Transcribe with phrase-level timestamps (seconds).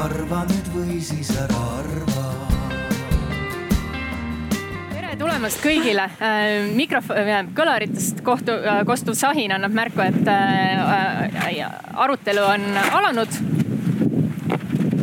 [0.00, 2.20] arva nüüd või siis ära arva
[5.20, 6.04] tulemast kõigile.
[6.20, 10.28] Äh, mikrofon, äh, kõlaritest kohtu, äh, kostuv sahin annab märku, et
[11.94, 13.40] arutelu on alanud.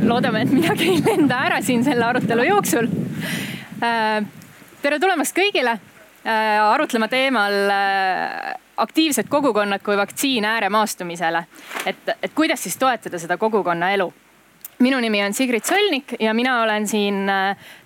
[0.07, 2.88] loodame, et midagi ei lenda ära siin selle arutelu jooksul.
[4.82, 5.73] tere tulemast kõigile
[6.23, 7.54] arutlema teemal
[8.77, 11.45] aktiivsed kogukonnad kui vaktsiin ääremaastumisele.
[11.85, 14.13] et, et kuidas siis toetada seda kogukonna elu
[14.80, 17.26] minu nimi on Sigrid Sõlnik ja mina olen siin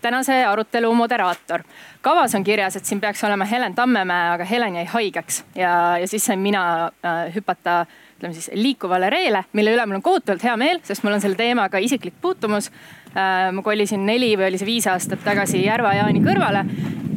[0.02, 1.64] tänase arutelu moderaator
[2.02, 6.08] kavas on kirjas, et siin peaks olema Helen Tammemäe, aga Helen jäi haigeks ja, ja
[6.08, 6.64] siis sain mina
[7.06, 7.86] äh, hüpata
[8.18, 11.38] ütleme siis liikuvale reele, mille üle mul on kohutavalt hea meel, sest mul on selle
[11.38, 12.72] teemaga isiklik puutumus
[13.16, 13.52] äh,.
[13.54, 16.66] ma kolisin neli või oli see viis aastat tagasi Järva-Jaani kõrvale.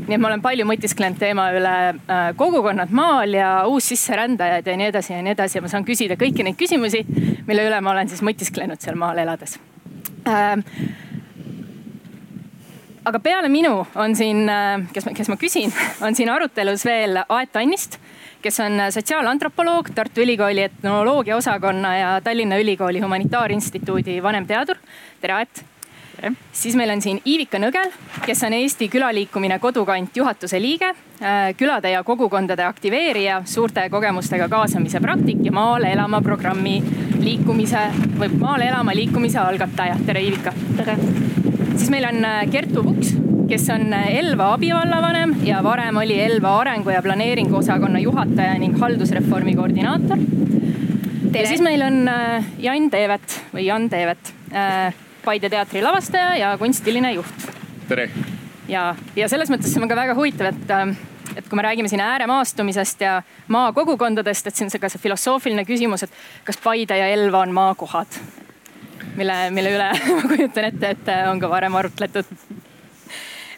[0.05, 4.91] nii et ma olen palju mõtisklenud teema üle äh, kogukonnad maal ja uussisserändajad ja nii
[4.93, 7.07] edasi ja nii edasi ja ma saan küsida kõiki neid küsimusi,
[7.47, 9.74] mille üle ma olen siis mõtisklenud seal maal elades äh,
[13.05, 15.73] aga peale minu on siin, äh, kes, kes ma küsin,
[16.07, 17.99] on siin arutelus veel Aet Annist,
[18.45, 24.77] kes on sotsiaalantropoloog, Tartu Ülikooli etnoloogia osakonna ja Tallinna Ülikooli Humanitaarinstituudi vanemteadur.
[25.21, 25.65] tere, Aet.
[26.53, 27.91] siis meil on siin Iivika Nõgel,
[28.25, 35.01] kes on Eesti Külaliikumine Kodukant juhatuse liige, äh, külade ja kogukondade aktiveerija, suurte kogemustega kaasamise
[35.01, 36.81] praktik ja Maale elama programmi
[37.25, 37.89] liikumise
[38.21, 39.97] või Maale elama liikumise algataja.
[40.07, 40.53] tere, Iivika.
[40.77, 40.99] tere
[41.77, 43.15] siis meil on äh, Kertu Puks,
[43.49, 48.79] kes on äh, Elva abivallavanem ja varem oli Elva arengu ja planeeringu osakonna juhataja ning
[48.81, 50.23] haldusreformi koordinaator.
[51.35, 54.33] ja siis meil on äh, Jan Teevet või Jan Teevet,
[55.25, 57.49] Paide teatri lavastaja ja kunstiline juht.
[57.89, 58.09] tere.
[58.69, 60.75] ja, ja selles mõttes see on ka väga huvitav, et
[61.37, 66.07] et kui me räägime siin ääremaastumisest ja maakogukondadest, et siin see ka see filosoofiline küsimus,
[66.07, 68.19] et kas Paide ja Elva on maakohad
[69.17, 72.31] mille, mille üle ma kujutan ette, et on ka varem arutletud.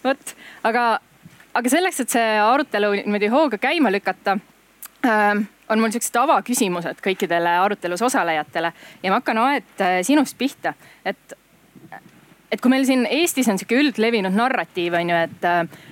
[0.04, 0.34] vot,
[0.68, 0.86] aga,
[1.54, 4.38] aga selleks, et see arutelu niimoodi hooga käima lükata
[5.06, 5.32] äh,
[5.68, 8.72] on mul siuksed avaküsimused kõikidele arutelus osalejatele
[9.02, 11.36] ja ma hakkan Aet äh, sinust pihta, et,
[12.52, 15.84] et kui meil siin Eestis on sihuke üldlevinud narratiiv on ju, et äh,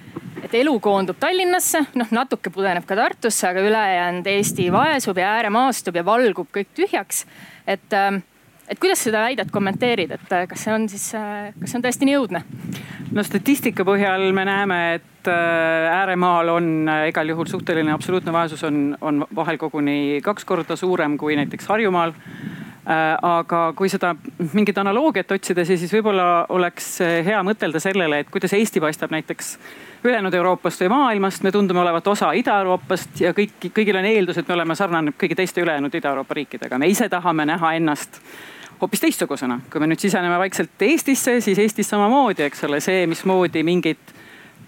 [0.42, 5.96] et elu koondub Tallinnasse, noh natuke pudeneb ka Tartusse, aga ülejäänud Eesti vaesub ja ääremaastub
[5.96, 7.24] ja valgub kõik tühjaks.
[7.66, 8.22] et äh,
[8.68, 11.84] et kuidas seda väidet kommenteerid, et äh, kas see on siis, äh, kas see on
[11.84, 12.42] tõesti nii õudne?
[13.14, 16.70] no statistika põhjal me näeme, et äh, ääremaal on
[17.10, 22.14] igal juhul suhteline absoluutne vaesus on, on vahel koguni kaks korda suurem kui näiteks Harjumaal
[22.84, 24.10] aga kui seda
[24.52, 29.54] mingit analoogiat otsida, siis võib-olla oleks hea mõtelda sellele, et kuidas Eesti paistab näiteks
[30.04, 31.42] ülejäänud Euroopast või maailmast.
[31.42, 35.36] me tundume olevat osa Ida-Euroopast ja kõik, kõigil on eeldus, et me oleme sarnane kõigi
[35.36, 36.78] teiste ülejäänud Ida-Euroopa riikidega.
[36.78, 38.20] me ise tahame näha ennast
[38.80, 39.60] hoopis teistsugusena.
[39.72, 44.12] kui me nüüd siseneme vaikselt Eestisse, siis Eestis samamoodi, eks ole, see, mismoodi mingid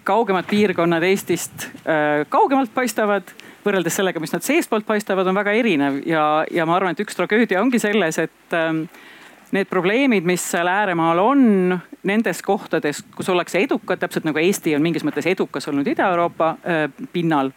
[0.05, 3.29] kaugemad piirkonnad Eestist äh, kaugemalt paistavad
[3.67, 6.01] võrreldes sellega, mis nad seestpoolt paistavad, on väga erinev.
[6.09, 8.73] Ja, ja ma arvan, et üks tragöödia ongi selles, et äh,
[9.57, 14.85] need probleemid, mis seal ääremaal on, nendes kohtades, kus ollakse edukad, täpselt nagu Eesti on
[14.85, 17.53] mingis mõttes edukas olnud Ida-Euroopa äh, pinnal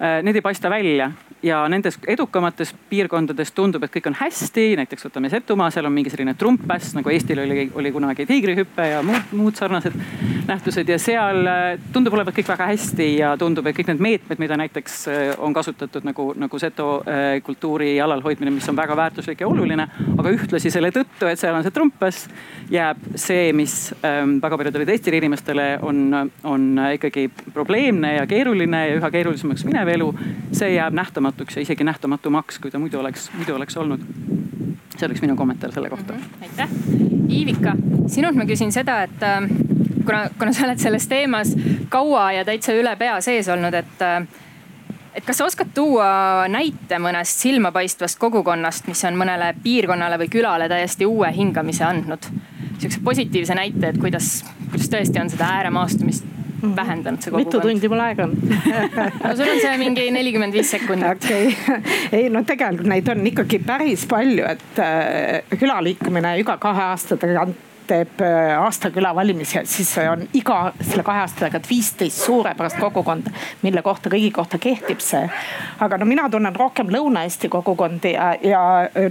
[0.00, 1.10] need ei paista välja
[1.42, 6.12] ja nendes edukamates piirkondades tundub, et kõik on hästi, näiteks võtame Setumaa, seal on mingi
[6.12, 9.96] selline trumppäss nagu Eestil oli, oli kunagi tiigrihüpe ja muud, muud sarnased
[10.48, 14.42] nähtused ja seal äh, tundub olevat kõik väga hästi ja tundub, et kõik need meetmed,
[14.42, 19.40] mida näiteks äh, on kasutatud nagu, nagu seto äh, kultuuri alalhoidmine, mis on väga väärtuslik
[19.40, 19.88] ja oluline.
[20.18, 22.28] aga ühtlasi selle tõttu, et seal on see trumppäss,
[22.70, 26.02] jääb see, mis ähm, väga paljudele teistele inimestele on,
[26.44, 26.68] on
[26.98, 30.10] ikkagi probleemne ja keeruline ja üha keerulisemaks minev elu,
[30.52, 34.04] see jääb nähtamatuks ja isegi nähtamatu maks, kui ta muidu oleks, muidu oleks olnud.
[34.98, 36.18] see oleks minu kommentaar selle kohta mm.
[36.18, 36.42] -hmm.
[36.42, 36.68] aitäh.
[37.30, 37.74] Iivika,
[38.06, 39.48] sinult ma küsin seda, et äh,
[40.04, 41.56] kuna, kuna sa oled selles teemas
[41.88, 44.26] kaua ja täitsa üle pea sees olnud, et äh,
[45.14, 50.68] et kas sa oskad tuua näite mõnest silmapaistvast kogukonnast, mis on mõnele piirkonnale või külale
[50.68, 52.30] täiesti uue hingamise andnud?
[52.80, 56.24] sihukese positiivse näite, et kuidas, kuidas tõesti on seda ääremaastumist.
[56.62, 57.46] Vähendanud see kogukond.
[57.46, 58.36] mitu tundi mul aega on
[59.24, 61.24] no sul on see mingi nelikümmend viis sekundit.
[61.24, 66.86] okei okay., ei no tegelikult neid on ikkagi päris palju, et äh, külaliikumine iga kahe
[66.90, 72.78] aasta tagant teeb äh, aastaküla valimisi, siis on iga selle kahe aasta tagant viisteist suurepärast
[72.78, 73.32] kogukonda,
[73.62, 75.24] mille kohta kõigi kohta kehtib see.
[75.80, 78.62] aga no mina tunnen rohkem Lõuna-Eesti kogukondi ja, ja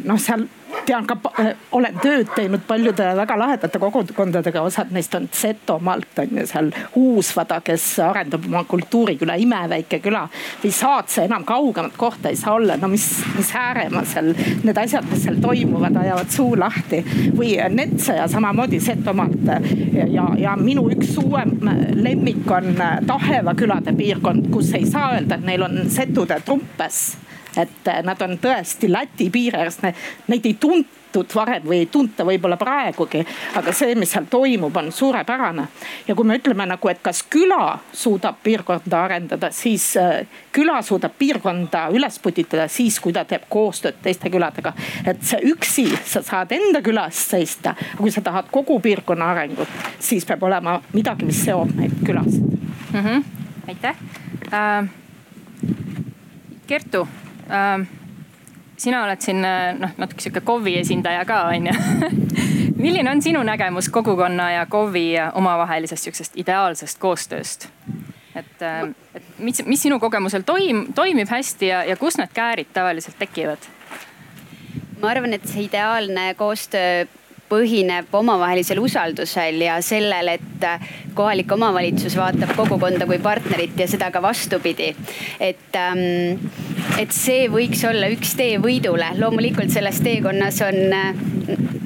[0.06, 0.48] noh, seal
[0.86, 1.18] tean ka,
[1.76, 7.60] olen tööd teinud paljude väga lahedate kogukondadega, osad neist on Setomaalt on ju seal Uusvada,
[7.66, 10.26] kes arendab oma kultuuriküla, imeväike küla.
[10.64, 13.08] või Saatse enam kaugemat kohta ei saa olla, no mis,
[13.38, 14.34] mis Ääremaa seal,
[14.64, 17.04] need asjad, mis seal toimuvad, ajavad suu lahti.
[17.38, 19.50] või Netsaja samamoodi Setomaalt
[19.94, 21.58] ja, ja minu üks uuem
[21.96, 22.76] lemmik on
[23.08, 27.29] Taheva külade piirkond, kus ei saa öelda, et neil on setude trumpes
[27.62, 29.80] et nad on tõesti Läti piiri ääres,
[30.28, 33.24] neid ei tuntud varem või ei tunta võib-olla praegugi.
[33.56, 35.68] aga see, mis seal toimub, on suurepärane.
[36.08, 41.18] ja kui me ütleme nagu, et kas küla suudab piirkonda arendada, siis eh, küla suudab
[41.18, 44.74] piirkonda üles putitada siis, kui ta teeb koostööd teiste küladega.
[45.06, 49.68] et see üksi, sa saad enda külas seista, aga kui sa tahad kogu piirkonna arengut,
[50.00, 52.60] siis peab olema midagi, mis seob neid külasid
[52.94, 53.00] mm.
[53.00, 53.24] -hmm.
[53.68, 53.96] aitäh
[54.54, 54.90] äh,.
[56.68, 57.08] Kertu
[57.50, 57.88] äh,.
[58.78, 61.74] sina oled siin äh, noh, natuke sihuke KOV-i esindaja ka on ju
[62.84, 67.70] milline on sinu nägemus kogukonna ja KOV-i omavahelisest sihukesest ideaalsest koostööst?
[68.36, 72.72] et, äh, et mis, mis sinu kogemusel toim-, toimib hästi ja, ja kus need käärid
[72.74, 73.70] tavaliselt tekivad?
[75.02, 77.06] ma arvan, et see ideaalne koostöö
[77.50, 80.68] põhineb omavahelisel usaldusel ja sellel, et
[81.18, 84.94] kohalik omavalitsus vaatab kogukonda kui partnerit ja seda ka vastupidi.
[85.40, 86.40] et, ähm,
[86.98, 89.12] et see võiks olla üks tee võidule.
[89.20, 91.14] loomulikult selles teekonnas on äh,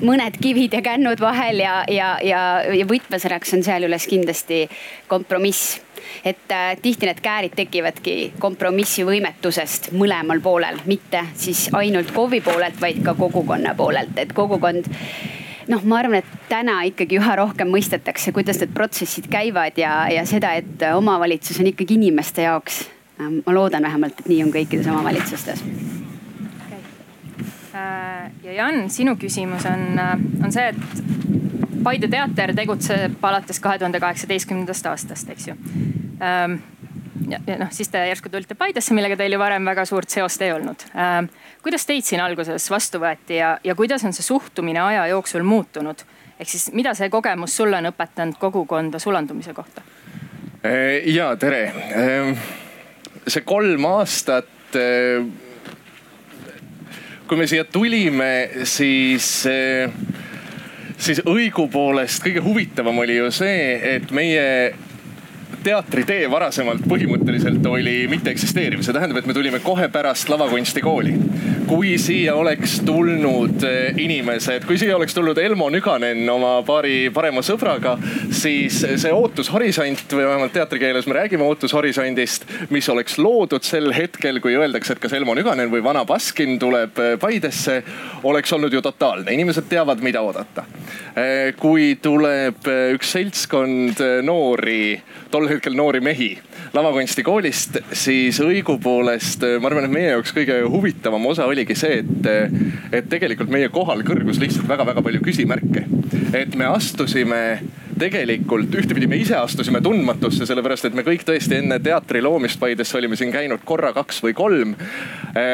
[0.04, 4.68] mõned kivid ja kännud vahel ja, ja, ja, ja võtmesõnaks on sealjuures kindlasti
[5.07, 5.80] kompromiss
[6.25, 13.00] et äh, tihti need käärid tekivadki kompromissivõimetusest mõlemal poolel, mitte siis ainult KOV-i poolelt, vaid
[13.06, 14.89] ka kogukonna poolelt, et kogukond
[15.74, 20.25] noh, ma arvan, et täna ikkagi üha rohkem mõistetakse, kuidas need protsessid käivad ja, ja
[20.30, 22.86] seda, et omavalitsus on ikkagi inimeste jaoks.
[23.18, 25.62] ma loodan vähemalt, et nii on kõikides omavalitsustes.
[27.74, 31.24] Äh, ja Jan, sinu küsimus on, äh, on see, et
[31.84, 35.56] Paide teater tegutseb alates kahe tuhande kaheksateistkümnendast aastast, eks ju
[36.24, 36.62] ähm,
[37.30, 40.42] ja, ja noh, siis te järsku tulite Paidesse, millega teil ju varem väga suurt seost
[40.42, 41.30] ei olnud ähm,.
[41.64, 46.06] kuidas teid siin alguses vastu võeti ja, ja kuidas on see suhtumine aja jooksul muutunud?
[46.40, 49.86] ehk siis, mida see kogemus sulle on õpetanud kogukonda sulandumise kohta?
[50.66, 51.64] Äh, ja tere.
[51.96, 52.38] Ähm,
[53.28, 54.48] see kolm aastat.
[54.76, 55.26] Äh,
[57.28, 59.92] kui me siia tulime, siis äh,
[60.98, 64.46] siis õigupoolest kõige huvitavam oli ju see, et meie
[65.63, 71.13] teatritee varasemalt põhimõtteliselt oli mitteeksisteeriv, see tähendab, et me tulime kohe pärast lavakunstikooli.
[71.68, 77.42] kui siia oleks tulnud eh, inimesed, kui siia oleks tulnud Elmo Nüganen oma paari parema
[77.42, 77.95] sõbraga,
[78.31, 84.57] siis see ootushorisont või vähemalt teatrikeeles me räägime ootushorisondist, mis oleks loodud sel hetkel, kui
[84.59, 87.80] öeldakse, et kas Elmo Nüganen või Vana Baskin tuleb eh, Paidesse,
[88.24, 90.68] oleks olnud ju totaalne, inimesed teavad, mida oodata.
[91.16, 95.00] Eh, kui tuleb üks seltskond noori
[95.31, 96.30] tol hetkel noori mehi
[96.74, 102.28] lavakunstikoolist, siis õigupoolest ma arvan, et meie jaoks kõige huvitavam osa oligi see, et,
[102.92, 105.86] et tegelikult meie kohal kõrgus lihtsalt väga-väga palju küsimärke.
[106.34, 107.44] et me astusime
[108.00, 112.98] tegelikult ühtepidi me ise astusime tundmatusse, sellepärast et me kõik tõesti enne teatri loomist Paidesse
[112.98, 114.76] olime siin käinud korra, kaks või kolm.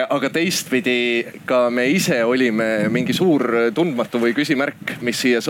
[0.09, 5.41] aga teistpidi ka me ise olime mingi suur tundmatu või küsimärk, mis siia,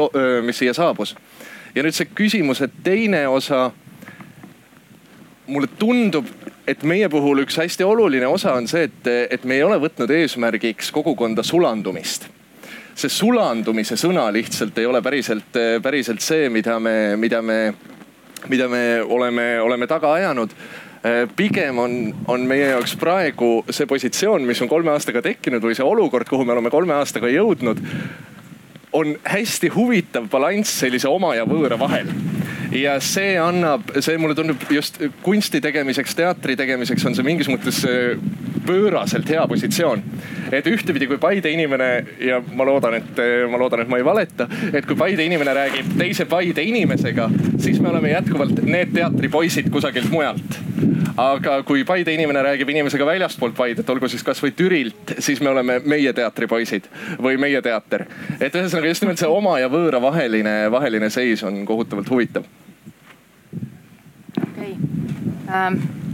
[0.46, 1.16] mis siia saabus.
[1.76, 3.70] ja nüüd see küsimuse teine osa
[5.50, 6.28] mulle tundub,
[6.68, 10.12] et meie puhul üks hästi oluline osa on see, et, et me ei ole võtnud
[10.14, 12.30] eesmärgiks kogukonda sulandumist.
[13.00, 17.60] See sulandumise sõna lihtsalt ei ole päriselt, päriselt see, mida me, mida me,
[18.52, 20.56] mida me oleme, oleme taga ajanud.
[21.36, 21.94] Pigem on,
[22.28, 26.44] on meie jaoks praegu see positsioon, mis on kolme aastaga tekkinud või see olukord, kuhu
[26.44, 27.80] me oleme kolme aastaga jõudnud,
[29.00, 32.12] on hästi huvitav balanss sellise oma ja võõra vahel
[32.76, 37.82] ja see annab, see mulle tundub just kunsti tegemiseks, teatri tegemiseks on see mingis mõttes
[37.90, 38.20] äh,
[38.70, 40.04] pööraselt hea positsioon.
[40.52, 41.90] et ühtepidi, kui Paide inimene
[42.26, 45.92] ja ma loodan, et ma loodan, et ma ei valeta, et kui Paide inimene räägib
[45.98, 47.30] teise Paide inimesega,
[47.62, 50.60] siis me oleme jätkuvalt need teatripoisid kusagilt mujalt.
[51.20, 55.80] aga kui Paide inimene räägib inimesega väljastpoolt Paidet, olgu siis kasvõi Türilt, siis me oleme
[55.86, 56.90] meie teatripoisid
[57.22, 58.06] või meie teater.
[58.40, 62.46] et ühesõnaga just nimelt see oma ja võõra vaheline, vaheline seis on kohutavalt huvitav
[64.50, 65.54] okei okay.
[65.54, 66.09] ähm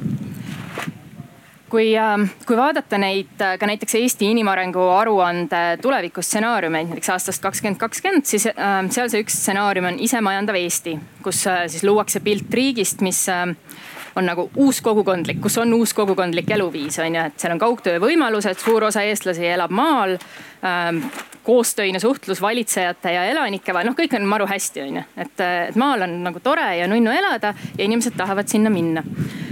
[1.69, 7.79] kui, ähm, kui vaadata neid äh, ka näiteks Eesti inimarengu aruande tulevikustsenaariumeid näiteks aastast kakskümmend
[7.81, 12.53] kakskümmend, siis ähm, seal see üks stsenaarium on isemajandav Eesti, kus äh, siis luuakse pilt
[12.53, 13.55] riigist, mis ähm,
[14.15, 17.99] on nagu uus kogukondlik, kus on uus kogukondlik eluviis on ju, et seal on kaugtöö
[18.03, 20.15] võimalused, suur osa eestlasi elab maal
[21.45, 25.03] koostöine suhtlus valitsejate ja elanike vahel, noh, kõik on maru hästi, on ju.
[25.19, 29.44] et, et maal on nagu tore ja nunnu elada ja inimesed tahavad sinna minna äh,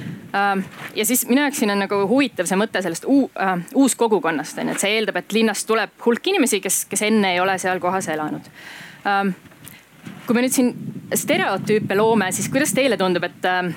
[0.95, 4.71] ja siis minu jaoks siin on nagu huvitav see mõte sellest uu, äh, uuskogukonnast on
[4.71, 7.81] ju, et see eeldab, et linnast tuleb hulk inimesi, kes, kes enne ei ole seal
[7.83, 8.49] kohas elanud
[9.07, 9.35] ähm,.
[10.25, 10.71] kui me nüüd siin
[11.15, 13.73] stereotüüpe loome, siis kuidas teile tundub, et, äh,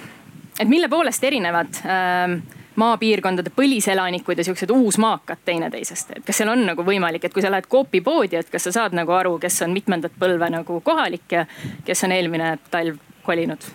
[0.61, 2.39] et mille poolest erinevad äh,
[2.77, 7.53] maapiirkondade põliselanikud ja siuksed uusmaakad teineteisest, et kas seal on nagu võimalik, et kui sa
[7.53, 11.37] lähed Coopi poodi, et kas sa saad nagu aru, kes on mitmendat põlve nagu kohalik
[11.37, 11.47] ja
[11.85, 13.71] kes on eelmine talv kolinud?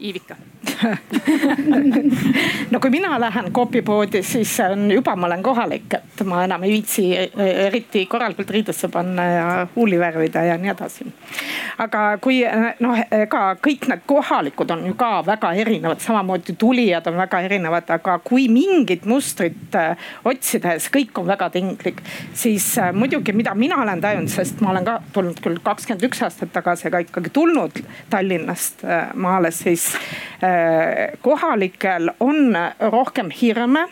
[0.00, 0.36] Iivika
[2.70, 6.62] no kui mina lähen Coopi poodi, siis on juba, ma olen kohalik, et ma enam
[6.64, 7.04] ei viitsi
[7.66, 11.06] eriti korralikult riidesse panna ja huuli värvida ja nii edasi.
[11.78, 12.42] aga kui
[12.80, 17.88] noh, ega kõik need kohalikud on ju ka väga erinevad, samamoodi tulijad on väga erinevad,
[17.96, 22.02] aga kui mingit mustrit äh, otsides kõik on väga tinglik,
[22.34, 26.52] siis muidugi, mida mina olen tajunud, sest ma olen ka tulnud küll kakskümmend üks aastat
[26.52, 29.92] tagasi, aga ikkagi tulnud Tallinnast maale, siis
[31.22, 33.86] kohalikel on rohkem hirme.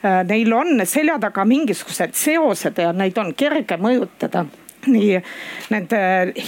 [0.00, 4.46] Neil on selja taga mingisugused seosed ja neid on kerge mõjutada
[4.94, 5.20] nii
[5.70, 6.00] nende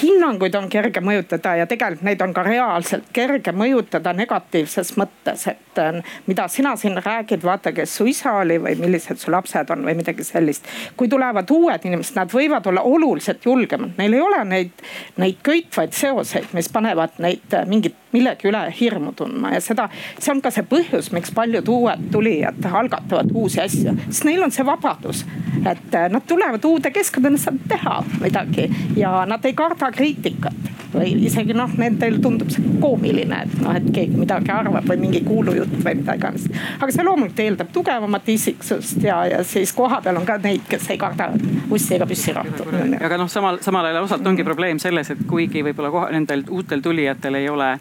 [0.02, 5.80] hinnanguid on kerge mõjutada ja tegelikult neid on ka reaalselt kerge mõjutada negatiivses mõttes, et
[5.80, 9.86] äh, mida sina siin räägid, vaata, kes su isa oli või millised su lapsed on
[9.86, 10.68] või midagi sellist.
[10.96, 14.86] kui tulevad uued inimesed, nad võivad olla oluliselt julgemad, neil ei ole neid,
[15.16, 20.32] neid köitvaid seoseid, mis panevad neid äh, mingit millegi üle hirmu tundma ja seda, see
[20.34, 24.66] on ka see põhjus, miks paljud uued tulijad algatavad uusi asju, sest neil on see
[24.66, 25.24] vabadus,
[25.62, 30.72] et äh, nad tulevad uude keskkonda, nad saavad teha midagi ja nad ei karda kriitikat
[30.92, 35.22] või isegi noh, nendel tundub see koomiline, et noh, et keegi midagi arvab või mingi
[35.24, 36.44] kuulujutt või mida iganes.
[36.78, 41.00] aga see loomulikult eeldab tugevamat isiksust ja, ja siis kohapeal on ka neid, kes ei
[41.00, 41.30] karda
[41.70, 42.68] ussi ega püssirohtu.
[43.00, 46.84] aga noh, samal, samal ajal osalt ongi probleem selles, et kuigi võib-olla koha, nendel uutel
[46.84, 47.72] tulijatel ei ole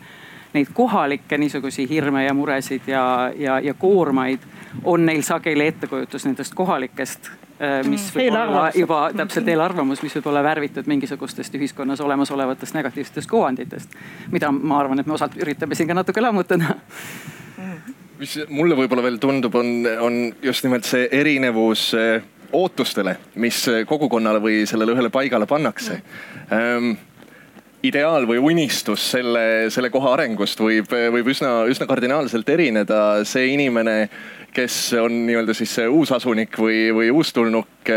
[0.53, 4.43] neid kohalikke niisugusi hirme ja muresid ja, ja, ja koormaid,
[4.83, 7.31] on neil sageli ettekujutus nendest kohalikest
[7.86, 8.18] mis mm.
[8.18, 14.00] võib olla juba täpselt eelarvamus, mis võib olla värvitud mingisugustest ühiskonnas olemasolevatest negatiivsetest kuvanditest.
[14.32, 16.75] mida ma arvan, et me osalt üritame siin ka natuke lammutada
[18.22, 22.22] mis mulle võib-olla veel tundub, on, on just nimelt see erinevus äh,
[22.53, 26.01] ootustele, mis kogukonnale või sellele ühele paigale pannakse
[26.53, 26.94] ähm,
[27.84, 33.01] ideaal või unistus selle, selle koha arengust võib, võib üsna, üsna kardinaalselt erineda.
[33.25, 34.10] see inimene
[34.53, 37.91] kes on nii-öelda siis see uusasunik või, või uustulnuk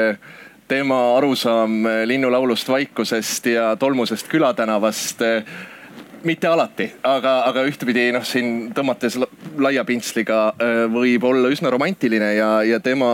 [0.68, 5.22] tema arusaam linnulaulust, vaikusest ja tolmusest külatänavast
[6.24, 9.18] mitte alati, aga, aga ühtepidi noh, siin tõmmates
[9.60, 10.54] laia pintsliga
[10.92, 13.10] võib olla üsna romantiline ja, ja tema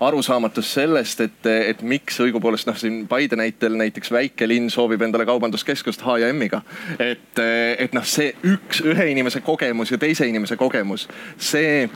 [0.00, 5.26] arusaamatus sellest, et, et miks õigupoolest noh, siin Paide näitel näiteks väike linn soovib endale
[5.28, 6.62] kaubanduskeskust H ja M-iga.
[6.98, 7.40] et,
[7.78, 11.88] et noh, see üks, ühe inimese kogemus ja teise inimese kogemus, see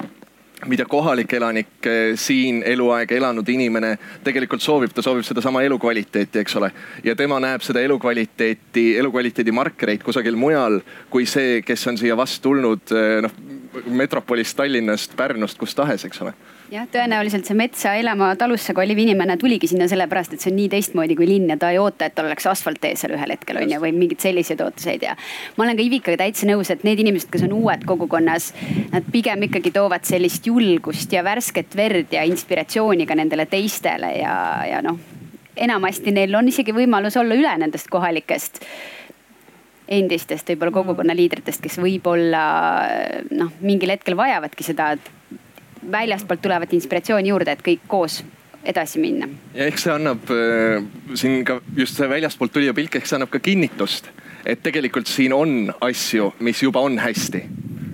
[0.66, 6.56] mida kohalik elanik, eh, siin eluaeg elanud inimene tegelikult soovib, ta soovib sedasama elukvaliteeti, eks
[6.56, 6.70] ole.
[7.04, 12.42] ja tema näeb seda elukvaliteeti, elukvaliteedi markereid kusagil mujal kui see, kes on siia vast
[12.42, 13.36] tulnud eh, noh
[13.86, 16.34] metropolist, Tallinnast, Pärnust, kust tahes, eks ole
[16.70, 20.68] jah, tõenäoliselt see metsa elama talusse koliv inimene tuligi sinna sellepärast, et see on nii
[20.72, 23.72] teistmoodi kui linn ja ta ei oota, et tal oleks asfalttee seal ühel hetkel on
[23.72, 25.16] ju, või mingeid selliseid ootuseid ja.
[25.56, 28.52] ma olen ka Ivikaga täitsa nõus, et need inimesed, kes on uued kogukonnas,
[28.94, 34.36] nad pigem ikkagi toovad sellist julgust ja värsket verd ja inspiratsiooni ka nendele teistele ja,
[34.70, 34.98] ja noh.
[35.56, 38.64] enamasti neil on isegi võimalus olla üle nendest kohalikest
[39.90, 42.42] endistest võib-olla kogukonna liidritest, kes võib-olla
[43.34, 44.92] noh, mingil hetkel vajavadki seda
[45.92, 48.20] väljastpoolt tulevat inspiratsiooni juurde, et kõik koos
[48.64, 49.28] edasi minna.
[49.54, 50.84] ja eks see annab äh,
[51.14, 54.10] siin ka just see väljastpoolt tulija pilk, ehk see annab ka kinnitust,
[54.44, 57.44] et tegelikult siin on asju, mis juba on hästi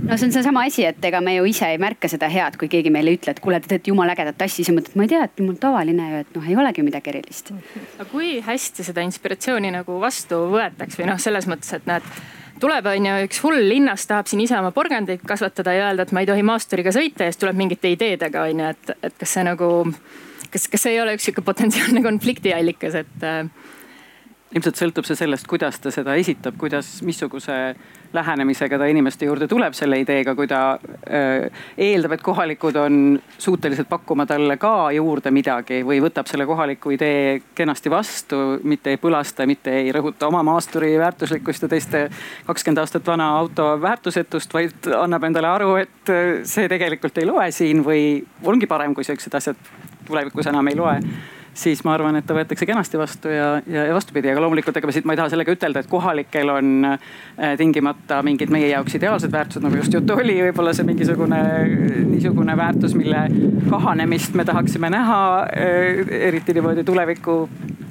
[0.07, 2.71] no see on seesama asi, et ega me ju ise ei märka seda head, kui
[2.73, 5.23] keegi meile ütleb, et kuule, te teete jumala ägedat asja, siis mõtled, ma ei tea,
[5.27, 7.53] et mul tavaline ju, et noh, ei olegi midagi erilist.
[7.97, 12.07] aga kui hästi seda inspiratsiooni nagu vastu võetakse või noh, selles mõttes, et näed
[12.61, 16.15] tuleb, on ju, üks hull linnas tahab siin ise oma porgandeid kasvatada ja öelda, et
[16.17, 19.37] ma ei tohi maasturiga sõita ja siis tuleb mingite ideedega, on ju, et, et kas
[19.37, 19.71] see nagu,
[20.53, 23.45] kas, kas see ei ole üks sihuke potentsiaalne konfliktiallikas, et äh,
[24.55, 27.55] ilmselt sõltub see sellest, kuidas ta seda esitab, kuidas, missuguse
[28.15, 33.01] lähenemisega ta inimeste juurde tuleb selle ideega, kui ta äh, eeldab, et kohalikud on
[33.43, 39.03] suutelised pakkuma talle ka juurde midagi või võtab selle kohaliku idee kenasti vastu, mitte ei
[39.03, 42.07] põlasta, mitte ei rõhuta oma maasturi väärtuslikkust ja teiste
[42.47, 47.83] kakskümmend aastat vana auto väärtusetust, vaid annab endale aru, et see tegelikult ei loe siin
[47.85, 49.73] või ongi parem, kui siuksed asjad
[50.07, 51.01] tulevikus enam ei loe
[51.57, 54.89] siis ma arvan, et ta võetakse kenasti vastu ja, ja, ja vastupidi, aga loomulikult ega
[54.89, 58.99] ma siit, ma ei taha sellega ütelda, et kohalikel on äh, tingimata mingid meie jaoks
[58.99, 61.41] ideaalsed väärtused, nagu just juttu oli, võib-olla see mingisugune
[62.11, 63.27] niisugune väärtus, mille
[63.71, 67.45] kahanemist me tahaksime näha, äh, eriti niimoodi tuleviku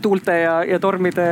[0.05, 1.29] tuulte ja, ja tormide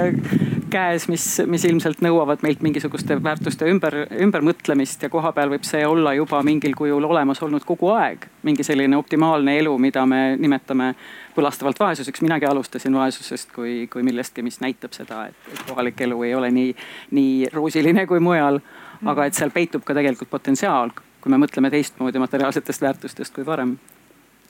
[0.73, 6.15] käes, mis, mis ilmselt nõuavad meilt mingisuguste väärtuste ümber, ümbermõtlemist ja kohapeal võib see olla
[6.17, 8.25] juba mingil kujul olemas olnud kogu aeg.
[8.43, 10.93] mingi selline optimaalne elu, mida me nimetame
[11.35, 12.21] põlastavalt vaesuseks.
[12.21, 16.75] minagi alustasin vaesusest kui, kui millestki, mis näitab seda, et, kohalik elu ei ole nii,
[17.11, 18.59] nii roosiline kui mujal.
[19.05, 23.77] aga et seal peitub ka tegelikult potentsiaal, kui me mõtleme teistmoodi materiaalsetest väärtustest kui varem.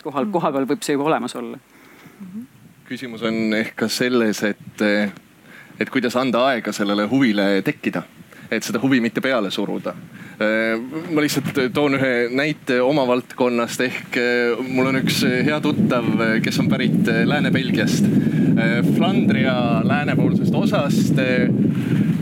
[0.03, 1.57] kohal, kohapeal võib see juba olemas olla.
[2.89, 4.81] küsimus on ehk ka selles, et,
[5.79, 8.03] et kuidas anda aega sellele huvile tekkida
[8.57, 9.95] et seda huvi mitte peale suruda.
[10.41, 10.79] Äh,
[11.13, 16.07] ma lihtsalt toon ühe näite oma valdkonnast ehk äh, mul on üks hea tuttav,
[16.41, 18.09] kes on pärit äh, Lääne-Belgiast.
[18.93, 21.17] Flandria läänepoolsest osast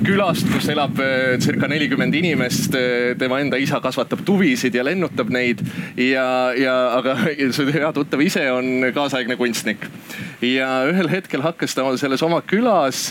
[0.02, 0.96] külast, kus elab
[1.44, 2.78] circa nelikümmend inimest.
[3.20, 5.60] tema enda isa kasvatab tuvisid ja lennutab neid
[6.00, 6.24] ja,
[6.56, 7.18] ja aga
[7.58, 9.84] see hea tuttav ise on kaasaegne kunstnik.
[10.42, 13.10] ja ühel hetkel hakkas ta selles oma külas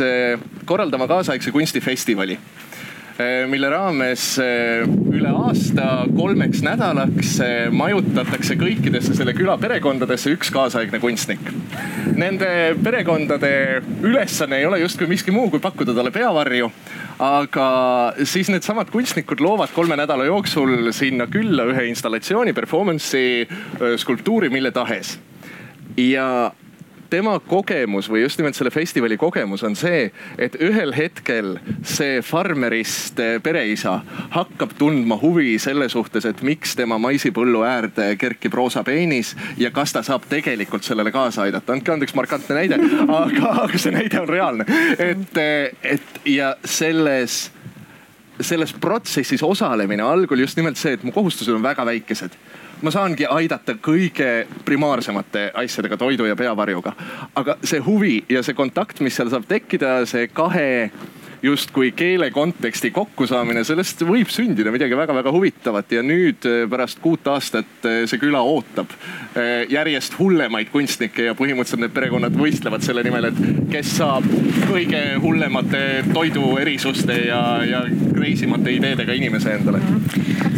[0.64, 2.38] korraldama kaasaegse kunstifestivali
[3.50, 11.00] mille raames eh, üle aasta kolmeks nädalaks eh, majutatakse kõikidesse selle küla perekondadesse üks kaasaegne
[11.02, 11.42] kunstnik.
[12.16, 12.50] Nende
[12.84, 13.52] perekondade
[14.06, 16.70] ülesanne ei ole justkui miski muu, kui pakkuda talle peavarju.
[17.20, 17.66] aga
[18.24, 23.44] siis needsamad kunstnikud loovad kolme nädala jooksul sinna külla ühe installatsiooni, performance'i,
[24.00, 25.18] skulptuuri, mille tahes
[25.96, 26.52] ja
[27.10, 33.20] tema kogemus või just nimelt selle festivali kogemus on see, et ühel hetkel see farmerist
[33.22, 34.00] eh, pereisa
[34.34, 39.94] hakkab tundma huvi selle suhtes, et miks tema maisipõllu äärde kerkib roosa peenis ja kas
[39.96, 41.72] ta saab tegelikult sellele kaasa aidata.
[41.72, 42.80] andke andeks, markantne näide,
[43.20, 44.66] aga, aga see näide on reaalne.
[44.98, 47.48] et, eh, et ja selles
[48.40, 52.36] selles protsessis osalemine algul just nimelt see, et mu kohustused on väga väikesed
[52.82, 56.92] ma saangi aidata kõige primaarsemate asjadega, toidu ja peavarjuga.
[57.34, 60.90] aga see huvi ja see kontakt, mis seal saab tekkida, see kahe
[61.42, 67.26] justkui keele konteksti kokkusaamine, sellest võib sündida midagi väga-väga huvitavat ja nüüd eh, pärast kuut
[67.32, 73.04] aastat eh, see küla ootab eh, järjest hullemaid kunstnikke ja põhimõtteliselt need perekonnad võistlevad selle
[73.06, 73.40] nimel, et
[73.72, 74.26] kes saab
[74.68, 77.84] kõige hullemate toiduerisuste ja, ja
[78.20, 79.80] crazy mate ideedega inimese endale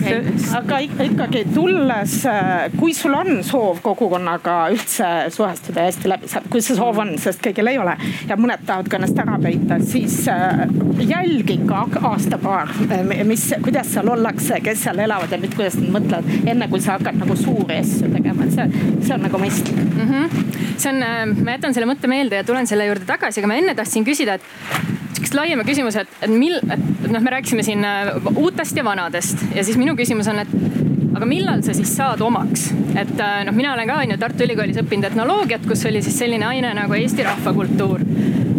[0.02, 0.22] okay..
[0.58, 6.50] aga ikkagi tulles, äh, kui sul on soov kogukonnaga üldse suhestuda ja hästi läbi saada,
[6.52, 7.94] kui see soov on, sest kõigil ei ole
[8.28, 10.64] ja mõned tahavad ka ennast ära peita, siis äh,
[11.06, 16.32] jälgi ikka aasta-paar, äh, mis, kuidas seal ollakse, kes seal elavad ja kuidas nad mõtlevad,
[16.54, 20.10] enne kui sa hakkad nagu suuri asju tegema, et see, see on nagu mõistlik mm.
[20.10, 20.50] -hmm.
[20.76, 23.76] see on, ma jätan selle mõtte meelde ja tulen selle juurde tagasi, aga ma enne
[23.78, 27.86] tahtsin küsida, et sihukest laiema küsimuse, et, et mil, et noh, me rääkisime siin
[28.34, 32.22] uutest ja vanadest ja siis minu minu küsimus on, et aga millal sa siis saad
[32.24, 36.00] omaks, et äh, noh, mina olen ka on ju Tartu Ülikoolis õppinud etnoloogiat, kus oli
[36.04, 38.00] siis selline aine nagu Eesti rahvakultuur.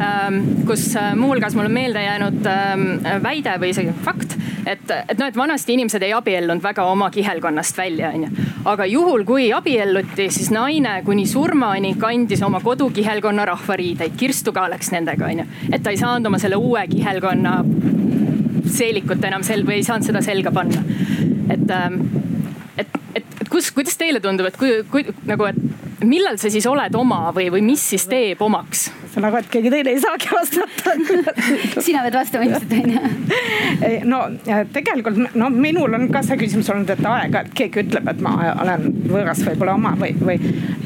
[0.02, 2.86] Ähm, kus äh, muuhulgas mul on meelde jäänud ähm,
[3.24, 4.34] väide või isegi fakt,
[4.66, 8.30] et, et noh, et vanasti inimesed ei abiellunud väga oma kihelkonnast välja, onju.
[8.72, 14.90] aga juhul, kui abielluti, siis naine kuni surmani kandis oma kodukihelkonna rahvariideid, kirstu ka läks
[14.96, 15.46] nendega, onju.
[15.72, 17.60] et ta ei saanud oma selle uue kihelkonna
[18.74, 20.82] seelikut enam sel- või ei saanud seda selga panna.
[21.54, 22.02] et, ähm,
[22.78, 26.66] et, et, et kus, kuidas teile tundub, et kui, kui nagu, et millal sa siis
[26.68, 28.90] oled oma või, või mis siis teeb omaks?
[29.14, 30.94] Ühesõnaga, et keegi teine ei saagi vastata
[31.86, 34.06] sina pead vastama ilmselt onju.
[34.10, 34.20] no
[34.74, 38.88] tegelikult no minul on ka see küsimus olnud, et aeg-ajalt keegi ütleb, et ma olen
[39.10, 40.38] võõras võib-olla oma või, või.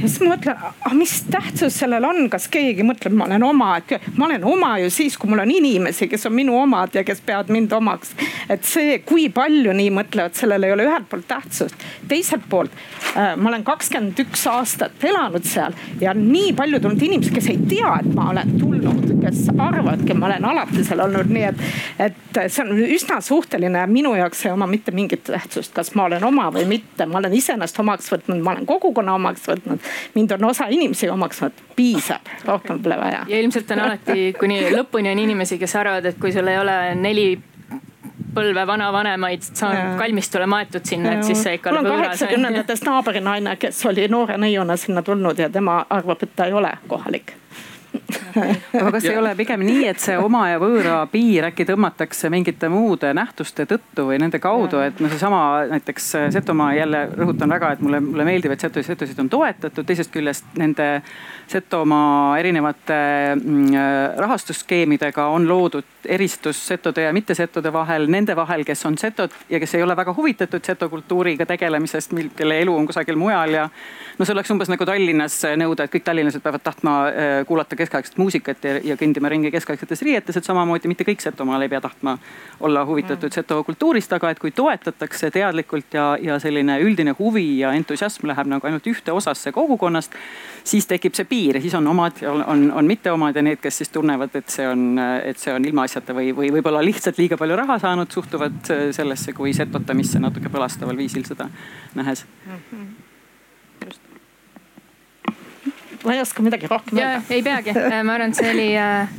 [0.01, 4.11] siis ma mõtlen, aga mis tähtsus sellel on, kas keegi mõtleb, ma olen oma, et
[4.17, 7.23] ma olen oma ju siis, kui mul on inimesi, kes on minu omad ja kes
[7.25, 8.13] peavad mind omaks.
[8.49, 11.87] et see, kui palju nii mõtlevad, sellel ei ole ühelt poolt tähtsust.
[12.07, 12.75] teiselt poolt
[13.15, 17.59] äh, ma olen kakskümmend üks aastat elanud seal ja nii palju tulnud inimesi, kes ei
[17.69, 21.59] tea, et ma olen tulnud, kes arvavadki, ma olen alati seal olnud, nii et,
[22.07, 23.83] et see on üsna suhteline.
[23.91, 27.35] minu jaoks ei oma mitte mingit tähtsust, kas ma olen oma või mitte, ma olen
[27.37, 29.91] iseennast omaks võtnud, ma olen kogukonna omaks võtnud.
[30.15, 33.21] mind on osa inimesi omaks võtnud, piisab, rohkem pole vaja.
[33.29, 36.79] ja ilmselt on alati kuni lõpuni on inimesi, kes arvavad, et kui sul ei ole
[36.97, 37.29] neli
[38.37, 39.45] põlve vanavanemaid
[39.97, 41.73] kalmistule maetud sinna, et siis see ikka.
[41.73, 46.49] mul on kaheksakümnendatest naabrinaine, kes oli noore neiuna sinna tulnud ja tema arvab, et ta
[46.49, 47.37] ei ole kohalik
[48.37, 52.69] aga kas ei ole pigem nii, et see oma ja võõra piir äkki tõmmatakse mingite
[52.71, 57.83] muude nähtuste tõttu või nende kaudu, et noh, seesama näiteks Setomaa jälle rõhutan väga, et
[57.83, 60.87] mulle, mulle meeldib, et Seto, Setosid on toetatud, teisest küljest nende
[61.47, 62.95] Setomaa erinevate
[63.35, 63.67] mm,
[64.17, 69.75] rahastusskeemidega on loodud eristus setode ja mittesetode vahel, nende vahel, kes on setod ja kes
[69.75, 73.69] ei ole väga huvitatud seto kultuuriga tegelemisest, kelle elu on kusagil mujal ja
[74.17, 78.19] no see oleks umbes nagu Tallinnas nõuda, et kõik tallinlased peavad tahtma äh, kuulata keskaegset
[78.19, 82.17] muusikat ja, ja kõndima ringi keskaegsetes riietes, et samamoodi mitte kõik Setomaal ei pea tahtma
[82.59, 83.37] olla huvitatud mm.
[83.39, 88.51] seto kultuurist, aga et kui toetatakse teadlikult ja, ja selline üldine huvi ja entusiasm läheb
[88.51, 90.15] nagu ainult ühte osasse kogukonnast,
[90.67, 93.61] siis tekib see piir ja siis on omad on, on, on mitte omad ja need,
[93.63, 97.39] kes siis tunnevad, et see on, et see on ilmaasjata või, või võib-olla lihtsalt liiga
[97.39, 101.49] palju raha saanud, suhtuvad sellesse kui setotamisse natuke põlastaval viisil seda
[101.95, 102.63] nähes mm.
[102.71, 102.95] -hmm
[106.07, 107.21] ma ei oska midagi rohkem öelda.
[107.29, 109.09] ei peagi, äh, ma arvan, et see oli äh,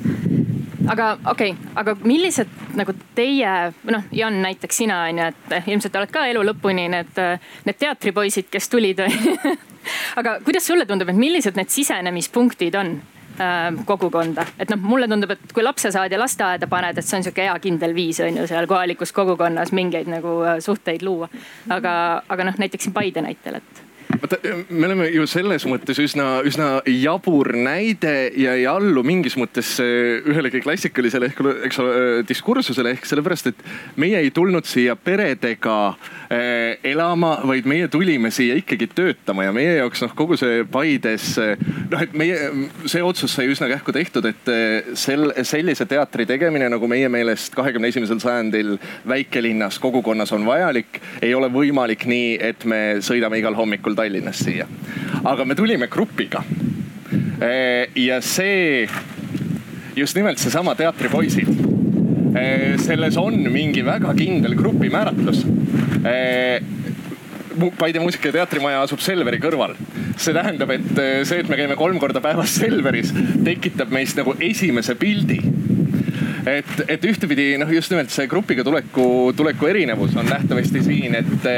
[0.88, 3.54] aga okei okay., aga millised nagu teie,
[3.90, 7.20] noh, Jan näiteks sina on ju, et äh, ilmselt oled ka elu lõpuni need,
[7.66, 9.02] need teatripoisid, kes tulid
[10.17, 12.95] aga kuidas sulle tundub, et millised need sisenemispunktid on
[13.41, 17.19] äh, kogukonda, et noh, mulle tundub, et kui lapse saad ja lasteaeda paned, et see
[17.21, 21.29] on sihuke hea kindel viis on ju seal kohalikus kogukonnas mingeid nagu suhteid luua.
[21.69, 21.93] aga,
[22.29, 23.87] aga noh, näiteks siin Paide näitel, et
[24.21, 24.38] vaata,
[24.69, 30.62] me oleme ju selles mõttes üsna, üsna jabur näide ja ei allu mingis mõttes ühelegi
[30.64, 33.62] klassikalisele ehk, eks ole, diskursusele ehk sellepärast, et
[34.01, 39.79] meie ei tulnud siia peredega eh, elama, vaid meie tulime siia ikkagi töötama ja meie
[39.79, 41.38] jaoks noh, kogu see Paides
[41.91, 42.37] noh, et meie,
[42.88, 47.57] see otsus sai üsna kähku tehtud, et eh, sel, sellise teatri tegemine nagu meie meelest
[47.57, 48.77] kahekümne esimesel sajandil
[49.09, 54.69] väikelinnas, kogukonnas on vajalik, ei ole võimalik nii, et me sõidame igal hommikul Tallinnast siia.
[55.25, 56.43] aga me tulime grupiga.
[57.95, 58.88] ja see,
[59.97, 61.67] just nimelt seesama Teatripoisid.
[62.83, 65.44] Selles on mingi väga kindel grupi määratlus.
[67.79, 69.74] Paide Muusika- ja Teatrimaja asub Selveri kõrval.
[70.18, 73.12] see tähendab, et see, et me käime kolm korda päevas Selveris,
[73.44, 75.38] tekitab meist nagu esimese pildi
[76.48, 81.48] et, et ühtepidi noh, just nimelt see grupiga tuleku, tuleku erinevus on nähtavasti siin, et,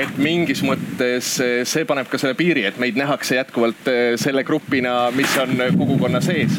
[0.00, 5.36] et mingis mõttes see paneb ka selle piiri, et meid nähakse jätkuvalt selle grupina, mis
[5.42, 6.58] on kogukonna sees.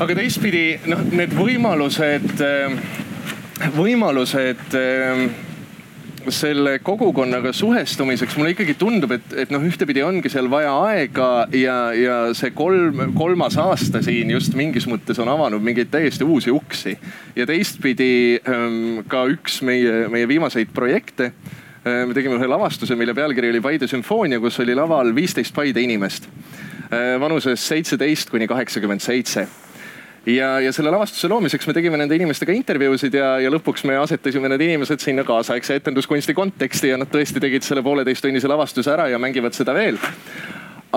[0.00, 2.42] Aga teistpidi noh, need võimalused,
[3.76, 4.76] võimalused
[6.32, 11.76] selle kogukonnaga suhestumiseks mulle ikkagi tundub, et, et noh, ühtepidi ongi seal vaja aega ja,
[11.96, 16.96] ja see kolm, kolmas aasta siin just mingis mõttes on avanud mingeid täiesti uusi uksi.
[17.36, 23.14] ja teistpidi ähm, ka üks meie, meie viimaseid projekte äh, me tegime ühe lavastuse, mille
[23.14, 29.04] pealkiri oli Paide sümfoonia, kus oli laval viisteist Paide inimest äh, vanuses seitseteist kuni kaheksakümmend
[29.04, 29.46] seitse
[30.26, 34.50] ja, ja selle lavastuse loomiseks me tegime nende inimestega intervjuusid ja, ja lõpuks me asetasime
[34.50, 39.20] need inimesed sinna kaasaegse etenduskunsti konteksti ja nad tõesti tegid selle pooleteisttunnise lavastuse ära ja
[39.22, 40.00] mängivad seda veel.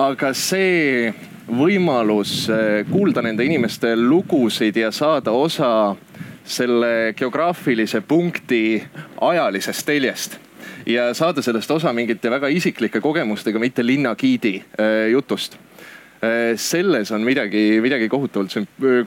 [0.00, 1.12] aga see
[1.50, 5.96] võimalus eh, kuulda nende inimeste lugusid ja saada osa
[6.44, 8.82] selle geograafilise punkti
[9.20, 10.38] ajalisest teljest
[10.86, 15.58] ja saada sellest osa mingite väga isiklike kogemustega, mitte linnagiidi eh, jutust
[16.60, 18.52] selles on midagi, midagi kohutavalt,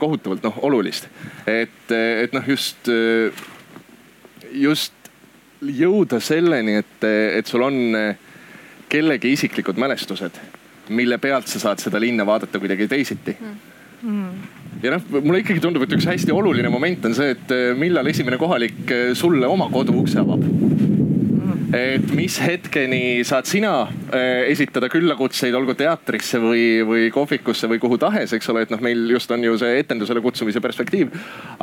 [0.02, 1.06] kohutavalt noh olulist.
[1.46, 2.90] et, et noh, just,
[4.50, 5.10] just
[5.62, 7.06] jõuda selleni, et,
[7.38, 7.78] et sul on
[8.90, 10.40] kellegi isiklikud mälestused,
[10.90, 14.26] mille pealt sa saad seda linna vaadata kuidagi teisiti mm.
[14.82, 18.40] ja noh, mulle ikkagi tundub, et üks hästi oluline moment on see, et millal esimene
[18.42, 20.44] kohalik sulle oma kodu ukse avab
[21.74, 27.98] et mis hetkeni saad sina äh, esitada küllakutseid, olgu teatrisse või, või kohvikusse või kuhu
[28.00, 31.14] tahes, eks ole, et noh, meil just on ju see etendusele kutsumise perspektiiv.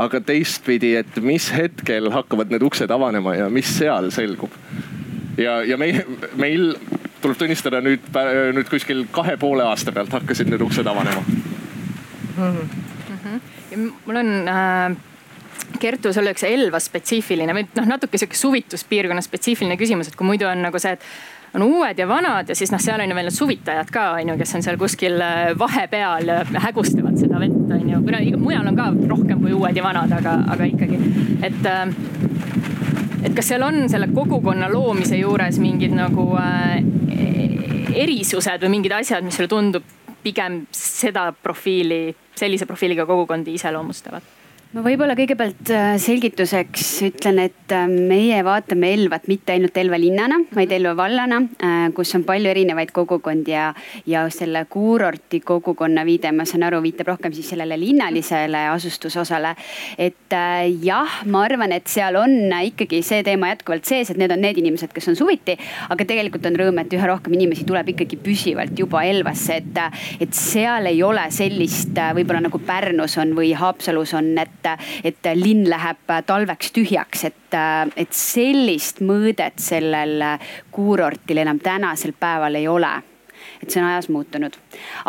[0.01, 4.51] aga teistpidi, et mis hetkel hakkavad need uksed avanema ja mis seal selgub.
[5.37, 6.75] ja, ja meie, meil
[7.21, 8.07] tuleb tunnistada nüüd,
[8.57, 11.21] nüüd kuskil kahe poole aasta pealt hakkasid need uksed avanema
[12.37, 12.57] mm.
[13.21, 13.87] -hmm.
[14.05, 15.10] mul on äh
[15.79, 20.49] Kertu, sul üks Elva spetsiifiline või noh, natuke sihuke suvituspiirkonna spetsiifiline küsimus, et kui muidu
[20.49, 21.05] on nagu see, et
[21.53, 24.31] on uued ja vanad ja siis noh, seal on ju veel need suvitajad ka on
[24.31, 27.99] ju, kes on seal kuskil äh, vahepeal ja hägustavad seda vett on ju.
[27.99, 30.99] no mujal on ka rohkem kui uued ja vanad, aga, aga ikkagi,
[31.43, 31.85] et äh,
[33.21, 36.79] et kas seal on selle kogukonna loomise juures mingid nagu äh,
[38.01, 39.83] erisused või mingid asjad, mis sulle tundub
[40.23, 44.40] pigem seda profiili, sellise profiiliga kogukondi iseloomustavad?
[44.71, 50.37] Ma võib-olla kõigepealt äh, selgituseks ütlen, et äh, meie vaatame Elvat mitte ainult Elva linnana,
[50.55, 53.65] vaid Elva vallana, äh, kus on palju erinevaid kogukondi ja,
[54.07, 59.57] ja selle kuurorti kogukonna viide, ma saan aru, viitab rohkem siis sellele linnalisele asustusosale.
[59.99, 60.31] et
[60.85, 64.61] jah, ma arvan, et seal on ikkagi see teema jätkuvalt sees, et need on need
[64.61, 65.57] inimesed, kes on suviti,
[65.91, 69.83] aga tegelikult on rõõm, et üha rohkem inimesi tuleb ikkagi püsivalt juba Elvasse, et,
[70.23, 75.31] et seal ei ole sellist võib-olla nagu Pärnus on või Haapsalus on, et et, et
[75.35, 77.59] linn läheb talveks tühjaks, et,
[77.95, 80.25] et sellist mõõdet sellel
[80.71, 82.93] kuurortil enam tänasel päeval ei ole
[83.61, 84.57] et see on ajas muutunud.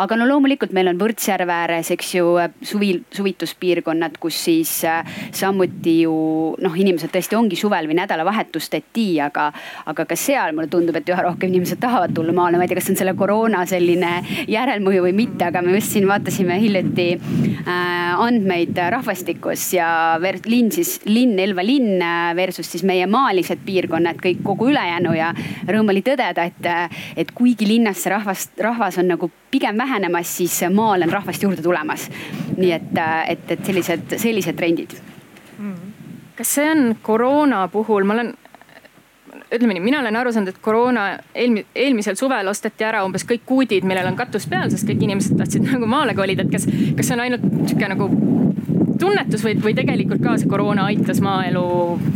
[0.01, 2.25] Aga no loomulikult meil on Võrtsjärve ääres, eks ju,
[2.65, 6.15] suvi, suvituspiirkonnad, kus siis äh, samuti ju
[6.63, 9.49] noh, inimesed tõesti ongi suvel või nädalavahetusteti, aga,
[9.89, 12.57] aga ka seal mulle tundub, et üha rohkem inimesed tahavad tulla maale.
[12.57, 14.13] ma ei tea, kas see on selle koroona selline
[14.51, 19.87] järelmõju või mitte, aga me just siin vaatasime hiljuti äh, andmeid rahvastikus ja
[20.45, 25.33] linn siis, linn, Elva linn äh, versus siis meie maalised piirkonnad, kõik kogu ülejäänu ja
[25.67, 30.59] rõõm oli tõdeda, et, et kuigi linnasse rahvast rahvast, rahvas on nagu pigem vähenemas, siis
[30.73, 32.09] maal on rahvast juurde tulemas.
[32.57, 32.93] nii et,
[33.27, 34.95] et, et sellised, sellised trendid.
[36.37, 38.33] kas see on koroona puhul, ma olen
[39.53, 43.45] ütleme nii, mina olen aru saanud, et koroona eelmi-, eelmisel suvel osteti ära umbes kõik
[43.45, 46.65] kuudid, millel on katus peal, sest kõik inimesed tahtsid nagu maale kolida, et kas,
[46.97, 48.09] kas see on ainult sihuke nagu
[48.99, 51.65] tunnetus või, või tegelikult ka see koroona aitas maaelu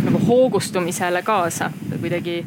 [0.07, 2.37] nagu hoogustumisele kaasa või kuidagi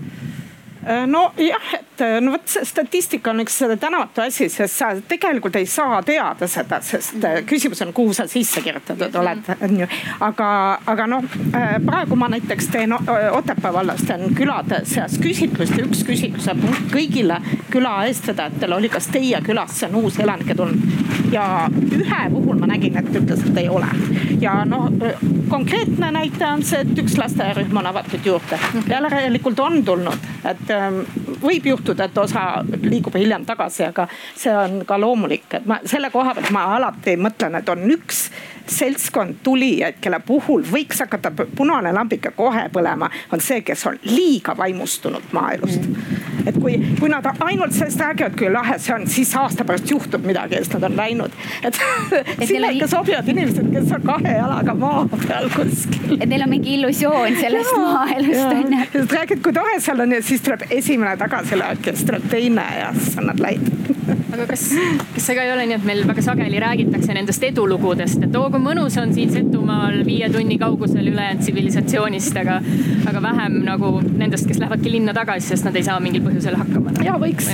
[1.06, 5.66] nojah, et äh, no vot see statistika on üks tänamatu asi, sest sa tegelikult ei
[5.68, 9.88] saa teada seda, sest äh, küsimus on, kuhu sa sisse kirjutatud oled, on ju.
[10.24, 10.48] aga,
[10.88, 11.26] aga noh,
[11.86, 17.38] praegu ma näiteks teen Otepää vallas teen külade seas küsitlust ja üks küsitluse punkt kõigile
[17.70, 20.80] küla eestvedajatele oli, kas teie külasse on uusi elanikke tulnud.
[21.32, 23.86] ja ühe puhul ma nägin, et ütles, et ei ole.
[24.40, 24.88] Ja noh,
[25.48, 28.58] konkreetne näide on see, et üks lasteaiarühm on avatud juurde.
[28.88, 31.00] järelikult on tulnud, et et ähm,
[31.42, 36.10] võib juhtuda, et osa liigub hiljem tagasi, aga see on ka loomulik, et ma selle
[36.12, 38.28] koha pealt ma alati mõtlen, et on üks
[38.66, 44.56] seltskond tulijaid, kelle puhul võiks hakata punane lambike kohe põlema, on see, kes on liiga
[44.56, 49.32] vaimustunud maaelust mm et kui, kui nad ainult sellest räägivad, kui lahe see on, siis
[49.38, 51.36] aasta pärast juhtub midagi ja siis nad on läinud.
[51.64, 51.80] et,
[52.38, 56.16] et sinna ikka sobivad inimesed, kes on kahe jalaga maa peal kuskil.
[56.18, 58.82] et neil on mingi illusioon sellest ja, maaelust on ju.
[58.94, 62.66] ja räägid, kui tore seal on ja siis tuleb esimene tagasilöök ja siis tuleb teine
[62.78, 63.80] ja siis on nad läinud
[64.34, 64.64] aga kas,
[65.14, 68.48] kas see ka ei ole nii, et meil väga sageli räägitakse nendest edulugudest, et oo
[68.52, 72.58] kui mõnus on siin Setumaal viie tunni kaugusel ülejäänud tsivilisatsioonist, aga,
[73.10, 76.94] aga vähem nagu nendest, kes lähevadki linna tagasi, sest nad ei saa mingil põhjusel hakkama.
[77.04, 77.50] ja võiks,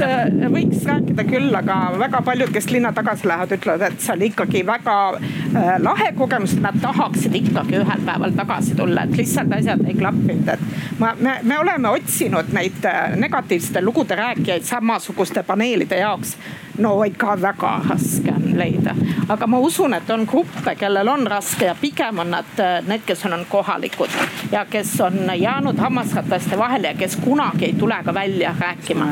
[0.53, 4.65] võiks rääkida küll, aga väga paljud, kes linna tagasi lähevad, ütlevad, et see oli ikkagi
[4.67, 9.97] väga äh, lahe kogemus, nad tahaksid ikkagi ühel päeval tagasi tulla, et lihtsalt asjad ei
[9.99, 16.37] klappinud, et ma, me, me oleme otsinud neid äh, negatiivsete lugude rääkijaid samasuguste paneelide jaoks
[16.79, 18.95] no ikka väga raske on leida.
[19.29, 23.03] aga ma usun, et on gruppe, kellel on raske ja pigem on nad äh, need,
[23.07, 24.11] kes on kohalikud
[24.53, 29.07] ja kes on jäänud hammasrataste vahele ja kes kunagi ei tule ka välja rääkima.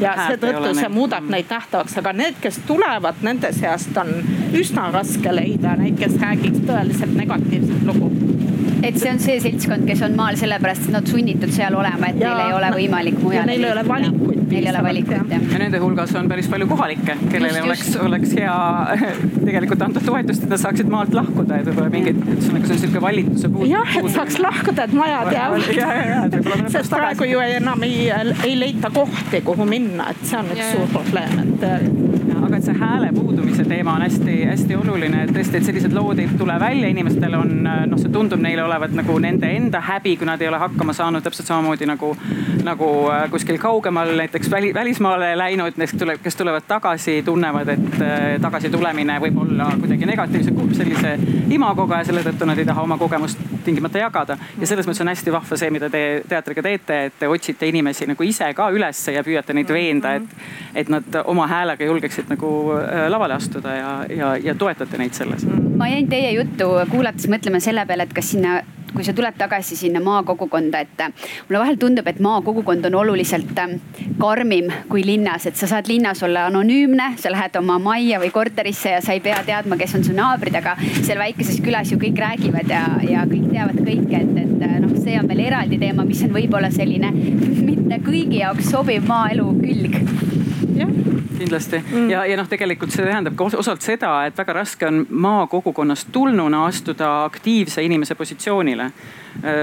[0.00, 4.14] ja seetõttu see muudab neid nähtavaks, aga need, kes tulevad, nende seast on
[4.56, 8.39] üsna raske leida neid, kes räägiks tõeliselt negatiivset lugu
[8.82, 12.20] et see on see seltskond, kes on maal sellepärast, et nad sunnitud seal olema, et
[12.20, 13.48] ja, neil ei ole võimalik mujal.
[13.48, 14.40] Neil ei ole valikuid.
[14.50, 15.44] Neil ei ole valikuid jah.
[15.52, 18.56] ja nende hulgas on päris palju kohalikke, kellele oleks, oleks hea
[19.48, 23.04] tegelikult anda toetust, et nad saaksid maalt lahkuda, et võib-olla mingid, ühesõnaga see on sihuke
[23.04, 23.72] valitluse puudus.
[23.72, 26.70] jah, et saaks lahkuda, et majad jäävad.
[26.76, 28.08] sest praegu ju enam ei,
[28.46, 31.68] ei leita kohti, kuhu minna, et see on üks ja, suur probleem, et
[32.40, 36.28] aga et see hääle puudumise teema on hästi-hästi oluline, et tõesti, et sellised lood ei
[36.38, 40.40] tule välja, inimestel on noh, see tundub neile olevat nagu nende enda häbi, kui nad
[40.40, 42.14] ei ole hakkama saanud, täpselt samamoodi nagu,
[42.64, 48.26] nagu äh, kuskil kaugemal näiteks väli, välismaale läinud, tuleb, kes tulevad tagasi, tunnevad, et äh,
[48.42, 51.16] tagasi tulemine võib olla kuidagi negatiivse sellise
[51.50, 54.38] imagoga ja selle tõttu nad ei taha oma kogemust tingimata jagada.
[54.60, 58.06] ja selles mõttes on hästi vahva see, mida te teatriga teete, et te otsite inimesi
[58.10, 60.38] nagu ise ka ülesse ja püüate neid veenda, et,
[60.74, 65.46] et nad oma häälega julgeksid nagu äh, lavale astuda ja, ja, ja toetate neid selles.
[65.80, 69.76] Ma jäin teie juttu kuulates mõtlema selle peale, et kas sinna kui sa tuled tagasi
[69.78, 71.12] sinna maakogukonda, et äh,
[71.46, 73.76] mulle vahel tundub, et maakogukond on oluliselt äh,
[74.18, 78.96] karmim kui linnas, et sa saad linnas olla anonüümne, sa lähed oma majja või korterisse
[78.96, 82.18] ja sa ei pea teadma, kes on su naabrid, aga seal väikeses külas ju kõik
[82.20, 86.08] räägivad ja, ja kõik teavad kõike, et, et äh, noh, see on veel eraldi teema,
[86.08, 87.14] mis on võib-olla selline
[87.70, 90.39] mitte kõigi jaoks sobiv maaelu külg
[91.38, 92.10] kindlasti mm.
[92.10, 96.64] ja, ja noh, tegelikult see tähendab ka osalt seda, et väga raske on maakogukonnast tulnuna
[96.66, 98.90] astuda aktiivse inimese positsioonile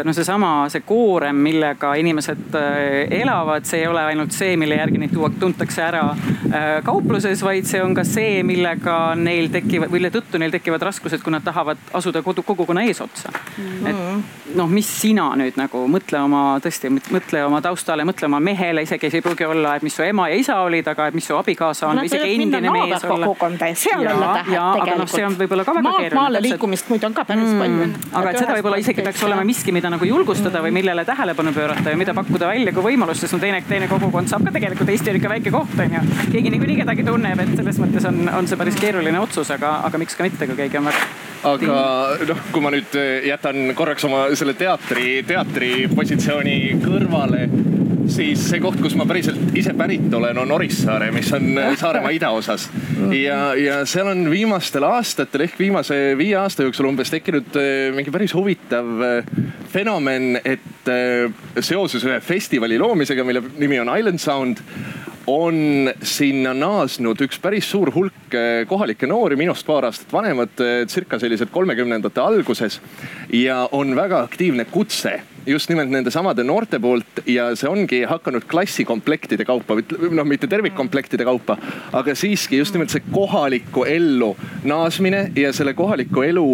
[0.04, 5.02] no seesama, see koorem, millega inimesed äh, elavad, see ei ole ainult see, mille järgi
[5.02, 10.42] neid tuntakse ära äh, kaupluses, vaid see on ka see, millega neil tekivad, mille tõttu
[10.42, 13.64] neil tekivad raskused, kui nad tahavad asuda kodu, kogukonna eesotsa mm.
[13.64, 13.90] -hmm.
[13.90, 18.82] et noh, mis sina nüüd nagu mõtle oma tõesti, mõtle oma taustale, mõtle oma mehele,
[18.88, 21.36] isegi ei pruugi olla, et mis su ema ja isa olid, aga et mis su
[21.38, 22.04] abikaasa on.
[22.06, 23.36] isegi endine mees olla.
[23.74, 24.82] seal ja, olla tähed tegelikult.
[24.88, 26.22] aga noh, see on võib-olla ka väga keeruline.
[26.22, 28.12] maale liikumist muidu on ka päris mm, palju.
[28.14, 31.54] aga et seda võib-olla isegi peaks olema miski miski, mida nagu julgustada või millele tähelepanu
[31.54, 34.92] pöörata ja mida pakkuda välja kui võimalust, sest no teine, teine kogukond saab ka tegelikult,
[34.94, 36.02] Eesti on ikka väike koht, on ju.
[36.34, 40.02] keegi niikuinii kedagi tunneb, et selles mõttes on, on see päris keeruline otsus, aga, aga
[40.02, 41.02] miks ka mitte, kui keegi on väga
[41.48, 41.80] aga
[42.30, 47.48] noh, kui ma nüüd jätan korraks oma selle teatri, teatri positsiooni kõrvale
[48.12, 51.50] siis see koht, kus ma päriselt ise pärit olen, on Orissaare, mis on
[51.82, 52.70] Saaremaa idaosas.
[53.14, 58.14] ja, ja seal on viimastel aastatel ehk viimase viie aasta jooksul umbes tekkinud äh, mingi
[58.14, 59.34] päris huvitav äh,
[59.72, 61.28] fenomen, et äh,
[61.60, 64.64] seoses ühe festivali loomisega, mille nimi on Island Sound
[65.28, 68.36] on sinna naasnud üks päris suur hulk
[68.68, 70.54] kohalikke noori, minust paar aastat vanemad,
[70.88, 72.80] circa sellised kolmekümnendate alguses.
[73.34, 78.46] ja on väga aktiivne kutse just nimelt nende samade noorte poolt ja see ongi hakanud
[78.52, 79.78] klassikomplektide kaupa,
[80.12, 81.58] noh mitte tervikkomplektide kaupa,
[81.96, 84.34] aga siiski just nimelt see kohalikku ellu
[84.68, 86.48] naasmine ja selle kohaliku elu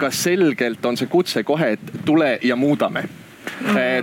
[0.00, 3.08] ka selgelt on see kutse kohe, et tule ja muudame.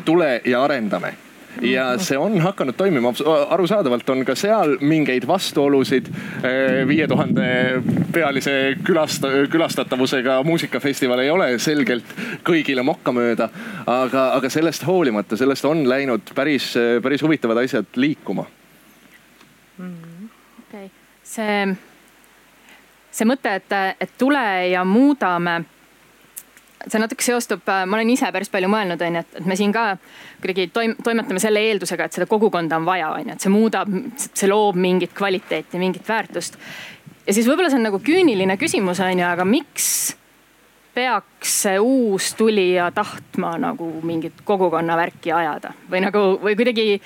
[0.05, 1.13] tule ja arendame
[1.61, 3.13] ja see on hakanud toimima,
[3.49, 6.09] arusaadavalt on ka seal mingeid vastuolusid.
[6.43, 7.45] Eh, viie tuhande
[8.13, 12.15] pealise külast-, külastatavusega muusikafestival ei ole selgelt
[12.47, 13.49] kõigile mokkamööda.
[13.85, 18.45] aga, aga sellest hoolimata, sellest on läinud päris, päris huvitavad asjad liikuma.
[19.79, 20.89] okei okay.,
[21.23, 21.75] see,
[23.11, 25.63] see mõte, et, et tule ja muudame
[26.87, 29.57] see natuke seostub, äh, ma olen ise päris palju mõelnud, on ju, et, et me
[29.59, 29.87] siin ka
[30.43, 33.95] kuidagi toim-, toimetame selle eeldusega, et seda kogukonda on vaja, on ju, et see muudab,
[34.27, 36.59] see loob mingit kvaliteeti, mingit väärtust.
[37.25, 39.89] ja siis võib-olla see on nagu küüniline küsimus, on ju, aga miks
[40.95, 47.01] peaks see uus tulija tahtma nagu mingit kogukonna värki ajada või nagu, või kuidagi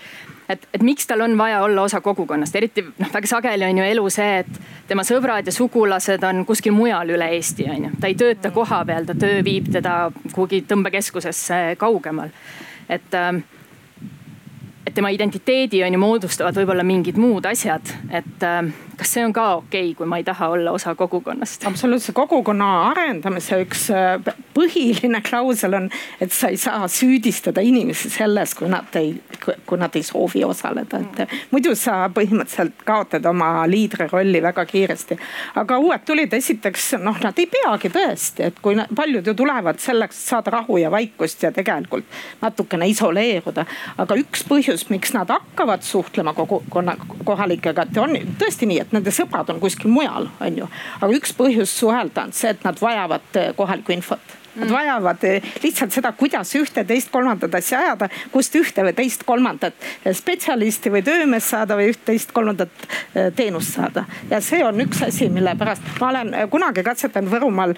[0.49, 3.85] et, et miks tal on vaja olla osa kogukonnast, eriti noh, väga sageli on ju
[3.85, 7.93] elu see, et tema sõbrad ja sugulased on kuskil mujal üle Eesti on ju.
[8.01, 9.99] ta ei tööta kohapeal, ta töö viib teda
[10.33, 12.33] kuhugi tõmbekeskusesse kaugemal.
[12.89, 13.43] et ähm,
[14.89, 19.34] et tema identiteedi on ju moodustavad võib-olla mingid muud asjad, et äh, kas see on
[19.34, 21.65] ka okei okay,, kui ma ei taha olla osa kogukonnast?
[21.69, 24.17] absoluutselt, kogukonna arendamise üks äh,
[24.56, 29.95] põhiline klausel on, et sa ei saa süüdistada inimesi selles, kui nad ei, kui nad
[29.95, 35.19] ei soovi osaleda, et äh, muidu sa põhimõtteliselt kaotad oma liidri rolli väga kiiresti.
[35.62, 39.80] aga uued tulid esiteks noh, nad ei peagi tõesti, et kui nad, paljud ju tulevad
[39.80, 43.65] selleks, et saada rahu ja vaikust ja tegelikult natukene isoleeruda,
[43.97, 48.91] aga üks põhjus põhjus, miks nad hakkavad suhtlema kogukonna kohalikega, et on tõesti nii, et
[48.91, 50.67] nende sõbrad on kuskil mujal, on ju.
[51.01, 55.43] aga üks põhjus suhelda on see, et nad vajavad eh, kohalikku infot Nad vajavad eh,
[55.63, 60.91] lihtsalt seda, kuidas ühte, teist, kolmandat asja ajada, kust ühte või teist, kolmandat eh, spetsialisti
[60.93, 62.73] või töömeest saada või üht, teist, kolmandat
[63.13, 64.05] eh, teenust saada.
[64.29, 67.75] ja see on üks asi, mille pärast ma olen kunagi katsetanud Võrumaal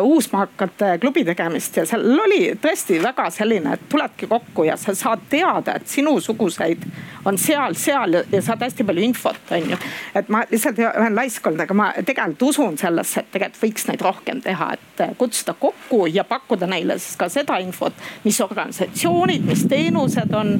[0.00, 5.26] uusmaakate klubi tegemist ja seal oli tõesti väga selline, et tuledki kokku ja sa saad
[5.30, 6.86] teada, et sinusuguseid
[7.24, 9.78] on seal, seal ja saad hästi palju infot, on ju.
[10.14, 14.04] et ma lihtsalt olen laisk olnud, aga ma tegelikult usun sellesse, et tegelikult võiks neid
[14.04, 19.64] rohkem teha, et kutsuda kokku ja pakkuda neile siis ka seda infot, mis organisatsioonid, mis
[19.70, 20.56] teenused on.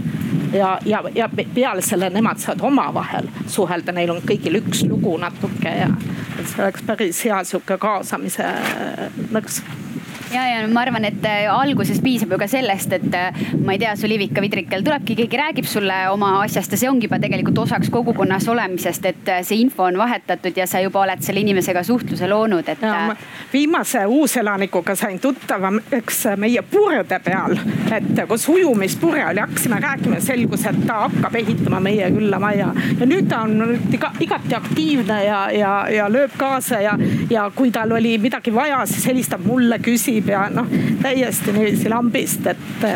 [0.53, 5.73] ja, ja, ja peale selle nemad saavad omavahel suhelda, neil on kõigil üks lugu natuke
[5.81, 5.89] ja
[6.45, 8.47] see oleks päris hea sihuke kaasamise
[9.35, 9.63] nõks
[10.35, 13.81] ja, ja ma arvan, et äh, alguses piisab ju ka sellest, et äh, ma ei
[13.83, 17.59] tea, sul Ivika Vidrikel tulebki, keegi räägib sulle oma asjast ja see ongi juba tegelikult
[17.65, 21.85] osaks kogukonnas olemisest, et äh, see info on vahetatud ja sa juba oled selle inimesega
[21.87, 22.85] suhtluse loonud, et.
[23.53, 27.57] viimase uuselanikuga sain tuttavaks meie purjede peal,
[27.95, 33.09] et kus ujumispurje oli, hakkasime rääkima, selgus, et ta hakkab ehitama meie külla maja ja
[33.09, 36.95] nüüd ta on iga, igati aktiivne ja, ja, ja lööb kaasa ja,
[37.31, 40.67] ja kui tal oli midagi vaja, siis helistab mulle, küsib räägib ja noh,
[41.03, 42.87] täiesti niiviisi lambist, et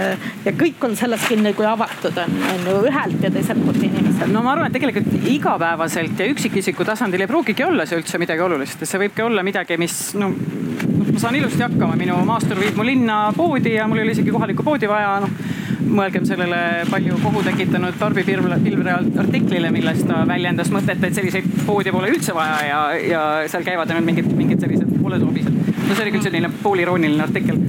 [0.45, 4.33] ja kõik on selles kinni, kui avatud on, on ju ühelt ja teiselt poolt inimesed.
[4.33, 8.41] no ma arvan, et tegelikult igapäevaselt ja üksikisiku tasandil ei pruugigi olla see üldse midagi
[8.41, 12.87] olulist, see võibki olla midagi, mis no ma saan ilusti hakkama, minu maastur viib mu
[12.87, 15.57] linna poodi ja mul ei ole isegi kohalikku poodi vaja, noh
[15.89, 21.93] mõelgem sellele palju kohu tekitanud Tarvi Pilvre artiklile, milles ta väljendas mõtet, et selliseid poode
[21.95, 25.78] pole üldse vaja ja, ja seal käivad ainult mingid, mingid sellised polesobised.
[25.89, 27.61] No see oli küll selline poolirooniline artikkel.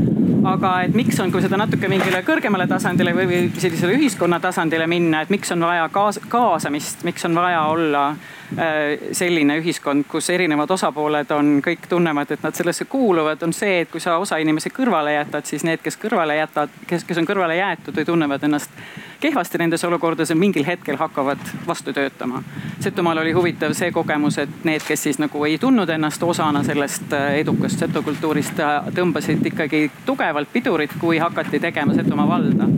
[0.49, 4.87] Aga et miks on, kui seda natuke mingile kõrgemale tasandile või, või sellisele ühiskonna tasandile
[4.87, 8.03] minna, et miks on vaja kaas, kaasamist, miks on vaja olla
[8.49, 13.91] selline ühiskond, kus erinevad osapooled on, kõik tunnevad, et nad sellesse kuuluvad, on see, et
[13.91, 17.59] kui sa osa inimesi kõrvale jätad, siis need, kes kõrvale jätad, kes, kes on kõrvale
[17.59, 18.81] jäetud või tunnevad ennast
[19.19, 22.43] kehvasti nendes olukordades mingil hetkel hakkavad vastu töötama.
[22.79, 27.13] Setomaal oli huvitav see kogemus, et need, kes siis nagu ei tundnud ennast osana sellest
[27.13, 32.69] äh, edukast setokultuurist, äh, tõmbasid ikkagi tugevalt pidurit, kui hakati tegema Setomaa valda.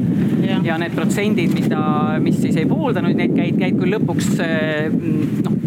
[0.64, 1.82] ja need protsendid, mida,
[2.20, 4.90] mis siis ei pooldanud, need käid, käid küll lõpuks äh,
[5.46, 5.61] noh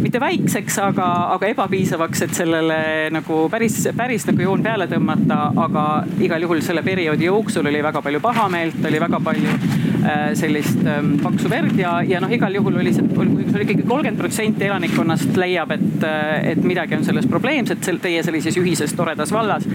[0.00, 2.78] mitte väikseks, aga, aga ebapiisavaks, et sellele
[3.14, 5.38] nagu päris, päris nagu joon peale tõmmata.
[5.66, 5.82] aga
[6.22, 11.02] igal juhul selle perioodi jooksul oli väga palju pahameelt, oli väga palju äh, sellist äh,
[11.22, 15.36] paksu verd ja, ja noh, igal juhul oli see, kui sul ikkagi kolmkümmend protsenti elanikkonnast
[15.36, 19.66] leiab, et, äh, et midagi on selles probleemset teie sellises ühises toredas vallas,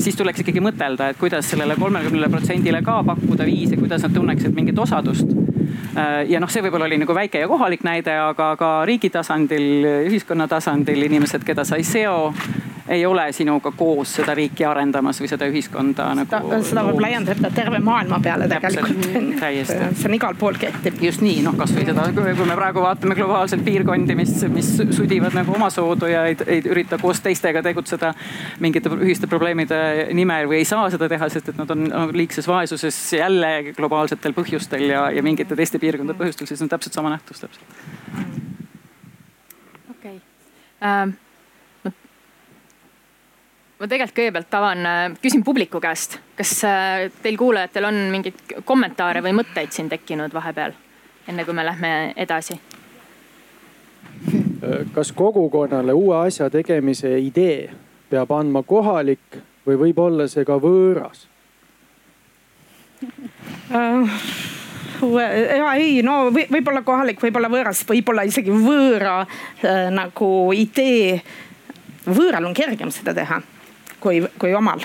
[0.00, 4.56] siis tuleks ikkagi mõtelda, et kuidas sellele kolmekümnele protsendile ka pakkuda viise, kuidas nad tunneksid
[4.56, 5.34] mingit osadust
[6.28, 10.46] ja noh, see võib-olla oli nagu väike ja kohalik näide, aga ka riigi tasandil, ühiskonna
[10.48, 12.32] tasandil inimesed, keda sa ei seo
[12.90, 16.58] ei ole sinuga koos seda riiki arendamas või seda ühiskonda seda, nagu.
[16.66, 19.06] seda võib laiendada terve maailma peale tegelikult.
[19.38, 19.76] täiesti.
[20.00, 20.98] see on igal pool kehtib.
[21.04, 25.54] just nii, noh kasvõi seda, kui me praegu vaatame globaalselt piirkondi, mis, mis sudivad nagu
[25.54, 28.12] omasoodu ja ei, ei ürita koos teistega tegutseda
[28.60, 31.86] mingite ühiste probleemide nimel või ei saa seda teha, sest et nad on
[32.16, 37.14] liigses vaesuses jälle globaalsetel põhjustel ja, ja mingite teiste piirkondade põhjustel, siis on täpselt sama
[37.14, 37.66] nähtus täpselt.
[39.94, 40.22] okei okay.
[40.90, 41.18] um
[43.80, 49.22] ma tegelikult kõigepealt avan, äh, küsin publiku käest, kas äh, teil kuulajatel on mingeid kommentaare
[49.24, 50.76] või mõtteid siin tekkinud vahepeal,
[51.28, 52.60] enne kui me lähme edasi?
[54.92, 57.70] kas kogukonnale uue asja tegemise idee
[58.10, 61.22] peab andma kohalik või võib olla see ka võõras
[63.72, 64.18] uh...?
[65.56, 71.22] ja ei, no võib-olla kohalik, võib-olla võõras, võib-olla isegi võõra äh, nagu idee.
[72.04, 73.40] võõral on kergem seda teha
[74.00, 74.80] kui, kui omal.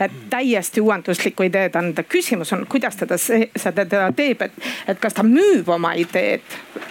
[0.00, 2.02] et täiesti uuenduslikku ideed anda.
[2.02, 4.52] küsimus on, kuidas teda, seda teda teeb, et,
[4.88, 6.42] et kas ta müüb oma ideed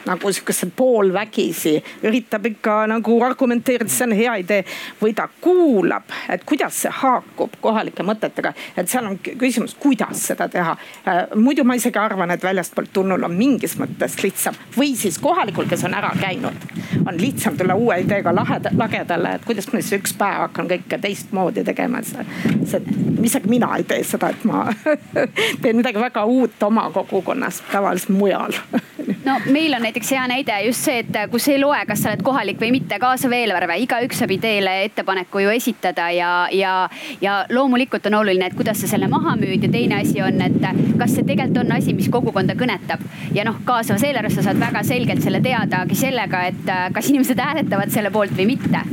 [0.06, 4.66] nagu sihukese poolvägisi, üritab ikka nagu argumenteerida, see on hea idee
[5.02, 8.54] või ta kuulab, et kuidas see haakub kohalike mõtetega.
[8.78, 10.76] et seal on küsimus, kuidas seda teha.
[11.08, 15.70] Äh, muidu ma isegi arvan, et väljastpoolt tulnul on mingis mõttes lihtsam või siis kohalikul,
[15.70, 16.68] kes on ära käinud,
[17.08, 21.00] on lihtsam tulla uue ideega laheda, lagedale, et kuidas ma siis üks päev hakkan kõike
[21.02, 22.02] teistmoodi tegema.
[22.04, 22.26] see,
[22.66, 22.82] see
[23.24, 24.66] isegi mina ei tee seda, et ma
[25.62, 28.56] teen midagi väga uut oma kogukonnas, tavaliselt mujal
[29.26, 32.24] no meil on näiteks hea näide just see, et kus ei loe, kas sa oled
[32.26, 36.74] kohalik või mitte, kaasav eelarve, igaüks saab ideele ettepaneku ju esitada ja, ja,
[37.22, 40.60] ja loomulikult on oluline, et kuidas sa selle maha müüd ja teine asi on, et
[41.00, 43.04] kas see tegelikult on asi, mis kogukonda kõnetab.
[43.36, 47.94] ja noh, kaasavas eelarves sa saad väga selgelt selle teadagi sellega, et kas inimesed hääletavad
[47.94, 48.84] selle poolt või mitte.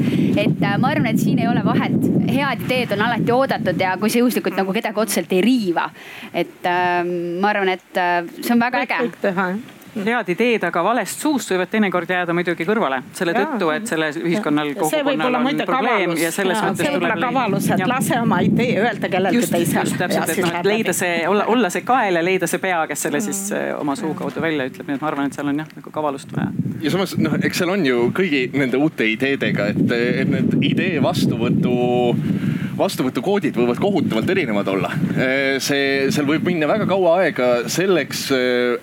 [0.41, 1.99] et ma arvan, et siin ei ole vahet,
[2.31, 5.91] head ideed on alati oodatud ja kui see juhuslikult nagu kedagi otseselt ei riiva.
[6.35, 7.03] et äh,
[7.41, 9.05] ma arvan, et äh, see on väga äge.
[9.05, 13.71] kõik teha jah head ideed, aga valest suust võivad teinekord jääda muidugi kõrvale selle tõttu,
[13.75, 17.23] et selles ühiskonnal, kogukonnal on probleem ja selles mõttes see tuleb.
[17.25, 19.85] kavalus, et lase oma idee öelda kellelegi teisele.
[19.87, 22.83] just täpselt, et noh, et leida see, olla, olla see kael ja leida see pea,
[22.91, 23.81] kes selle siis mm.
[23.83, 26.35] oma suu kaudu välja ütleb, nii et ma arvan, et seal on jah nagu kavalust
[26.37, 26.51] vaja.
[26.85, 31.03] ja samas noh, eks seal on ju kõigi nende uute ideedega, et, et need idee
[31.05, 31.77] vastuvõtu
[32.81, 34.91] vastuvõtukoodid võivad kohutavalt erinevad olla.
[35.63, 38.27] see, seal võib minna väga kaua aega selleks,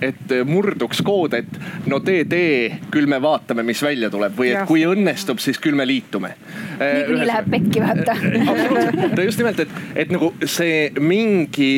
[0.03, 4.67] et murduks kood, et no tee, tee, küll me vaatame, mis välja tuleb või et
[4.69, 6.33] kui õnnestub, siis küll me liitume.
[6.79, 8.17] niikuinii läheb pekki vaata.
[8.51, 11.71] absoluutselt, just nimelt, et, et nagu see mingi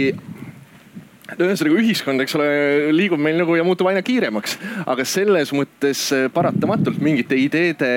[1.37, 2.47] ühesõnaga ühiskond, eks ole,
[2.95, 4.57] liigub meil nagu ja muutub aina kiiremaks,
[4.89, 7.93] aga selles mõttes paratamatult mingite ideede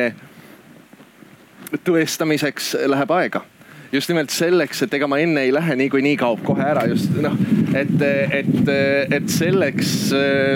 [1.87, 3.47] tõestamiseks läheb aega
[3.93, 7.37] just nimelt selleks, et ega ma enne ei lähe, niikuinii kaob kohe ära just noh,
[7.77, 7.95] et,
[8.39, 8.73] et,
[9.19, 9.93] et selleks,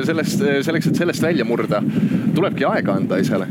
[0.09, 1.83] sellest, selleks, et sellest välja murda,
[2.35, 3.49] tulebki aega anda asjale.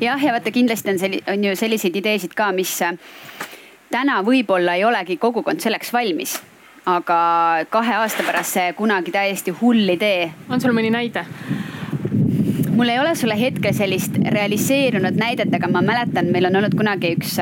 [0.00, 2.76] jah, ja vaata kindlasti on selli-, on ju selliseid ideesid ka, mis
[3.92, 6.38] täna võib-olla ei olegi kogukond selleks valmis
[6.88, 7.18] aga
[7.70, 10.32] kahe aasta pärast see kunagi täiesti hull idee.
[10.48, 11.24] on sul mõni näide?
[12.76, 17.12] Mul ei ole sulle hetkel sellist realiseerunud näidet, aga ma mäletan, meil on olnud kunagi
[17.16, 17.34] üks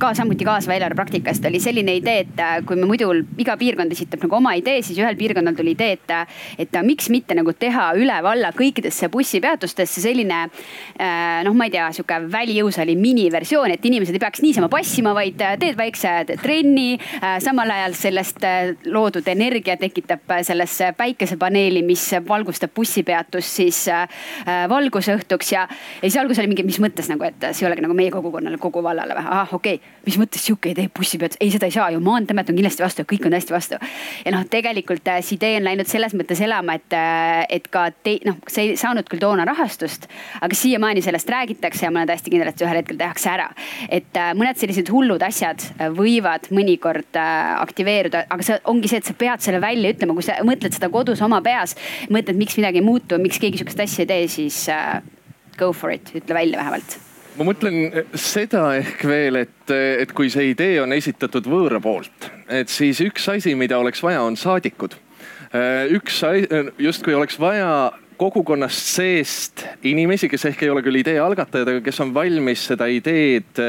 [0.00, 3.10] ka samuti kaasava eelarve praktikast oli selline idee, et kui me muidu
[3.40, 6.14] iga piirkond esitab nagu oma idee, siis ühel piirkonnal tuli idee, et,
[6.64, 12.20] et miks mitte nagu teha üle valla kõikidesse bussipeatustesse selline noh, ma ei tea, sihuke
[12.32, 16.98] välijõusaali miniversioon, et inimesed ei peaks niisama passima, vaid teed väikse trenni.
[17.44, 18.48] samal ajal sellest
[18.88, 23.84] loodud energia tekitab sellesse päikesepaneeli, mis valgustab bussipeatust siis
[24.70, 25.66] valguse õhtuks ja,
[26.00, 28.60] ja siis alguses oli mingi, mis mõttes nagu, et see ei olegi nagu meie kogukonnale,
[28.62, 29.26] kogu vallale või?
[29.26, 32.58] ahah, okei okay., mis mõttes sihuke idee bussipeatus, ei seda ei saa ju, Maanteeamet on
[32.58, 33.78] kindlasti vastu kõik on hästi vastu.
[34.24, 37.88] ja noh, tegelikult äh, see idee on läinud selles mõttes elama, et, äh, et ka
[38.04, 40.08] te, noh, see ei saanud küll toona rahastust,
[40.40, 43.48] aga siiamaani sellest räägitakse ja ma olen täiesti kindel, et see ühel hetkel tehakse ära.
[43.88, 45.64] et äh, mõned sellised hullud asjad
[45.96, 50.38] võivad mõnikord aktiveeruda, aga see ongi see, et sa pead selle välja ütlema, kui sa
[50.46, 51.76] mõtled seda kodus oma peas,
[52.12, 54.59] mõtled, miks midagi ei muutu, miks keegi sihukest asja ei tee, siis
[55.58, 56.98] go for it, ütle välja vähemalt
[57.38, 62.68] ma mõtlen seda ehk veel, et, et kui see idee on esitatud võõra poolt, et
[62.68, 64.96] siis üks asi, mida oleks vaja, on saadikud.
[65.96, 66.20] üks
[66.78, 67.90] justkui oleks vaja
[68.20, 72.90] kogukonnast seest inimesi, kes ehk ei ole küll idee algatajad, aga kes on valmis seda
[72.92, 73.62] ideed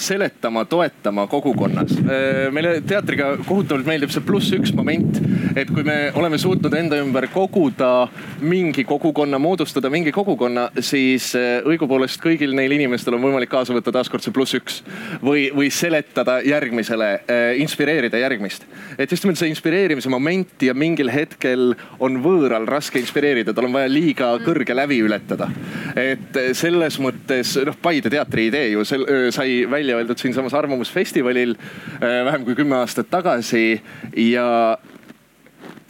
[0.00, 1.92] seletama, toetama kogukonnas.
[1.98, 5.20] Äh, meile teatriga kohutavalt meeldib see pluss üks moment,
[5.58, 8.08] et kui me oleme suutnud enda ümber koguda
[8.40, 13.92] mingi kogukonna, moodustada mingi kogukonna, siis äh, õigupoolest kõigil neil inimestel on võimalik kaasa võtta
[13.94, 14.80] taaskord see pluss üks
[15.24, 18.64] või, või seletada järgmisele, äh, inspireerida järgmist.
[18.98, 23.76] et just nimelt see inspireerimise moment ja mingil hetkel on võõral raske inspireerida, tal on
[23.76, 25.50] vaja liiga kõrge lävi ületada.
[25.96, 31.56] et selles mõttes noh, Paide teatri idee ju sel, sai välja välja öeldud siinsamas Arvamusfestivalil
[32.02, 33.82] äh, vähem kui kümme aastat tagasi
[34.16, 34.78] ja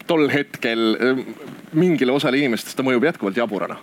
[0.06, 1.24] tol hetkel äh,
[1.72, 3.76] mingile osale inimestest ta mõjub jätkuvalt jaburana.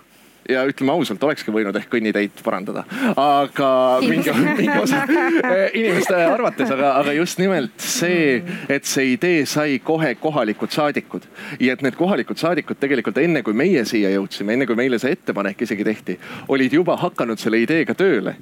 [0.48, 2.86] Ja ütleme ausalt, olekski võinud ehk kõnniteid parandada,
[3.20, 8.38] aga mingi, mingi osa äh, inimeste arvates, aga, aga just nimelt see,
[8.72, 11.28] et see idee sai kohe kohalikud saadikud.
[11.60, 15.18] Ja et need kohalikud saadikud tegelikult enne kui meie siia jõudsime, enne kui meile see
[15.20, 16.16] ettepanek isegi tehti,
[16.48, 18.38] olid juba hakanud selle ideega tööle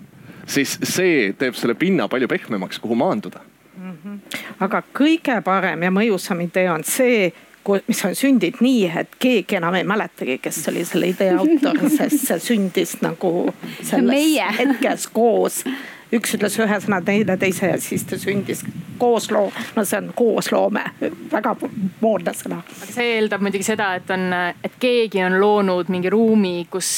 [0.46, 3.40] siis see teeb selle pinna palju pehmemaks, kuhu maanduda
[3.78, 3.98] mm.
[4.04, 4.20] -hmm.
[4.60, 7.34] aga kõige parem ja mõjusam idee on see,
[7.88, 12.28] mis on sündinud nii, et keegi enam ei mäletagi, kes oli selle idee autor, sest
[12.28, 15.64] see sündis nagu selles hetkes koos
[16.14, 18.62] üks ütles ühe sõna, teine teise ja siis ta sündis
[18.98, 20.84] koosloo, no see on koosloome,
[21.32, 21.56] väga
[22.02, 22.62] moodne sõna.
[22.62, 24.30] aga see eeldab muidugi seda, et on,
[24.64, 26.92] et keegi on loonud mingi ruumi, kus,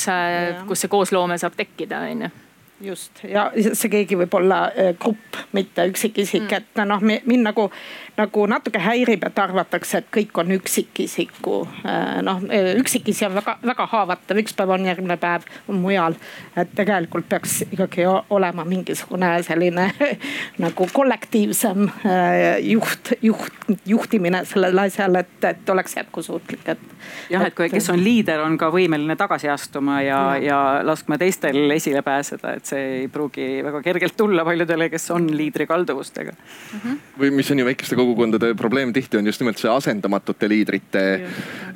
[0.68, 2.34] kus see koosloome saab tekkida, on ju
[2.82, 7.70] just ja see keegi võib olla äh, grupp, mitte üksikisik mm., et noh, mind nagu,
[8.18, 12.41] nagu natuke häirib, et arvatakse, et kõik on üksikisiku äh, noh,
[12.82, 16.18] üksikisi on väga, väga haavatav, üks päev on, järgmine päev on mujal.
[16.57, 19.89] et tegelikult peaks ikkagi olema mingisugune selline
[20.65, 23.53] nagu kollektiivsem äh, juht, juht,
[23.86, 26.82] juhtimine sellel asjal, et, et oleks jätkusuutlik, et.
[27.30, 31.70] jah, et kui, kes on liider, on ka võimeline tagasi astuma ja, ja, laskma teistel
[31.76, 36.82] esile pääseda, et see ei pruugi väga kergelt tulla paljudele, kes on liidri kalduvustega mm.
[36.82, 36.99] -hmm.
[37.22, 41.03] või mis on ju väikeste kogukondade probleem tihti on just nimelt see asendamatute liidrite,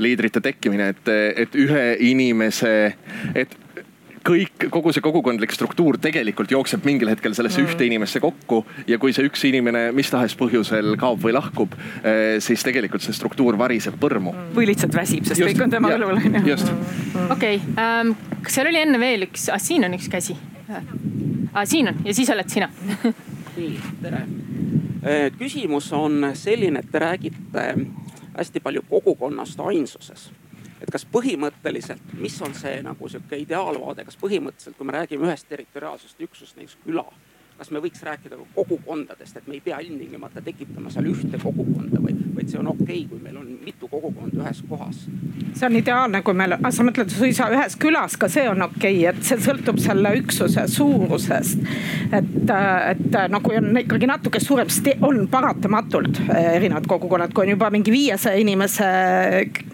[0.01, 1.11] liidrite tekkimine, et,
[1.45, 2.73] et ühe inimese,
[3.35, 3.57] et
[4.25, 7.69] kõik, kogu see kogukondlik struktuur tegelikult jookseb mingil hetkel sellesse mm.
[7.69, 11.73] ühte inimesse kokku ja kui see üks inimene mis tahes põhjusel kaob või lahkub,
[12.03, 14.35] eh, siis tegelikult see struktuur variseb põrmu.
[14.55, 16.59] või lihtsalt väsib, sest just, kõik on tema õlul on ju.
[17.33, 18.15] okei, ähm,
[18.45, 20.37] kas seal oli enne veel üks ah,, siin on üks käsi
[20.69, 21.65] ah,.
[21.65, 22.69] siin on ja siis oled sina
[23.57, 24.25] nii, tere.
[25.01, 27.65] Äh, küsimus on selline, et te räägite
[28.37, 30.29] hästi palju kogukonnast ainsuses.
[30.81, 35.49] Et kas põhimõtteliselt, mis on see nagu sihuke ideaalvaade, kas põhimõtteliselt, kui me räägime ühest
[35.49, 37.05] territoriaalsest üksusest, näiteks küla
[37.61, 41.99] kas me võiks rääkida ka kogukondadest, et me ei pea ilmtingimata tekitama seal ühte kogukonda
[42.01, 45.05] või, vaid see on okei okay,, kui meil on mitu kogukonda ühes kohas.
[45.53, 49.11] see on ideaalne, kui meil, sa mõtled suisa ühes külas, ka see on okei okay,,
[49.11, 51.65] et see sõltub selle üksuse suurusest.
[52.17, 52.53] et,
[52.91, 54.71] et no kui on ikkagi natuke suurem,
[55.05, 58.89] on paratamatult eh, erinevad kogukonnad, kui on juba mingi viiesaja inimese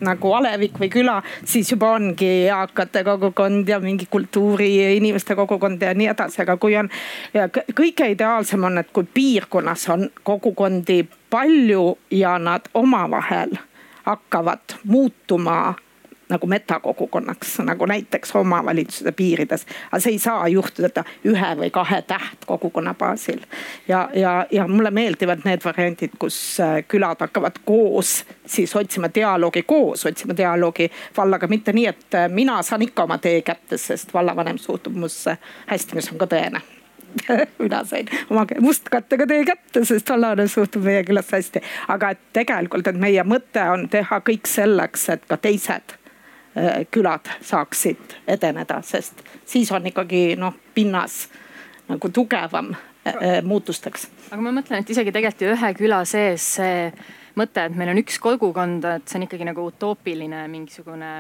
[0.06, 6.12] nagu alevik või küla, siis juba ongi eakate kogukond ja mingi kultuuriinimeste kogukond ja nii
[6.12, 6.92] edasi, aga kui on
[7.34, 13.58] ja kõige ideaalsem on, et kui piirkonnas on kogukondi palju ja nad omavahel
[14.04, 15.76] hakkavad muutuma
[16.30, 19.66] nagu metakogukonnaks, nagu näiteks omavalitsuse piirides.
[19.92, 23.40] aga see ei saa juhtuda ühe või kahe tähtkogukonna baasil.
[23.88, 29.64] ja, ja, ja mulle meeldivad need variandid, kus äh, külad hakkavad koos siis otsima dialoogi,
[29.64, 34.14] koos otsima dialoogi vallaga, mitte nii, et äh, mina saan ikka oma tee kätte, sest
[34.14, 36.77] vallavanem suhtub musse hästi, mis on ka tõene
[37.60, 41.62] mina sain oma mustkattega tee kätte, sest vallavanem suhtub meie külasse hästi.
[41.88, 47.30] aga et tegelikult, et meie mõte on teha kõik selleks, et ka teised äh, külad
[47.42, 51.28] saaksid edeneda, sest siis on ikkagi noh, pinnas
[51.88, 54.10] nagu tugevam äh, äh, muutusteks.
[54.32, 56.92] aga ma mõtlen, et isegi tegelikult ju ühe küla sees see
[57.38, 61.12] mõte, et meil on üks kogukond, et see on ikkagi nagu utoopiline mingisugune,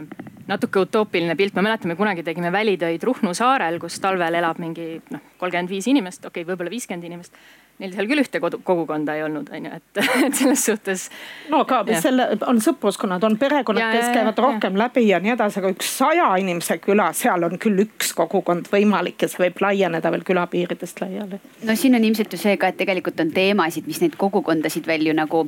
[0.49, 1.55] natuke utoopiline pilt.
[1.55, 6.25] me mäletame, kunagi tegime välitöid Ruhnu saarel, kus talvel elab mingi noh, kolmkümmend viis inimest,
[6.25, 7.37] okei okay,, võib-olla viiskümmend inimest
[7.77, 11.07] neil seal küll ühte kodu, kogukonda ei olnud, on ju, et, et selles suhtes.
[11.51, 11.99] no aga ja.
[12.01, 14.83] selle on sõpruskonnad, on perekonnad, kes käivad rohkem ja.
[14.85, 19.21] läbi ja nii edasi, aga üks saja inimese küla, seal on küll üks kogukond võimalik
[19.21, 21.41] ja see võib laieneda veel külapiiridest laiali.
[21.69, 25.05] no siin on ilmselt ju see ka, et tegelikult on teemasid, mis neid kogukondasid veel
[25.11, 25.45] ju nagu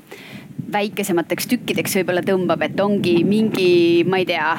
[0.70, 3.70] väikesemateks tükkideks võib-olla tõmbab, et ongi mingi,
[4.06, 4.54] ma ei tea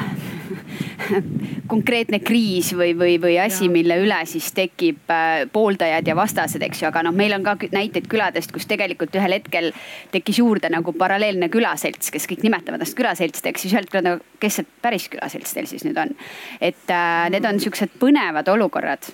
[1.71, 6.83] konkreetne kriis või, või, või asi, mille üle siis tekib äh, pooldajad ja vastased, eks
[6.83, 9.71] ju, aga noh, meil on ka näiteid küladest, kus tegelikult ühel hetkel
[10.15, 14.61] tekkis juurde nagu paralleelne külaselts, kes kõik nimetavad ennast külaseltsideks, siis ühelt küljelt nagu, kes
[14.61, 16.15] see päris külaselts teil siis nüüd on.
[16.61, 19.11] et äh, need on siuksed põnevad olukorrad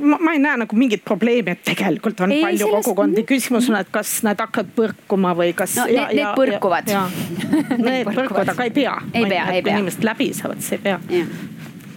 [0.00, 2.88] ma, ma ei näe nagu mingit probleemi, et tegelikult on ei, palju sellest...
[2.88, 3.24] kogukondi.
[3.28, 5.88] küsimus on, et kas need hakkavad põrkuma või kas no,.
[5.90, 6.92] Need, need põrkuvad.
[7.84, 8.94] Need põrkuvad, aga ei pea.
[9.12, 9.78] ei pea, ei pea.
[9.78, 10.98] inimesed läbi saavad, siis ei pea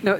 [0.03, 0.13] no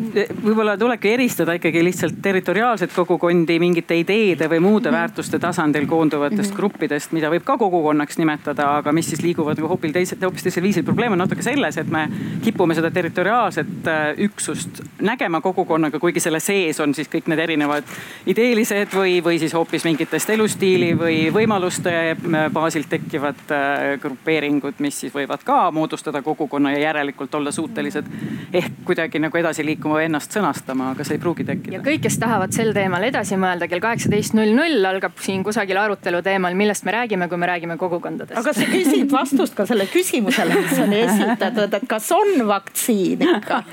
[0.44, 4.98] võib-olla tulebki eristada ikkagi lihtsalt territoriaalset kogukondi mingite ideede või muude -hmm.
[4.98, 6.56] väärtuste tasandil koonduvatest -hmm.
[6.56, 10.64] gruppidest, mida võib ka kogukonnaks nimetada, aga mis siis liiguvad nagu hoopis teisel, hoopis teisel
[10.64, 10.84] viisil.
[10.84, 12.10] probleem on natuke selles, et me
[12.44, 17.84] kipume seda territoriaalset äh, üksust nägema kogukonnaga, kuigi selle sees on siis kõik need erinevad
[18.26, 25.00] ideelised või, või siis hoopis mingitest elustiili või võimaluste äh, baasilt tekkivad äh, grupeeringud, mis
[25.00, 28.06] siis võivad ka moodustada kogukonna ja järelikult olla suutelised
[28.54, 31.78] ehk kuidagi nagu edasi liikuma või ennast sõnastama, aga see ei pruugi tekkida.
[31.78, 35.80] ja kõik, kes tahavad sel teemal edasi mõelda, kell kaheksateist null null algab siin kusagil
[35.82, 38.38] arutelu teemal, millest me räägime, kui me räägime kogukondadest.
[38.40, 43.64] aga sa küsid vastust ka sellele küsimusele, mis on esitatud, et kas on vaktsiin ikka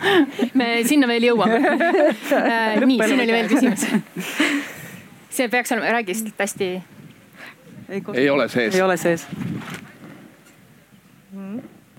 [0.60, 1.60] me sinna veel jõuame
[2.84, 3.86] nii, siin oli veel küsimus.
[5.34, 6.72] see peaks olema, räägi lihtsalt hästi.
[8.14, 8.74] ei ole sees.
[8.74, 9.26] ei ole sees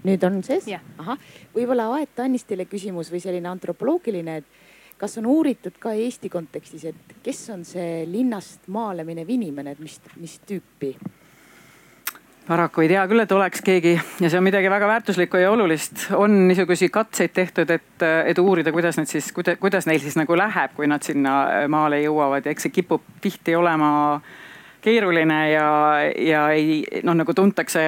[0.06, 0.70] nüüd on sees?
[1.02, 1.20] ahah,
[1.56, 7.20] võib-olla Aet Annistile küsimus või selline antropoloogiline, et kas on uuritud ka Eesti kontekstis, et
[7.24, 10.96] kes on see linnast maale minev inimene, et mis, mis tüüpi?
[12.46, 16.12] paraku ei tea küll, et oleks keegi ja see on midagi väga väärtuslikku ja olulist.
[16.14, 20.76] on niisuguseid katseid tehtud, et, et uurida, kuidas need siis, kuidas neil siis nagu läheb,
[20.78, 23.90] kui nad sinna maale jõuavad ja eks see kipub tihti olema
[24.20, 24.45] äh,
[24.86, 25.68] keeruline ja,
[26.22, 27.88] ja ei noh, nagu tuntakse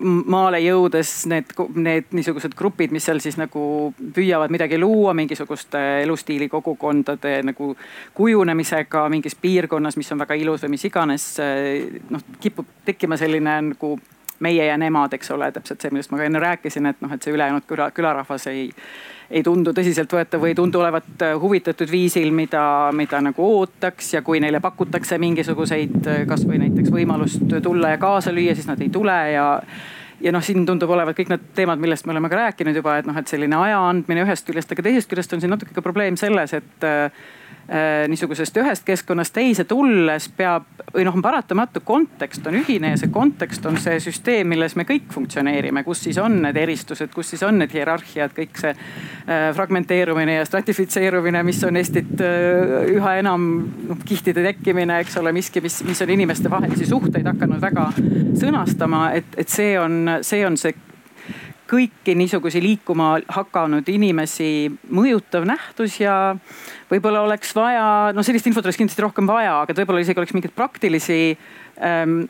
[0.00, 3.62] maale jõudes need, need niisugused grupid, mis seal siis nagu
[4.16, 7.74] püüavad midagi luua mingisuguste elustiili kogukondade nagu
[8.16, 11.28] kujunemisega mingis piirkonnas, mis on väga ilus või mis iganes.
[12.10, 13.94] noh, kipub tekkima selline nagu
[14.40, 17.22] meie ja nemad, eks ole, täpselt see, millest ma ka enne rääkisin, et noh, et
[17.22, 18.70] see ülejäänud küla, külarahvas ei
[19.30, 22.62] ei tundu tõsiseltvõetav või ei tundu olevat äh, huvitatud viisil, mida,
[22.96, 28.34] mida nagu ootaks ja kui neile pakutakse mingisuguseid äh, kasvõi näiteks võimalust tulla ja kaasa
[28.34, 29.46] lüüa, siis nad ei tule ja
[30.20, 33.06] ja noh, siin tundub olevat kõik need teemad, millest me oleme ka rääkinud juba, et
[33.08, 36.18] noh, et selline aja andmine ühest küljest, aga teisest küljest on siin natuke ka probleem
[36.20, 37.08] selles, et äh,
[38.10, 43.12] niisugusest ühest keskkonnast teise tulles peab või noh, on paratamatu, kontekst on ühine ja see
[43.14, 47.44] kontekst on see süsteem, milles me kõik funktsioneerime, kus siis on need eristused, kus siis
[47.46, 53.48] on need hierarhiad, kõik see äh, fragmenteerumine ja stratifitseerumine, mis on Eestit äh, üha enam
[53.86, 57.90] noh kihtide tekkimine, eks ole, miski, mis, mis on inimeste vahelisi suhteid hakanud väga
[58.40, 60.74] sõnastama, et, et see on, see on see
[61.70, 66.34] kõiki niisugusi liikuma hakanud inimesi mõjutav nähtus ja
[66.90, 70.56] võib-olla oleks vaja, no sellist infot oleks kindlasti rohkem vaja, aga võib-olla isegi oleks mingeid
[70.56, 71.20] praktilisi
[71.78, 72.24] ähm,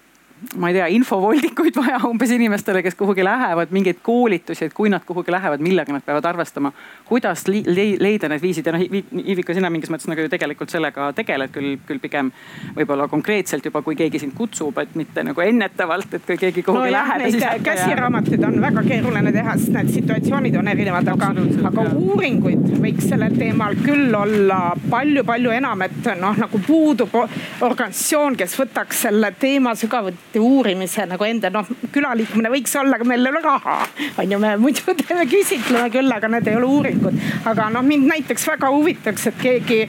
[0.56, 5.04] ma ei tea, infovoldikuid vaja umbes inimestele, kes kuhugi lähevad, mingeid koolitusi, et kui nad
[5.06, 6.72] kuhugi lähevad, millega nad peavad arvestama.
[7.04, 8.82] kuidas leida need viisid ja noh,
[9.24, 12.30] Ivika, sina mingis mõttes nagu ju tegelikult sellega tegeled küll, küll pigem
[12.76, 16.88] võib-olla konkreetselt juba, kui keegi sind kutsub, et mitte nagu ennetavalt, et kui keegi kuhugi
[16.88, 17.40] no jah, läheb.
[17.40, 21.32] Neid käsiraamatuid on väga keeruline teha, sest need situatsioonid on erinevad, aga,
[21.70, 24.60] aga uuringuid võiks sellel teemal küll olla
[24.90, 31.24] palju-palju enam, et noh, nagu puudub organisatsioon, kes võtaks selle teema sügavuti alati uurimise nagu
[31.24, 33.86] enda noh, külaliikmena võiks olla, aga meil ei ole raha.
[34.18, 37.18] on ju, me muidu teeme küsitleme küll, aga need ei ole uuringud.
[37.44, 39.80] aga noh, mind näiteks väga huvitaks, et keegi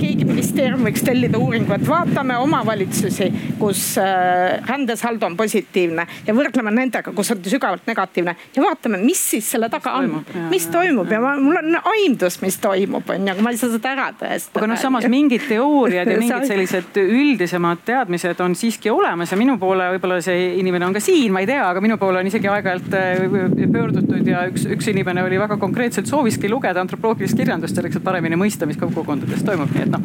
[0.00, 3.26] keegi ministeerium võiks tellida uuringu, et vaatame omavalitsusi,
[3.58, 8.36] kus äh, rändesaldo on positiivne ja võrdleme nendega, kus on sügavalt negatiivne.
[8.54, 10.20] Ja vaatame, mis siis selle taga on,
[10.52, 11.10] mis toimub?
[11.10, 14.06] Ja ma, mul on aimdus, mis toimub, on ju, aga ma ei saa seda ära
[14.14, 14.62] tõestada.
[14.62, 19.58] aga noh, samas mingid teooriad ja mingid sellised üldisemad teadmised on siiski olemas ja minu
[19.58, 22.50] poole võib-olla see inimene on ka siin, ma ei tea, aga minu poole on isegi
[22.52, 27.98] aeg-ajalt äh, pöördutud ja üks, üks inimene oli väga konkreetselt sooviski lugeda antropoloogilist kirjandust selleks,
[27.98, 29.74] et paremini mõista, mis kogukondades toimub.
[29.74, 30.04] Nii et noh,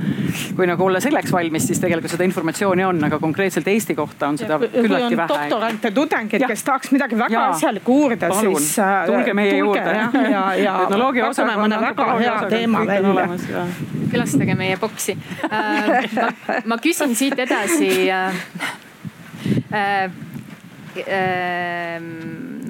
[0.56, 4.40] kui nagu olla selleks valmis, siis tegelikult seda informatsiooni on, aga konkreetselt Eesti kohta on
[4.42, 5.28] seda küllaltki vähe.
[5.30, 7.46] doktorante, tudengeid, kes tahaks midagi väga ja.
[7.56, 9.06] asjalikku uurida, siis äh,.
[9.10, 9.98] tulge meie tulge, juurde.
[9.98, 13.28] ja, ja, ja etnoloogia osakond, mõne väga hea teema välja.
[14.12, 15.18] külastage meie boksi
[15.50, 16.10] äh,.
[16.16, 16.32] Ma,
[16.74, 18.44] ma küsin siit edasi äh,
[19.72, 20.04] äh,
[21.08, 22.02] äh,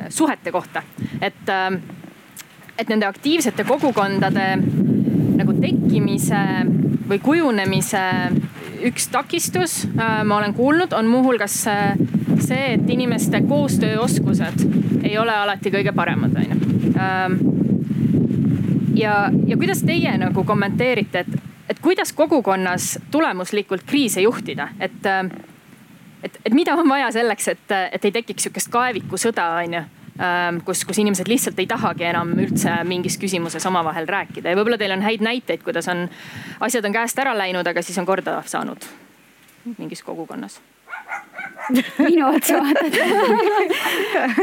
[0.09, 0.83] suhete kohta,
[1.21, 1.81] et äh,
[2.81, 4.45] et nende aktiivsete kogukondade
[5.61, 6.41] tekkimise
[7.09, 8.01] või kujunemise
[8.87, 11.93] üks takistus, äh, ma olen kuulnud, on muuhulgas äh,
[12.39, 14.65] see, et inimeste koostööoskused
[15.03, 16.91] ei ole alati kõige paremad, on ju.
[17.01, 17.37] Ähm,
[18.97, 21.39] ja, ja kuidas teie nagu kommenteerite, et,
[21.69, 25.23] et kuidas kogukonnas tulemuslikult kriise juhtida, et, äh,
[26.23, 30.00] et, et mida on vaja selleks, et, et ei tekiks sihukest kaevikusõda, on ju Ähm,
[30.65, 34.51] kus, kus inimesed lihtsalt ei tahagi enam üldse mingis küsimuses omavahel rääkida.
[34.51, 36.07] Ja võib-olla teil on häid näiteid, kuidas on,
[36.59, 38.85] asjad on käest ära läinud, aga siis on korda saanud
[39.77, 40.59] mingis kogukonnas.
[42.01, 43.05] Minu otsa vaadata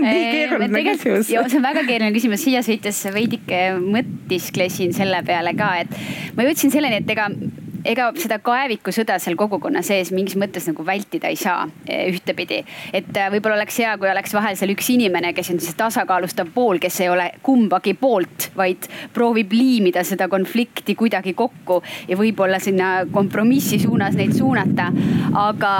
[0.01, 1.31] nii keeruline küsimus.
[1.33, 6.47] ja see on väga keeruline küsimus, siia sõites veidike mõtisklesin selle peale ka, et ma
[6.47, 7.27] jõudsin selleni, et ega
[7.89, 12.61] ega seda kaevikusõda seal kogukonna sees mingis mõttes nagu vältida ei saa e, ühtepidi.
[12.93, 16.53] et e, võib-olla oleks hea, kui oleks vahel seal üks inimene, kes on siis tasakaalustav
[16.55, 22.61] pool, kes ei ole kumbagi poolt, vaid proovib liimida seda konflikti kuidagi kokku ja võib-olla
[22.62, 24.91] sinna kompromissi suunas neid suunata.
[25.39, 25.72] aga,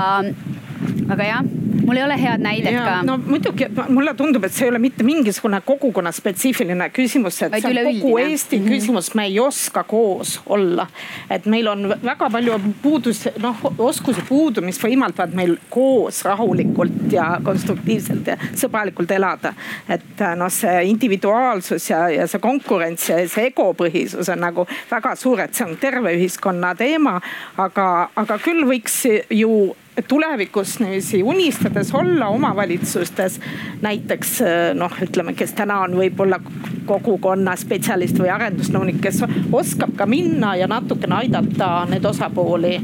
[1.09, 1.43] aga jah
[1.89, 3.03] mul ei ole head näidet ja, ka.
[3.03, 7.65] no muidugi, mulle tundub, et see ei ole mitte mingisugune kogukonna spetsiifiline küsimus, et Vaid
[7.65, 8.75] see on kogu Eesti mm -hmm.
[8.75, 10.87] küsimus, me ei oska koos olla.
[11.31, 17.41] et meil on väga palju puudus, noh oskuse puudu, mis võimaldavad meil koos rahulikult ja
[17.45, 19.55] konstruktiivselt ja sõbralikult elada.
[19.89, 25.41] et noh, see individuaalsus ja, ja see konkurents ja see egopõhisus on nagu väga suur,
[25.41, 27.21] et see on terve ühiskonna teema.
[27.57, 29.77] aga, aga küll võiks ju
[30.09, 33.41] tulevikus niiviisi unistades olla omavalitsustes
[33.83, 34.39] näiteks
[34.75, 36.41] noh, ütleme, kes täna on võib-olla
[36.87, 39.23] kogukonna spetsialist või arendusnõunik, kes
[39.53, 42.79] oskab ka minna ja natukene aidata neid osapooli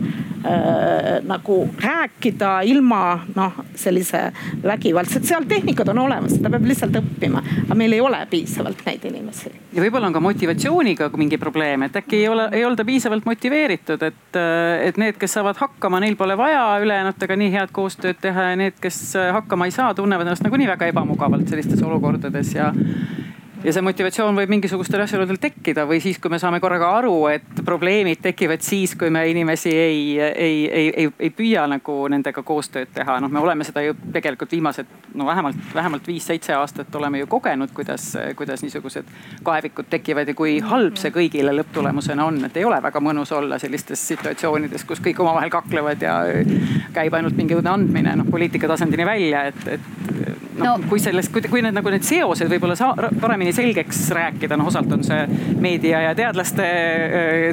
[0.45, 3.01] äh, nagu rääkida ilma
[3.35, 4.27] noh, sellise
[4.63, 7.43] vägivaldselt, seal tehnikad on olemas, seda peab lihtsalt õppima.
[7.65, 9.53] aga meil ei ole piisavalt neid inimesi.
[9.73, 14.03] ja võib-olla on ka motivatsiooniga mingi probleem, et äkki ei ole, ei olda piisavalt motiveeritud,
[14.03, 14.41] et,
[14.89, 18.79] et need, kes saavad hakkama, neil pole vaja ülejäänutega nii head koostööd teha ja need,
[18.81, 19.01] kes
[19.33, 22.73] hakkama ei saa, tunnevad ennast nagunii väga ebamugavalt sellistes olukordades ja
[23.65, 27.63] ja see motivatsioon võib mingisugustel asjaoludel tekkida või siis, kui me saame korraga aru, et
[27.65, 32.93] probleemid tekivad siis, kui me inimesi ei, ei, ei, ei, ei püüa nagu nendega koostööd
[32.95, 33.17] teha.
[33.25, 37.73] noh, me oleme seda ju tegelikult viimased no vähemalt, vähemalt viis-seitse aastat oleme ju kogenud,
[37.75, 39.09] kuidas, kuidas niisugused
[39.47, 43.59] kaevikud tekivad ja kui halb see kõigile lõpptulemusena on, et ei ole väga mõnus olla
[43.63, 46.19] sellistes situatsioonides, kus kõik omavahel kaklevad ja
[46.93, 51.63] käib ainult mingisugune andmine noh poliitika tasandini välja, et, et noh no., kui sellest, kui
[51.65, 55.25] need nagu need seosed võib-olla saa, paremini selgeks rääkida, noh osalt on see
[55.61, 56.67] meedia ja teadlaste,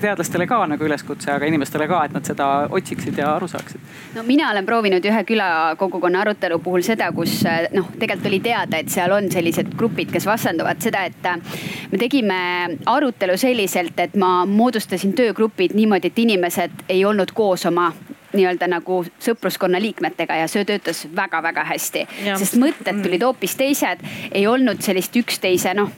[0.04, 3.82] teadlastele ka nagu üleskutse, aga inimestele ka, et nad seda otsiksid ja aru saaksid.
[4.16, 7.42] no mina olen proovinud ühe külakogukonna arutelu puhul seda, kus
[7.74, 11.30] noh, tegelikult oli teada, et seal on sellised grupid, kes vastanduvad seda, et
[11.92, 12.40] me tegime
[12.86, 17.92] arutelu selliselt, et ma moodustasin töögrupid niimoodi, et inimesed ei olnud koos oma
[18.34, 22.06] nii-öelda nagu sõpruskonna liikmetega ja see töötas väga-väga hästi.
[22.30, 23.04] sest mõtted mm.
[23.06, 25.92] tulid hoopis teised, ei olnud sellist üksteise noh,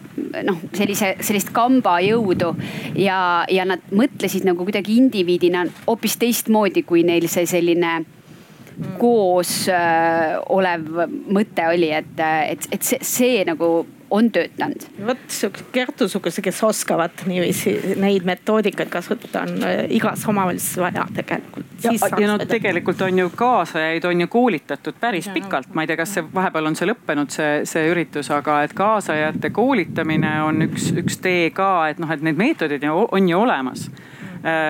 [0.44, 2.54] noh sellise, sellist kamba jõudu
[3.00, 8.96] ja, ja nad mõtlesid nagu kuidagi indiviidina hoopis teistmoodi, kui neil see selline mm.
[9.02, 10.88] koos äh, olev
[11.34, 13.76] mõte oli, et, et, et see, see nagu
[14.14, 14.86] on töötanud.
[15.08, 21.66] vot siukse Kertu-suguse, kes oskavad niiviisi neid metoodikaid kasutada, on äh, igas omavalitsuses vaja tegelikult.
[21.84, 25.90] ja, ja no tegelikult on ju kaasajaid on ju koolitatud päris ja, pikalt, ma ei
[25.90, 30.68] tea, kas see vahepeal on see lõppenud, see, see üritus, aga et kaasajate koolitamine on
[30.68, 33.90] üks, üks tee ka, et noh, et need meetodid on ju olemas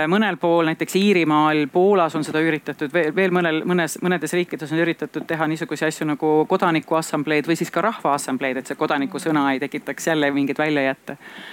[0.08, 4.84] mõnel pool, näiteks Iirimaal, Poolas on seda üritatud, veel, veel mõnel, mõnes, mõnedes riikides on
[4.84, 9.62] üritatud teha niisuguseid asju nagu kodanikuassambleed või siis ka rahvaassambleed, et see kodaniku sõna ei
[9.64, 11.18] tekitaks jälle mingeid väljajätte.
[11.18, 11.53] Äh,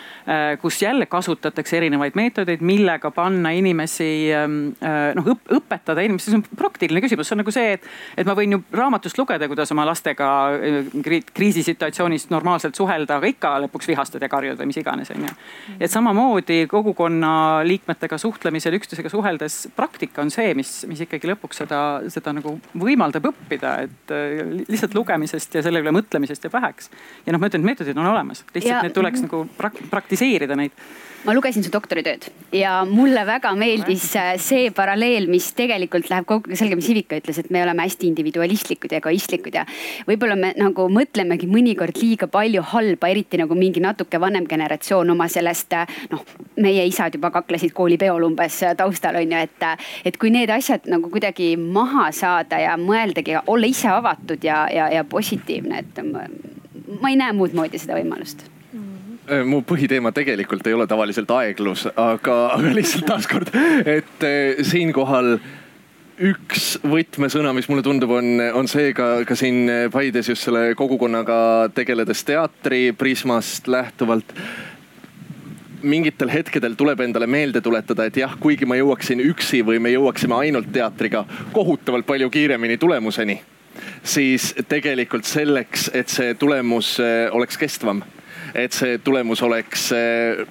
[0.61, 6.39] kus jälle kasutatakse erinevaid meetodeid, millega panna inimesi ähm, äh, noh õp, õpetada inimesi, see
[6.39, 7.87] on praktiline küsimus, see on nagu see, et,
[8.21, 10.91] et ma võin ju raamatust lugeda, kuidas oma lastega äh,
[11.35, 15.35] kriisisituatsioonis normaalselt suhelda, aga ikka lõpuks vihastad ja karjud või mis iganes, on ju.
[15.79, 17.33] et samamoodi kogukonna
[17.67, 21.81] liikmetega suhtlemisel, üksteisega suheldes praktika on see, mis, mis ikkagi lõpuks seda,
[22.13, 24.15] seda nagu võimaldab õppida, et
[24.69, 26.91] lihtsalt lugemisest ja selle üle mõtlemisest jääb väheks.
[27.27, 28.85] ja noh, ma ütlen, et meetodid on olemas, lihtsalt ja...
[28.87, 30.75] need tuleks nagu prak-, praktiseerida praktiseerida neid?
[31.21, 36.57] ma lugesin su doktoritööd ja mulle väga meeldis äh, see paralleel, mis tegelikult läheb kokku
[36.57, 39.67] sellega, mis Ivika ütles, et me oleme hästi individualistlikud ja egoistlikud ja
[40.09, 45.27] võib-olla me nagu mõtlemegi mõnikord liiga palju halba, eriti nagu mingi natuke vanem generatsioon oma
[45.29, 46.25] sellest äh, noh,
[46.57, 49.67] meie isad juba kaklesid koolipeol umbes äh, taustal on ju, et,
[50.09, 54.89] et kui need asjad nagu kuidagi maha saada ja mõeldagi, olla ise avatud ja, ja,
[54.89, 58.49] ja positiivne, et ma ei näe muud moodi seda võimalust
[59.47, 63.51] mu põhiteema tegelikult ei ole tavaliselt aeglus, aga, aga lihtsalt taaskord,
[63.87, 65.37] et äh, siinkohal
[66.21, 71.71] üks võtmesõna, mis mulle tundub, on, on see ka, ka siin Paides just selle kogukonnaga
[71.75, 74.35] tegeledes teatri prismast lähtuvalt.
[75.81, 80.37] Mingitel hetkedel tuleb endale meelde tuletada, et jah, kuigi ma jõuaksin üksi või me jõuaksime
[80.37, 81.25] ainult teatriga
[81.57, 83.39] kohutavalt palju kiiremini tulemuseni,
[84.05, 88.05] siis tegelikult selleks, et see tulemus äh, oleks kestvam
[88.55, 90.47] et see tulemus oleks eh,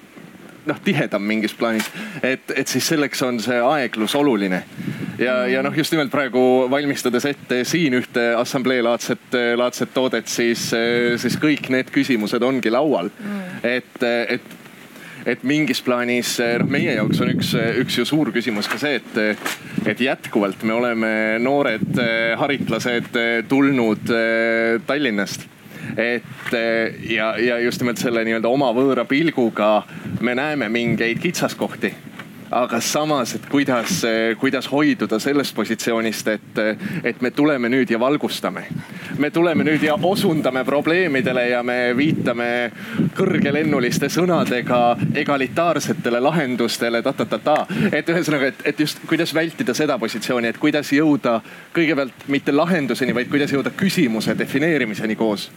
[0.66, 1.88] noh, tihedam mingis plaanis.
[2.22, 4.62] et, et siis selleks on see aeglus oluline.
[5.18, 10.70] ja, ja noh, just nimelt praegu valmistades ette siin ühte assamblee laadset, laadset toodet, siis,
[11.20, 13.12] siis kõik need küsimused ongi laual.
[13.62, 14.56] et, et
[15.28, 19.48] et mingis plaanis noh, meie jaoks on üks, üks ju suur küsimus ka see, et,
[19.84, 21.10] et jätkuvalt me oleme
[21.44, 22.00] noored
[22.40, 24.14] haritlased tulnud
[24.88, 25.44] Tallinnast
[25.96, 29.82] et eh, ja, ja just nimelt selle nii-öelda oma võõra pilguga
[30.20, 31.94] me näeme mingeid kitsaskohti
[32.50, 34.02] aga samas, et kuidas,
[34.38, 36.60] kuidas hoiduda sellest positsioonist, et,
[37.04, 38.64] et me tuleme nüüd ja valgustame.
[39.18, 42.70] me tuleme nüüd ja osundame probleemidele ja me viitame
[43.14, 47.66] kõrgelennuliste sõnadega egalitaarsetele lahendustele ta-ta-ta-ta.
[47.92, 51.40] et ühesõnaga, et, et just kuidas vältida seda positsiooni, et kuidas jõuda
[51.74, 55.50] kõigepealt mitte lahenduseni, vaid kuidas jõuda küsimuse defineerimiseni koos.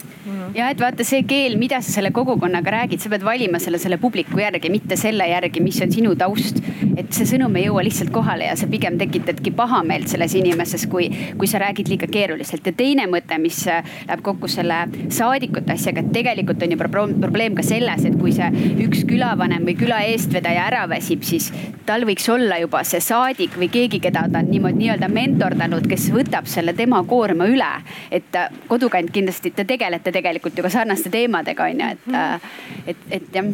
[0.54, 3.98] ja et vaata see keel, mida sa selle kogukonnaga räägid, sa pead valima selle, selle
[3.98, 6.62] publiku järgi, mitte selle järgi, mis on sinu taust
[6.96, 11.08] et see sõnum ei jõua lihtsalt kohale ja sa pigem tekitadki pahameelt selles inimeses, kui,
[11.38, 12.66] kui sa räägid liiga keeruliselt.
[12.66, 17.56] ja teine mõte, mis äh, läheb kokku selle saadikute asjaga, et tegelikult on ju probleem
[17.58, 18.50] ka selles, et kui see
[18.84, 21.50] üks külavanem või küla eestvedaja ära väsib, siis
[21.86, 26.08] tal võiks olla juba see saadik või keegi, keda ta on niimoodi nii-öelda mentordanud, kes
[26.14, 27.72] võtab selle tema koorma üle.
[28.10, 32.52] et äh, kodukant kindlasti, te tegelete tegelikult ju ka sarnaste teemadega on ju, et, äh,
[32.86, 33.50] et, et jah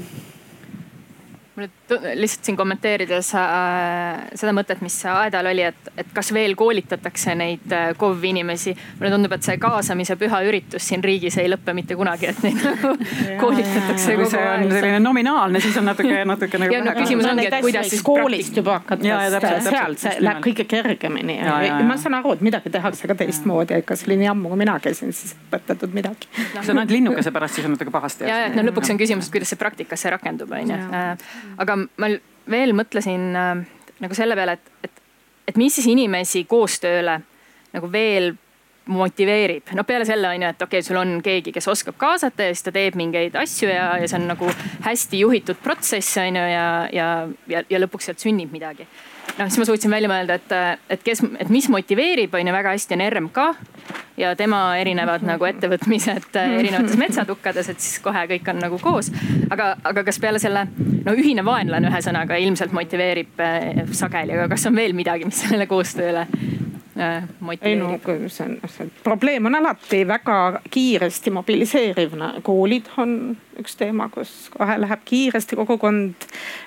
[1.60, 7.72] lihtsalt siin kommenteerides äh, seda mõtet, mis Aedal oli, et, et kas veel koolitatakse neid
[7.74, 8.74] äh, KOV inimesi.
[8.98, 12.60] mulle tundub, et see kaasamise püha üritus siin riigis ei lõpe mitte kunagi, et neid
[12.64, 12.92] nagu
[13.40, 14.30] koolitatakse kogu aeg.
[14.30, 16.74] kui see on selline nominaalne, siis on natuke, natuke nagu.
[16.76, 18.04] ja no küsimus ongi, et kuidas siis.
[18.06, 21.40] koolist juba hakates, sealt see läheb kõige kergemini.
[21.88, 24.78] ma saan aru, et midagi tehakse ka teistmoodi, ega see oli nii ammu, kui mina
[24.82, 26.30] käisin, siis õpetatud midagi.
[26.36, 28.28] see on ainult linnukese pärast, siis on natuke pahasti.
[28.30, 30.80] ja, et no lõpuks on küsimus, kuidas see praktikasse rakendub, on ju.
[31.58, 32.12] Aga ma
[32.50, 33.64] veel mõtlesin äh,
[34.00, 35.02] nagu selle peale, et, et,
[35.52, 37.20] et mis siis inimesi koostööle
[37.74, 38.32] nagu veel
[38.90, 39.70] motiveerib.
[39.76, 42.54] noh, peale selle on ju, et okei okay,, sul on keegi, kes oskab kaasata ja
[42.54, 44.50] siis ta teeb mingeid asju ja, ja see on nagu
[44.86, 47.08] hästi juhitud protsess on ju ja, ja,
[47.50, 48.88] ja, ja lõpuks sealt sünnib midagi
[49.38, 52.74] noh, siis ma suutsin välja mõelda, et, et kes, et mis motiveerib, on ju väga
[52.76, 53.46] hästi on RMK
[54.20, 59.10] ja tema erinevad nagu ettevõtmised äh, erinevates metsatukkades, et siis kohe kõik on nagu koos.
[59.50, 60.66] aga, aga kas peale selle,
[61.06, 65.68] no ühine vaenlane ühesõnaga ilmselt motiveerib äh, sageli, aga kas on veel midagi, mis sellele
[65.70, 67.30] koostööle äh,
[67.62, 67.94] ei no
[68.28, 70.40] see on, see probleem on alati väga
[70.70, 73.16] kiiresti mobiliseeriv, koolid on
[73.60, 76.26] üks teema, kus kohe läheb kiiresti, kogukond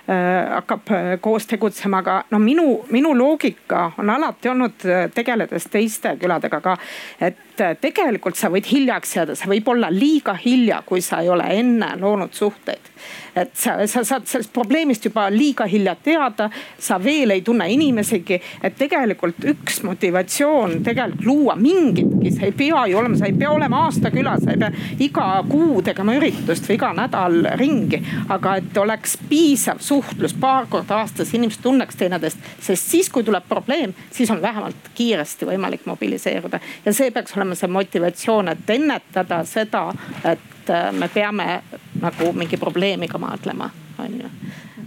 [0.10, 5.68] äh, hakkab äh, koos tegutsema, aga no minu, minu loogika on alati olnud äh, tegeledes
[5.72, 6.78] teiste küladega ka,
[7.22, 11.30] et äh, tegelikult sa võid hiljaks jääda, see võib olla liiga hilja, kui sa ei
[11.34, 12.92] ole enne loonud suhteid.
[13.36, 18.40] et sa, sa saad sellest probleemist juba liiga hilja teada, sa veel ei tunne inimesegi,
[18.64, 23.52] et tegelikult üks motivatsioon tegelikult luua mingitki, see ei pea ju olema, sa ei pea
[23.52, 24.72] olema aasta külas, sa ei pea
[25.04, 28.02] iga kuu tegema üritust või iga iga nädal ringi.
[28.30, 33.48] aga et oleks piisav suhtlus paar korda aastas, inimesed tunneks teineteist, sest siis, kui tuleb
[33.50, 36.60] probleem, siis on vähemalt kiiresti võimalik mobiliseeruda.
[36.86, 39.86] ja see peaks olema see motivatsioon, et ennetada seda,
[40.24, 41.62] et äh, me peame
[42.02, 44.32] nagu mingi probleemiga maadlema, on ju.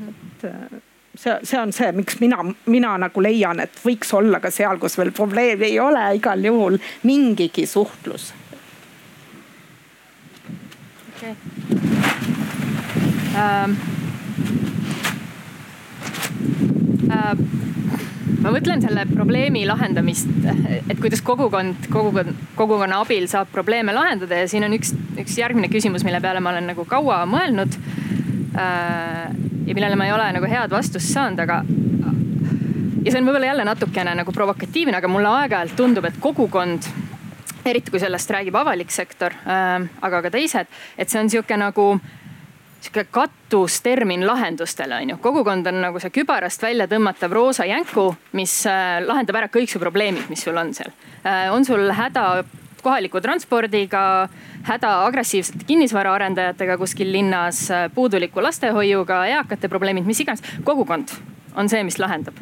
[0.09, 0.80] et äh,
[1.14, 4.99] see, see on see, miks mina, mina nagu leian, et võiks olla ka seal, kus
[4.99, 6.76] veel probleemi ei ole, igal juhul
[7.09, 8.34] mingigi suhtlus.
[11.17, 11.35] Okay.
[13.37, 13.77] ähm..
[17.07, 17.37] Äh,
[18.43, 20.29] ma mõtlen selle probleemi lahendamist,
[20.91, 25.71] et kuidas kogukond, kogukond, kogukonna abil saab probleeme lahendada ja siin on üks, üks järgmine
[25.73, 27.79] küsimus, mille peale ma olen nagu kaua mõelnud
[28.59, 29.33] äh,
[29.67, 31.62] ja millele ma ei ole nagu head vastust saanud, aga.
[33.07, 36.87] ja see on võib-olla jälle natukene nagu provokatiivne, aga mulle aeg-ajalt tundub, et kogukond,
[37.67, 41.89] eriti kui sellest räägib avalik sektor äh,, aga ka teised, et see on sihuke nagu
[42.81, 45.17] sihuke katustermin lahendustele on ju.
[45.17, 49.83] kogukond on nagu see kübarast välja tõmmatav roosa jänku, mis äh, lahendab ära kõik su
[49.83, 50.93] probleemid, mis sul on seal
[51.25, 51.51] äh,.
[51.53, 52.45] on sul häda
[52.87, 54.29] kohaliku transpordiga,
[54.69, 57.64] häda agressiivsete kinnisvaraarendajatega kuskil linnas,
[57.95, 60.45] puuduliku lastehoiuga, eakate probleemid, mis iganes.
[60.64, 61.11] kogukond
[61.57, 62.39] on see, mis lahendab.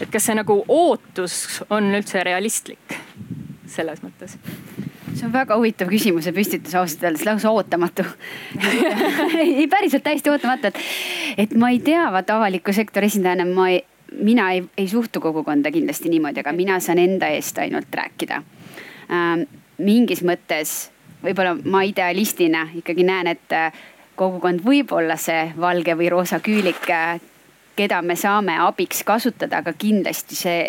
[0.00, 3.00] et kas see nagu ootus on üldse realistlik
[3.70, 4.36] selles mõttes?
[5.10, 8.04] see on väga huvitav küsimuse püstitus ausalt öeldes, lausa ootamatu
[9.42, 10.78] ei, päriselt täiesti ootamatu, et,
[11.46, 13.82] et ma ei tea, vaata avaliku sektori esindajana ma ei,
[14.20, 18.42] mina ei, ei suhtu kogukonda kindlasti niimoodi, aga mina saan enda eest ainult rääkida
[19.10, 19.46] ähm,
[19.80, 20.90] mingis mõttes
[21.24, 23.72] võib-olla ma idealistina ikkagi näen, et äh,
[24.20, 27.20] kogukond võib olla see valge või roosa küülik, äh,
[27.80, 30.64] keda me saame abiks kasutada, aga kindlasti see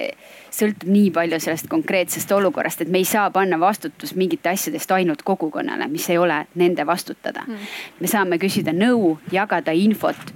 [0.52, 5.24] sõltub nii palju sellest konkreetsest olukorrast, et me ei saa panna vastutust mingite asjadest ainult
[5.28, 7.44] kogukonnale, mis ei ole nende vastutada.
[7.48, 7.70] Mm..
[8.00, 10.34] me saame küsida nõu, jagada infot,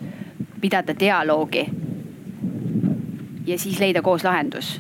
[0.62, 1.68] pidada dialoogi.
[3.46, 4.80] ja siis leida koos lahendus.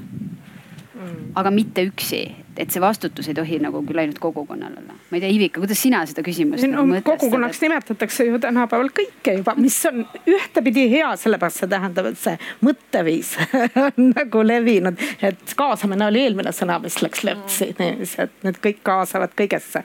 [0.96, 1.32] Mm..
[1.36, 2.24] aga mitte üksi,
[2.58, 4.95] et see vastutus ei tohi nagu küll ainult kogukonnal olla.
[4.95, 9.38] ma ei tea, Ivika, kuidas sina seda küsimust no, nagu kogukonnaks nimetatakse ju tänapäeval kõike
[9.39, 13.34] juba, mis on ühtepidi hea, sellepärast see tähendab, et see mõtteviis
[13.86, 15.03] on nagu levinud.
[15.22, 19.84] et kaasamine oli eelmine sõna, mis läks lörtsi niiviisi, et need kõik kaasavad kõigesse.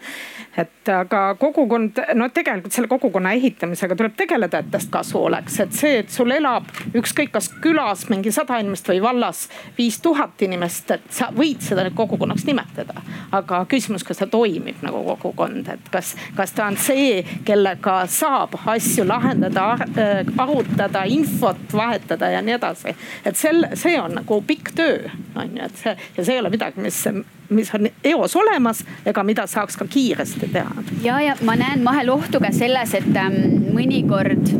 [0.58, 5.74] et aga kogukond, no tegelikult selle kogukonna ehitamisega tuleb tegeleda, et tast kasu oleks, et
[5.74, 9.46] see, et sul elab ükskõik kas külas mingi sada inimest või vallas
[9.78, 13.02] viis tuhat inimest, et sa võid seda nüüd kogukonnaks nimetada nimetada.
[13.32, 18.56] aga küsimus, kas ta toimib nagu kogukond, et kas, kas ta on see, kellega saab
[18.66, 22.96] asju lahendada, äh, arutada, infot vahetada ja nii edasi.
[23.24, 26.50] et selle, see on nagu pikk töö, on ju, et see ja see ei ole
[26.50, 27.06] midagi, mis
[27.50, 30.84] mis on eos olemas ega mida saaks ka kiiresti teha.
[31.02, 34.52] ja, ja ma näen vahel ohtu ka selles, et ähm, mõnikord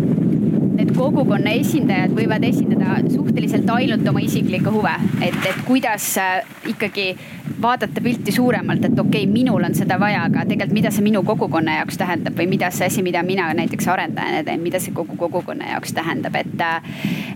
[0.80, 6.40] need kogukonna esindajad võivad esindada suhteliselt ainult oma isiklikke huve, et, et kuidas äh,
[6.72, 7.12] ikkagi
[7.62, 11.22] vaadata pilti suuremalt, et okei okay,, minul on seda vaja, aga tegelikult, mida see minu
[11.26, 15.16] kogukonna jaoks tähendab või mida see asi, mida mina näiteks arendajana teen, mida see kogu
[15.20, 16.64] kogukonna jaoks tähendab, et.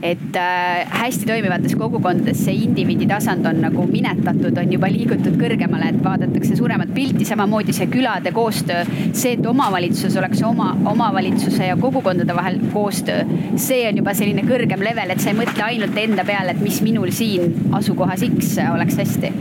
[0.03, 5.91] et äh, hästi toimivates kogukondades see indiviidi tasand on nagu minetatud, on juba liigutud kõrgemale,
[5.93, 8.85] et vaadatakse suuremat pilti, samamoodi see külade koostöö.
[9.12, 13.25] see, et omavalitsus oleks oma omavalitsuse ja kogukondade vahel koostöö,
[13.57, 16.81] see on juba selline kõrgem level, et sa ei mõtle ainult enda peale, et mis
[16.83, 19.33] minul siin asukohas X oleks hästi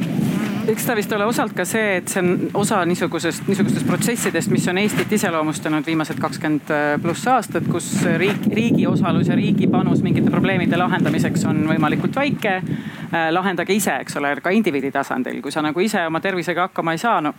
[0.68, 4.68] eks ta vist ole osalt ka see, et see on osa niisugusest, niisugustest protsessidest, mis
[4.72, 7.90] on Eestit iseloomustanud viimased kakskümmend äh, pluss aastat, kus
[8.20, 12.56] riik, riigi osalus ja riigi panus mingite probleemide lahendamiseks on võimalikult väike.
[13.14, 16.96] Äh, lahendage ise, eks ole, ka indiviidi tasandil, kui sa nagu ise oma tervisega hakkama
[16.96, 17.36] ei saa, no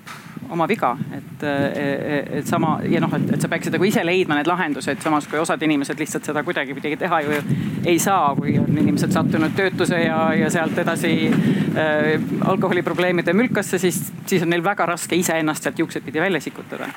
[0.54, 4.38] oma viga, et, äh, et sama ja noh, et, et sa peaksid nagu ise leidma
[4.38, 7.40] need lahendused, samas kui osad inimesed lihtsalt seda kuidagipidi teha ju
[7.84, 13.78] ei saa, kui on inimesed sattunud töötuse ja, ja sealt edasi äh, alkoholiprobleemi probleemide mülkasse,
[13.78, 16.88] siis, siis on neil väga raske iseennast sealt juukseidpidi välja sikutada.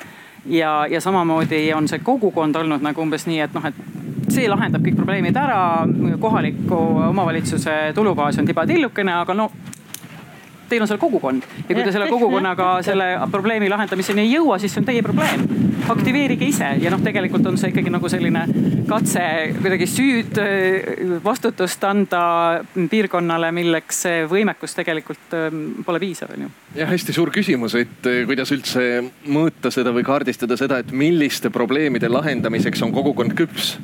[0.46, 4.84] ja, ja samamoodi on see kogukond olnud nagu umbes nii, et noh, et see lahendab
[4.84, 5.86] kõik probleemid ära.
[6.20, 6.78] kohaliku
[7.08, 9.50] omavalitsuse tulubaas on tibatillukene, aga no
[10.68, 14.74] teil on seal kogukond ja kui te selle kogukonnaga selle probleemi lahendamiseni ei jõua, siis
[14.74, 15.46] see on teie probleem.
[15.88, 18.44] aktiveerige ise ja noh, tegelikult on see ikkagi nagu selline
[18.88, 19.22] katse
[19.58, 20.40] kuidagi süüd,
[21.24, 22.22] vastutust anda
[22.90, 26.52] piirkonnale, milleks see võimekus tegelikult ähm, pole piisav, on ju.
[26.78, 28.84] jah, hästi suur küsimus, et äh, kuidas üldse
[29.28, 33.76] mõõta seda või kaardistada seda, et milliste probleemide lahendamiseks on kogukond küps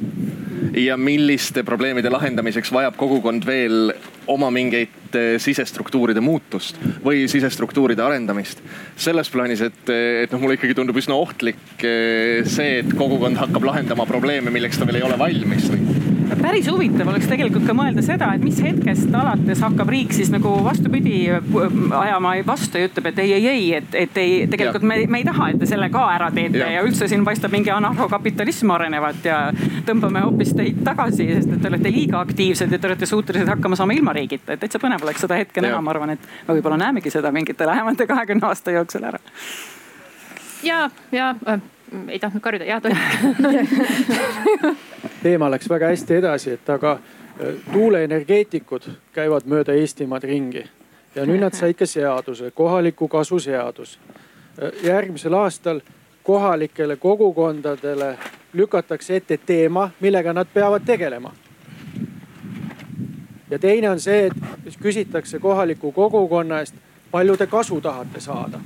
[0.76, 3.92] ja milliste probleemide lahendamiseks vajab kogukond veel
[4.30, 8.62] oma mingeid eh, sisestruktuuride muutust või sisestruktuuride arendamist.
[8.96, 9.84] selles plaanis, et,
[10.24, 14.80] et noh, mulle ikkagi tundub üsna ohtlik eh, see, et kogukond hakkab lahendama probleeme, milleks
[14.80, 16.13] ta veel ei ole valmis või
[16.44, 20.50] päris huvitav oleks tegelikult ka mõelda seda, et mis hetkest alates hakkab riik siis nagu
[20.64, 25.22] vastupidi ajama vastu ja ütleb, et ei, ei, ei, et, et ei, tegelikult me, me
[25.22, 28.74] ei taha, et te selle ka ära teete ja, ja üldse siin paistab mingi anarhokapitalism
[28.76, 29.38] arenevat ja
[29.88, 33.78] tõmbame hoopis teid tagasi, sest et te olete liiga aktiivsed ja te olete suutelised hakkama
[33.80, 34.52] saama ilma riigita.
[34.52, 37.68] et täitsa põnev oleks seda hetke näha, ma arvan, et me võib-olla näemegi seda mingite
[37.68, 39.22] lähemate kahekümne aasta jooksul ära.
[40.62, 41.70] ja, ja äh,
[42.08, 42.96] ei tahtnud karjuda, ja tohib.
[45.22, 50.64] Teema läks väga hästi edasi, et aga äh, tuuleenergeetikud käivad mööda Eestimaad ringi.
[51.14, 53.98] Ja nüüd nad said ka seaduse, kohaliku kasu seadus.
[54.58, 55.80] Äh, järgmisel aastal
[56.22, 58.18] kohalikele kogukondadele
[58.52, 61.32] lükatakse ette teema, millega nad peavad tegelema.
[63.50, 66.74] ja teine on see, et küsitakse kohaliku kogukonna eest,
[67.10, 68.60] palju te kasu tahate saada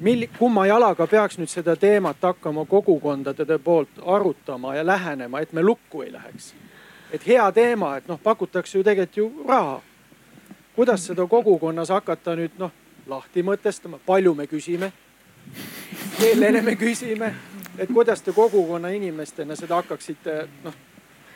[0.00, 5.62] mil-, kumma jalaga peaks nüüd seda teemat hakkama kogukondade poolt arutama ja lähenema, et me
[5.62, 6.54] lukku ei läheks.
[7.12, 9.80] et hea teema, et noh, pakutakse ju tegelikult ju raha.
[10.76, 12.72] kuidas seda kogukonnas hakata nüüd noh
[13.06, 14.92] lahti mõtestama, palju me küsime,
[16.18, 17.34] kellele me küsime,
[17.78, 20.74] et kuidas te kogukonna inimestena seda hakkaksite noh,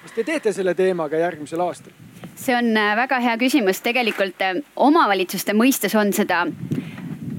[0.03, 1.93] mis te teete selle teemaga järgmisel aastal?
[2.37, 6.45] see on äh, väga hea küsimus, tegelikult äh, omavalitsuste mõistes on seda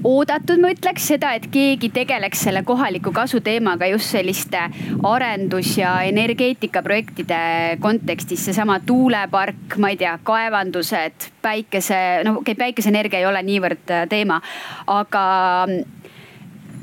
[0.06, 4.60] oodatud, ma ütleks seda, et keegi tegeleks selle kohaliku kasu teemaga just selliste
[5.02, 8.44] arendus- ja energeetikaprojektide kontekstis.
[8.44, 14.40] seesama tuulepark, ma ei tea, kaevandused, päikese, no okei okay,, päikeseenergia ei ole niivõrd teema,
[14.86, 15.66] aga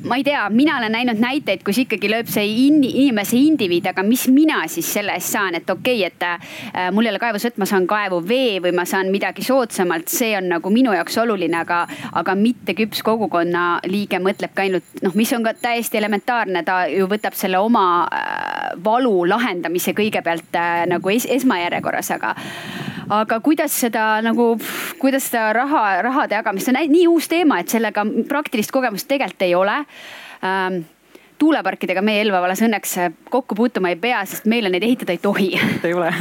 [0.05, 4.03] ma ei tea, mina olen näinud näiteid, kus ikkagi lööb see in, inimese indiviid, aga
[4.05, 6.25] mis mina siis selle eest saan, et okei okay,, et
[6.75, 10.49] äh, mul ei ole kaevusvett, ma saan kaevuvee või ma saan midagi soodsamalt, see on
[10.53, 11.83] nagu minu jaoks oluline, aga,
[12.21, 16.83] aga mitte küps kogukonna liige mõtleb ka ainult noh, mis on ka täiesti elementaarne, ta
[16.91, 22.35] ju võtab selle oma äh, valu lahendamise kõigepealt äh, nagu es, esmajärjekorras, aga
[23.09, 24.55] aga kuidas seda nagu,
[25.01, 29.45] kuidas seda raha, rahade jagamist, see on nii uus teema, et sellega praktilist kogemust tegelikult
[29.45, 29.77] ei ole
[30.45, 30.83] ähm,
[31.37, 32.93] tuuleparkidega meie Elva vallas õnneks
[33.29, 35.49] kokku puutuma ei pea, sest meile neid ehitada ei tohi.
[35.83, 36.11] ei ole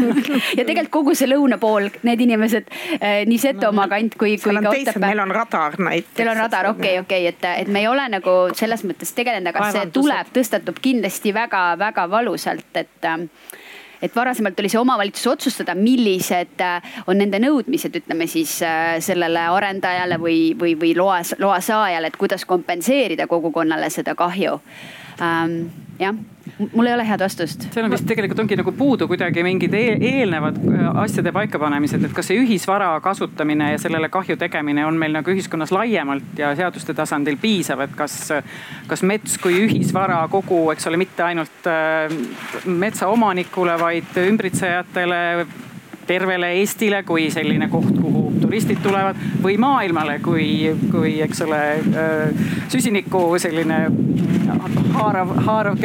[0.58, 2.68] ja tegelikult kogu see lõuna pool, need inimesed
[2.98, 5.02] äh, nii Setomaa kant kui, kui ka Otepää.
[5.06, 6.16] meil on radar näiteks.
[6.18, 9.70] Teil on radar, okei okei et, et me ei ole nagu selles mõttes tegelenud, aga
[9.72, 13.24] see tuleb, tõstatub kindlasti väga-väga valusalt, et äh,
[14.02, 19.48] et varasemalt oli see omavalitsuse otsustada, millised äh, on nende nõudmised, ütleme siis äh, sellele
[19.54, 24.58] arendajale või, või, või loa, loa saajale, et kuidas kompenseerida kogukonnale seda kahju
[25.22, 25.60] ähm,.
[25.98, 26.14] jah
[26.72, 27.66] mul ei ole head vastust.
[27.72, 32.14] seal on vist tegelikult ongi nagu puudu kuidagi mingid eel, eelnevad äh, asjade paikapanemised, et
[32.16, 36.94] kas see ühisvara kasutamine ja sellele kahju tegemine on meil nagu ühiskonnas laiemalt ja seaduste
[36.98, 38.18] tasandil piisav, et kas,
[38.90, 42.12] kas mets kui ühisvara kogu, eks ole, mitte ainult äh,
[42.66, 45.22] metsaomanikule, vaid ümbritsejatele
[46.08, 50.48] tervele Eestile kui selline koht, kuhu turistid tulevad või maailmale kui,
[50.92, 53.84] kui eks ole äh, süsiniku selline
[54.94, 55.78] haarav, haarav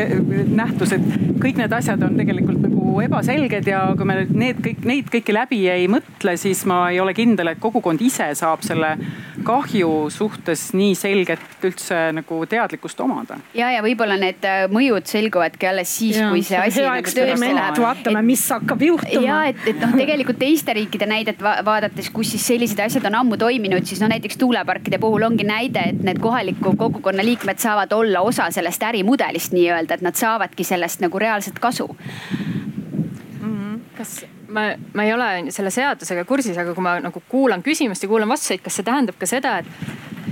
[0.56, 1.06] nähtus, et
[1.44, 5.62] kõik need asjad on tegelikult nagu ebaselged ja kui me need kõik, neid kõiki läbi
[5.72, 8.96] ei mõtle, siis ma ei ole kindel, et kogukond ise saab selle
[9.44, 13.40] kahju suhtes nii selget üldse nagu teadlikkust omada.
[13.58, 17.82] ja, ja võib-olla need äh, mõjud selguvadki alles siis, kui see asi nagu töösse läheb.
[17.84, 19.26] vaatame, mis hakkab juhtuma.
[19.26, 23.18] ja et, et noh, tegelikult teiste riikide näidet va vaadates, kus siis sellised asjad on
[23.24, 27.92] ammu toiminud, siis no näiteks tuuleparkide puhul ongi näide, et need kohaliku kogukonna liikmed saavad
[27.98, 33.50] olla osa sellest ärimudelist nii-öelda, et nad saavadki sellest nagu reaalset kasu mm.
[33.50, 33.80] -hmm.
[33.98, 34.62] kas ma,
[34.94, 38.62] ma ei ole selle seadusega kursis, aga kui ma nagu kuulan küsimust ja kuulan vastuseid,
[38.62, 39.66] kas see tähendab ka seda, et,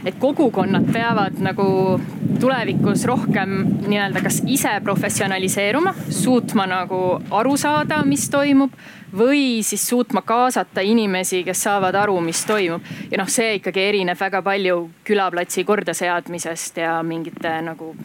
[0.06, 1.66] et kogukonnad peavad nagu
[2.40, 3.58] tulevikus rohkem
[3.88, 8.74] nii-öelda kas ise professionaliseeruma, suutma nagu aru saada, mis toimub
[9.18, 12.82] või siis suutma kaasata inimesi, kes saavad aru, mis toimub.
[13.12, 17.96] ja noh, see ikkagi erineb väga palju külaplatsi kordaseadmisest ja mingite nagu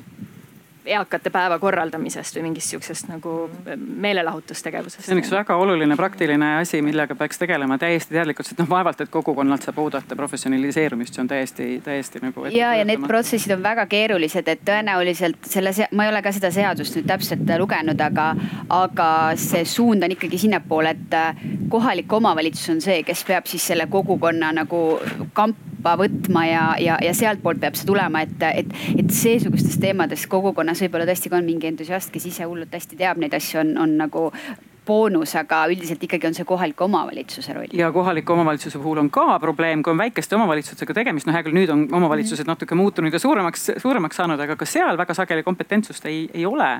[0.87, 3.35] eakate päeva korraldamisest või mingist sihukesest nagu
[3.77, 5.07] meelelahutustegevusest.
[5.07, 9.01] see on üks väga oluline praktiline asi, millega peaks tegelema täiesti teadlikult, sest noh, vaevalt,
[9.01, 12.47] et kogukonnalt saab oodata professionaliseerumist, see on täiesti, täiesti nagu.
[12.55, 16.51] ja, ja need protsessid on väga keerulised, et tõenäoliselt selle, ma ei ole ka seda
[16.55, 18.31] seadust nüüd täpselt lugenud, aga,
[18.81, 19.11] aga
[19.41, 24.53] see suund on ikkagi sinnapoole, et kohalik omavalitsus on see, kes peab siis selle kogukonna
[24.57, 24.83] nagu
[25.37, 30.27] kamp kaupa võtma ja, ja, ja sealtpoolt peab see tulema, et, et, et seesugustes teemades
[30.27, 33.77] kogukonnas võib-olla tõesti ka on mingi entusiast, kes ise hullult hästi teab neid asju, on,
[33.79, 34.31] on nagu
[34.87, 37.75] boonus, aga üldiselt ikkagi on see kohaliku omavalitsuse roll.
[37.75, 41.59] ja kohaliku omavalitsuse puhul on ka probleem, kui on väikeste omavalitsustega tegemist, noh hea küll,
[41.59, 46.07] nüüd on omavalitsused natuke muutunud ja suuremaks, suuremaks saanud, aga ka seal väga sageli kompetentsust
[46.07, 46.71] ei, ei ole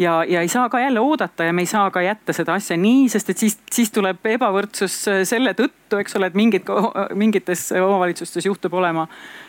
[0.00, 2.76] ja, ja ei saa ka jälle oodata ja me ei saa ka jätta seda asja
[2.80, 4.96] nii, sest et siis, siis tuleb ebavõrdsus
[5.28, 6.70] selle tõttu, eks ole, et mingid,
[7.14, 9.08] mingites omavalitsustes juhtub olema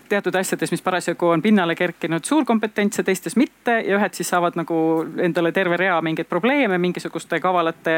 [0.09, 4.57] teatud asjades, mis parasjagu on pinnale kerkinud suurkompetents ja teistes mitte ja ühed siis saavad
[4.59, 4.77] nagu
[5.21, 7.95] endale terve rea mingeid probleeme mingisuguste kavalate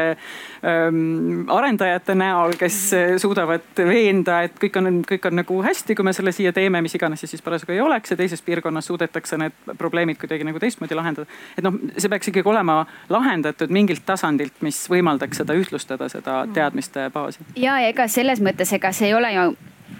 [0.64, 2.78] ähm, arendajate näol, kes
[3.20, 6.96] suudavad veenda, et kõik on, kõik on nagu hästi, kui me selle siia teeme, mis
[6.96, 10.96] iganes see siis parasjagu ei oleks ja teises piirkonnas suudetakse need probleemid kuidagi nagu teistmoodi
[10.96, 11.28] lahendada.
[11.58, 12.80] et noh, see peaks ikkagi olema
[13.12, 17.44] lahendatud mingilt tasandilt, mis võimaldaks seda ühtlustada, seda teadmiste baasi.
[17.56, 19.48] ja, ja ega selles mõttes, ega see ei ole ju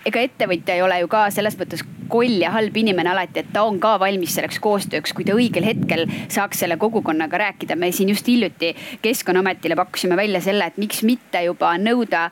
[0.06, 3.65] ega ettevõtja ei ole ju ka selles mõttes koll ja halb inimene alati, et ta
[3.69, 7.77] on ka valmis selleks koostööks, kui ta õigel hetkel saaks selle kogukonnaga rääkida.
[7.77, 12.31] me siin just hiljuti Keskkonnaametile pakkusime välja selle, et miks mitte juba nõuda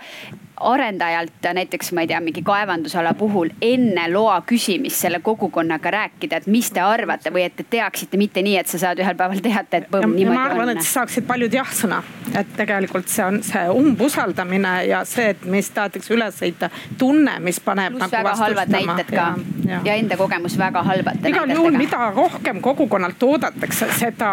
[0.60, 6.46] arendajalt näiteks, ma ei tea, mingi kaevandusala puhul enne loa küsimist selle kogukonnaga rääkida, et
[6.50, 9.80] mis te arvate või et te teaksite, mitte nii, et sa saad ühel päeval teada,
[9.80, 10.34] et põmm, niimoodi on.
[10.34, 12.00] ma arvan, et siis saaksid paljud jah-sõna,
[12.34, 17.60] et tegelikult see on see umbusaldamine ja see, et mis tahetakse üles sõita, tunne, mis
[17.60, 17.98] paneb.
[17.98, 19.34] pluss nagu väga halvad näited ka ja,
[19.68, 19.82] ja.
[19.90, 24.32] ja enda kogemus väga halbade igal juhul, mida rohkem kogukonnalt oodatakse, seda,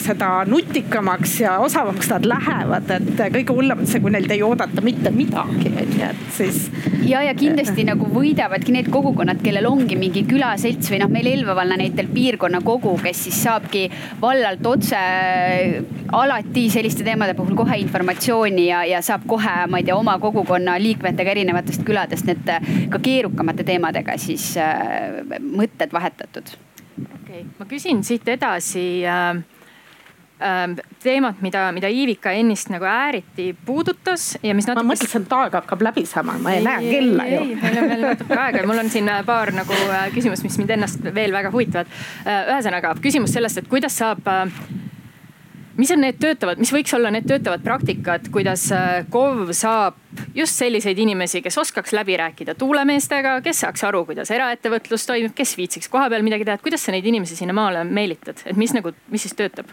[0.00, 4.80] seda nutikamaks ja osavamaks nad lähevad, et kõige hullem on see, kui neilt ei oodata
[4.84, 6.60] mitte midagi ongi, onju, et siis.
[7.08, 11.56] ja, ja kindlasti nagu võidavadki need kogukonnad, kellel ongi mingi külaselts või noh, meil Elva
[11.58, 13.86] valla näitel piirkonnakogu, kes siis saabki
[14.22, 15.02] vallalt otse
[16.16, 20.78] alati selliste teemade puhul kohe informatsiooni ja, ja saab kohe, ma ei tea, oma kogukonna
[20.82, 22.50] liikmetega erinevatest küladest need
[22.90, 26.56] ka keerukamate teemadega siis äh, mõtted vahetatud.
[27.00, 29.58] okei okay., ma küsin siit edasi äh
[31.02, 34.84] teemat, mida, mida Iivika ennist nagu ääriti puudutas ja mis natuke.
[34.86, 37.40] ma mõtlesin, et aeg hakkab läbi saama, ma ei, ei näe kella ju.
[37.60, 40.56] meil on veel natuke aega ja mul on siin äh, paar nagu äh, küsimust, mis
[40.60, 41.90] mind ennast veel väga huvitavad.
[42.24, 44.24] Äh, ühesõnaga küsimus sellest, et kuidas saab
[45.80, 48.66] mis on need töötavad, mis võiks olla need töötavad praktikad, kuidas
[49.12, 50.00] KOV saab
[50.36, 55.54] just selliseid inimesi, kes oskaks läbi rääkida tuulemeestega, kes saaks aru, kuidas eraettevõtlus toimib, kes
[55.56, 58.92] viitsiks kohapeal midagi teha, et kuidas sa neid inimesi sinna maale meelitad, et mis nagu,
[59.08, 59.72] mis siis töötab?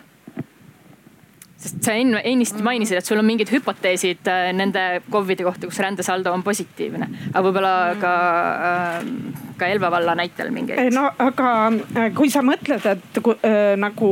[1.57, 6.33] Sest sa ennist mainisid, et sul on mingid hüpoteesid äh, nende KOV-ide kohta, kus rändesaldo
[6.33, 8.15] on positiivne, aga võib-olla ka
[8.69, 10.93] äh, ka Elva valla näitel mingeid?
[10.93, 11.53] no aga
[11.97, 14.11] äh, kui sa mõtled, et äh, nagu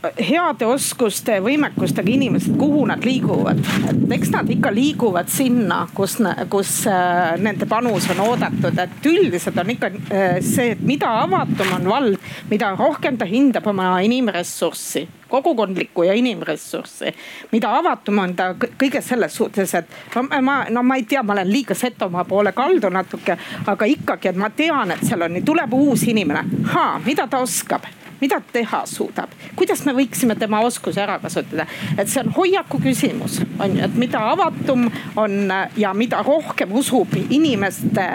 [0.00, 3.60] heade oskuste, võimekustega inimesed, kuhu nad liiguvad,
[3.90, 6.16] et eks nad ikka liiguvad sinna, kus,
[6.52, 11.76] kus äh, nende panus on oodatud, et üldiselt on ikka äh, see, et mida avatum
[11.76, 17.14] on vald, mida rohkem ta hindab oma inimressurssi kogukondlikku ja inimressurssi.
[17.52, 21.32] mida avatum on ta kõiges selles suhtes, et no ma, no ma ei tea, ma
[21.32, 25.72] olen liiga Setomaa poole kaldu natuke, aga ikkagi, et ma tean, et seal on, tuleb
[25.74, 26.44] uus inimene.
[27.04, 27.86] mida ta oskab
[28.20, 31.66] mida teha suudab, kuidas me võiksime tema oskusi ära kasutada.
[31.98, 37.16] et see on hoiaku küsimus, on ju, et mida avatum on ja mida rohkem usub
[37.30, 38.06] inimeste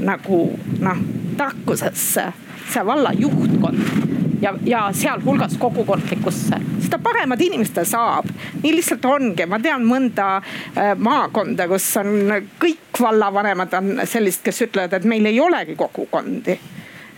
[0.00, 0.40] nagu
[0.80, 1.04] noh
[1.36, 2.32] tarkusesse
[2.72, 4.03] see valla juhtkond
[4.42, 8.28] ja, ja sealhulgas kogukondlikkusse, seda paremad inimesed ta saab.
[8.62, 12.14] nii lihtsalt ongi, ma tean mõnda äh, maakonda, kus on
[12.60, 16.58] kõik vallavanemad on sellist, kes ütlevad, et meil ei olegi kogukondi.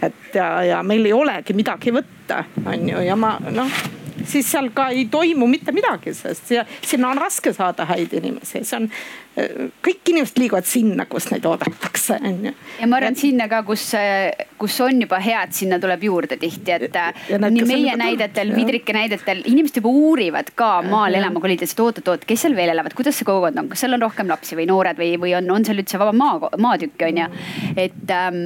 [0.03, 3.79] Et ja, ja meil ei olegi midagi võtta, on ju, ja ma noh
[4.27, 6.53] siis seal ka ei toimu mitte midagi, sest
[6.85, 8.89] sinna on raske saada häid inimesi, see on
[9.37, 12.53] kõik inimesed liiguvad sinna, kus neid oodatakse, on ju.
[12.81, 13.85] ja ma arvan, et sinna ka, kus,
[14.57, 16.99] kus on juba head, sinna tuleb juurde tihti, et
[17.45, 22.47] nii meie näidetel, Vidrike näidetel, inimesed juba uurivad ka maal elama kolides, et oot-oot-oot, kes
[22.47, 25.13] seal veel elavad, kuidas see kogukond on, kas seal on rohkem lapsi või noored või,
[25.21, 27.29] või on, on seal üldse vaba maa, maatükk on ju.
[27.77, 28.41] et ähm,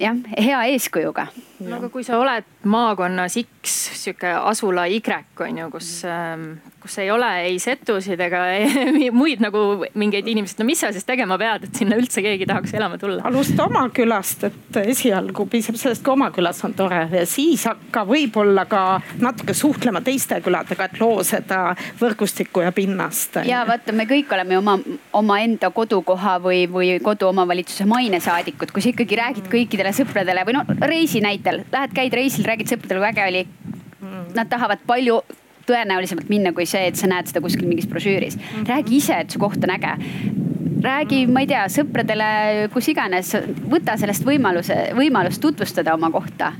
[0.00, 1.30] jah, hea eeskujuga
[1.64, 5.00] no aga kui sa oled maakonnas X sihuke asula Y
[5.44, 10.56] on ju, kus, ähm, kus ei ole ei setusid ega ei, muid nagu mingeid inimesi,
[10.60, 13.24] no mis sa siis tegema pead, et sinna üldse keegi tahaks elama tulla?
[13.28, 18.04] alusta oma külast, et esialgu piisab sellest, kui oma külas on tore ja siis hakka
[18.08, 18.84] võib-olla ka
[19.20, 23.42] natuke suhtlema teiste küladega, et loo seda võrgustikku ja pinnast.
[23.48, 24.78] ja vaata, me kõik oleme oma,
[25.20, 31.20] omaenda kodukoha või, või koduomavalitsuse mainesaadikud, kui sa ikkagi räägid kõikidele sõpradele või no reisi
[31.24, 33.46] näitel, lähed, käid reisil, räägid sõpradele, kui äge oli.
[34.34, 35.20] Nad tahavad palju
[35.70, 38.38] tõenäolisemalt minna kui see, et sa näed seda kuskil mingis brošüüris.
[38.68, 39.96] räägi ise, et su koht on äge.
[40.80, 42.26] Räägi, ma ei tea, sõpradele,
[42.72, 43.34] kus iganes,
[43.68, 46.54] võta sellest võimaluse, võimalust tutvustada oma kohta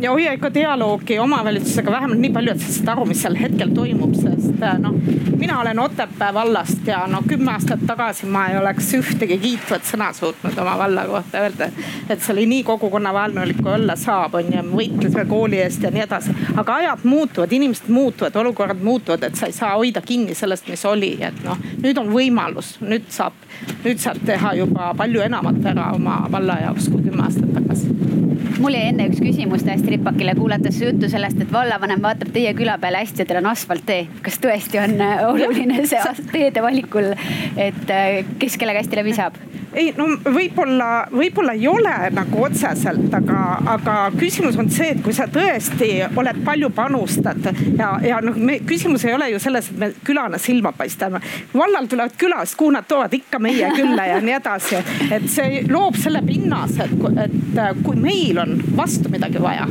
[0.00, 3.70] ja hoia ikka dialoogi omavalitsusega vähemalt nii palju, et sa saad aru, mis seal hetkel
[3.74, 4.96] toimub, sest äh, noh,
[5.38, 10.10] mina olen Otepää vallast ja no kümme aastat tagasi ma ei oleks ühtegi kiitvat sõna
[10.16, 11.68] suutnud oma valla kohta öelda.
[12.08, 16.04] et see oli nii kogukonnavaenulik kui olla saab, on ju, võitlesime kooli eest ja nii
[16.06, 16.34] edasi.
[16.56, 20.84] aga ajad muutuvad, inimesed muutuvad, olukorrad muutuvad, et sa ei saa hoida kinni sellest, mis
[20.84, 23.36] oli, et noh, nüüd on võimalus, nüüd saab,
[23.84, 28.76] nüüd saab teha juba palju enamat ära oma valla jaoks kui kümme aastat tagasi mul
[28.76, 33.02] jäi enne üks küsimus täiesti ripakile, kuulates juttu sellest, et vallavanem vaatab teie küla peale
[33.02, 34.06] hästi ja teil on asfalttee.
[34.22, 37.12] kas tõesti on äh, oluline see teede valikul,
[37.56, 39.40] et äh, kes kellega hästi läbi saab?
[39.74, 43.40] ei no võib-olla, võib-olla ei ole nagu otseselt, aga,
[43.74, 47.48] aga küsimus on see, et kui sa tõesti oled palju panustad
[47.78, 51.20] ja, ja noh, küsimus ei ole ju selles, et me külana silma paistame.
[51.54, 54.82] vallal tulevad külast, kuhu nad toovad ikka meie külla ja nii edasi.
[55.10, 58.43] et see loob selle pinnase, et, et kui meil on
[58.76, 59.68] vastu midagi vaja,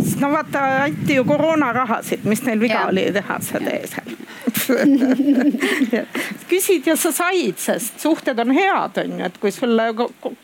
[0.00, 2.86] siis no vaata, anti ju koroonarahasid, mis neil viga ja.
[2.92, 3.98] oli teha seda ees
[6.50, 9.88] küsid ja sa said, sest suhted on head, on ju, et kui sulle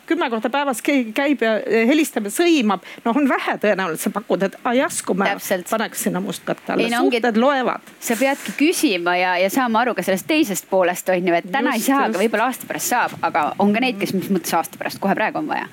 [0.09, 1.53] kümme korda päevas keegi käib ja
[1.89, 5.69] helistab ja sõimab, noh, on vähe tõenäoliselt sa pakud, et järsku ma Täpselt.
[5.71, 7.93] paneks sinna mustkatte alla, suhted ongi, loevad.
[7.99, 11.75] sa peadki küsima ja, ja saama aru ka sellest teisest poolest on ju, et täna
[11.77, 14.53] just, ei saa, aga võib-olla aasta pärast saab, aga on ka neid, kes mis mõttes
[14.57, 15.67] aasta pärast, kohe praegu on vaja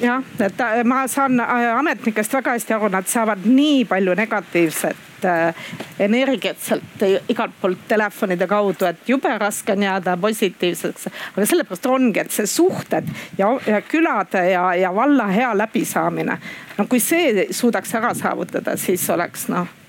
[0.00, 5.24] jah, et äh, ma saan äh, ametnikest väga hästi aru, nad saavad nii palju negatiivset
[5.24, 11.08] äh, energiat sealt igalt poolt telefonide kaudu, et jube raske on jääda positiivseks.
[11.36, 13.08] aga sellepärast ongi, et see suhted
[13.38, 16.38] ja, ja külade ja, ja valla hea läbisaamine.
[16.78, 19.85] no kui see suudaks ära saavutada, siis oleks noh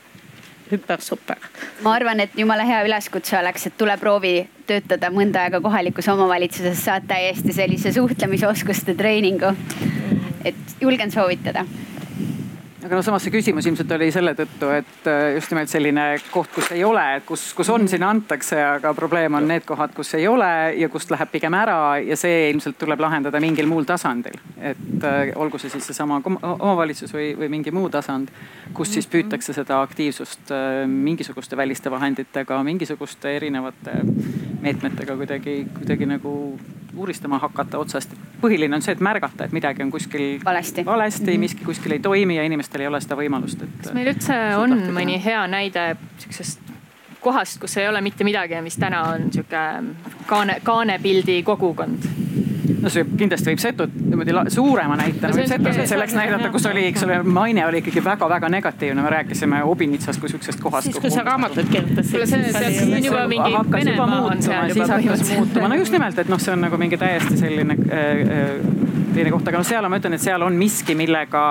[0.71, 1.37] hüper-super.
[1.81, 4.35] ma arvan, et jumala hea üleskutse oleks, et tule proovi
[4.67, 9.53] töötada mõnda aega kohalikus omavalitsuses, saad täiesti sellise suhtlemisoskuste treeningu.
[10.45, 11.65] et julgen soovitada
[12.85, 16.51] aga no samas see küsimus ilmselt oli selle tõttu, et äh, just nimelt selline koht,
[16.53, 20.27] kus ei ole, kus, kus on, sinna antakse, aga probleem on need kohad, kus ei
[20.29, 24.37] ole ja kust läheb pigem ära ja see ilmselt tuleb lahendada mingil muul tasandil.
[24.61, 28.29] et äh, olgu see siis seesama omavalitsus või, või mingi muu tasand,
[28.77, 34.01] kus siis püütakse seda aktiivsust äh, mingisuguste väliste vahenditega, mingisuguste erinevate
[34.61, 36.33] meetmetega kuidagi, kuidagi nagu
[36.97, 38.13] uuristama hakata otsast.
[38.41, 41.39] põhiline on see, et märgata, et midagi on kuskil valesti, valesti mm, -hmm.
[41.39, 43.77] miski kuskil ei toimi ja inimestel ei ole seda võimalust, et.
[43.83, 46.59] kas meil üldse on mõni hea näide sihukesest
[47.19, 49.63] kohast, kus ei ole mitte midagi ja mis täna on sihuke
[50.25, 52.03] kaane, kaanepildi kogukond?
[52.81, 56.85] No see kindlasti võib Setut niimoodi suurema näitena no, võib Setut selleks näidata, kus oli,
[56.91, 60.89] eks ole, maine oli ikkagi väga-väga negatiivne, me rääkisime Obinitsast kui sihukesest kohast.
[60.89, 62.27] siis, kui sa raamatut kirjutasid.
[62.27, 65.61] see on juba on seal juba põhimõtteliselt.
[65.67, 68.05] no just nimelt, et noh, see on nagu mingi täiesti selline äh,
[68.37, 71.43] äh, teine koht, aga noh, seal ma ütlen, et seal on miski, millega,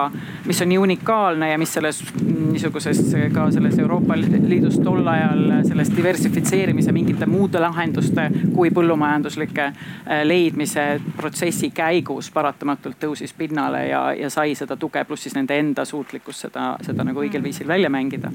[0.47, 3.01] mis on nii unikaalne ja mis selles niisuguses
[3.35, 10.87] ka selles Euroopa Liidus tol ajal selles diversifitseerimise mingite muude lahenduste kui põllumajanduslike äh, leidmise
[11.17, 16.45] protsessi käigus paratamatult tõusis pinnale ja, ja sai seda tuge, pluss siis nende enda suutlikkus
[16.47, 18.31] seda, seda nagu õigel viisil välja mängida.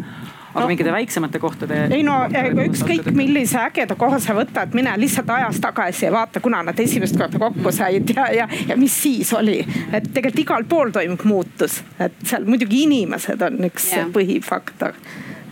[0.52, 1.86] aga no, mingite väiksemate kohtade.
[1.96, 2.18] ei no
[2.66, 7.18] ükskõik millise ägeda koha sa võtad, mine lihtsalt ajas tagasi ja vaata, kuna nad esimest
[7.18, 9.60] korda kokku said ja, ja, ja mis siis siis oli,
[9.94, 14.10] et tegelikult igal pool toimub muutus, et seal muidugi inimesed on üks yeah.
[14.14, 14.98] põhifaktor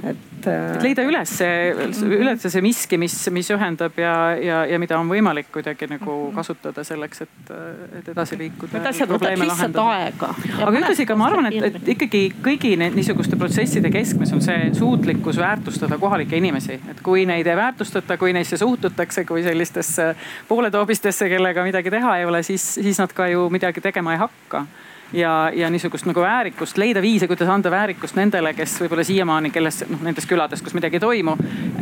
[0.08, 0.48] et et.
[0.78, 5.10] et leida üles see, üles see miski, mis, mis ühendab ja, ja, ja mida on
[5.12, 7.54] võimalik kuidagi nagu kasutada selleks, et,
[8.00, 8.78] et edasi liikuda.
[8.78, 10.32] Need asjad võtavad lihtsalt aega.
[10.58, 15.40] aga ühtlasi ka ma arvan, et, et ikkagi kõigi niisuguste protsesside keskmes on see suutlikkus
[15.42, 16.80] väärtustada kohalikke inimesi.
[16.92, 20.12] et kui neid ei väärtustata, kui neisse suhtutakse kui sellistesse
[20.48, 24.66] pooletoobistesse, kellega midagi teha ei ole, siis, siis nad ka ju midagi tegema ei hakka
[25.14, 29.82] ja, ja niisugust nagu väärikust, leida viise, kuidas anda väärikust nendele, kes võib-olla siiamaani, kelles
[29.90, 31.36] noh, nendes külades, kus midagi ei toimu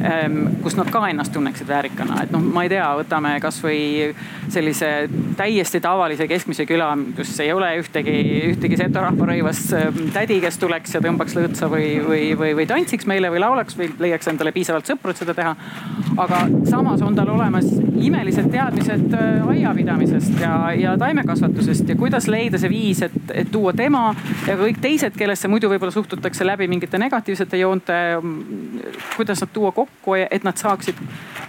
[0.05, 0.37] ähm,.
[0.63, 4.13] kus nad ka ennast tunneksid väärikana, et noh, ma ei tea, võtame kasvõi
[4.53, 4.91] sellise
[5.37, 8.15] täiesti tavalise keskmise küla, kus ei ole ühtegi,
[8.53, 13.09] ühtegi seto rahvarõivas ähm, tädi, kes tuleks ja tõmbaks lõõtsa või, või, või, või tantsiks
[13.09, 15.55] meile või laulaks või leiaks endale piisavalt sõpru, et seda teha.
[16.17, 17.67] aga samas on tal olemas
[18.01, 23.51] imelised teadmised äh, aiapidamisest ja, ja taimekasvatusest ja kuidas leida see viis, et et, et
[23.51, 24.03] tuua tema
[24.47, 27.93] ja kõik teised, kellesse muidu võib-olla suhtutakse läbi mingite negatiivsete joonte.
[29.15, 30.95] kuidas nad tuua kokku, et nad saaksid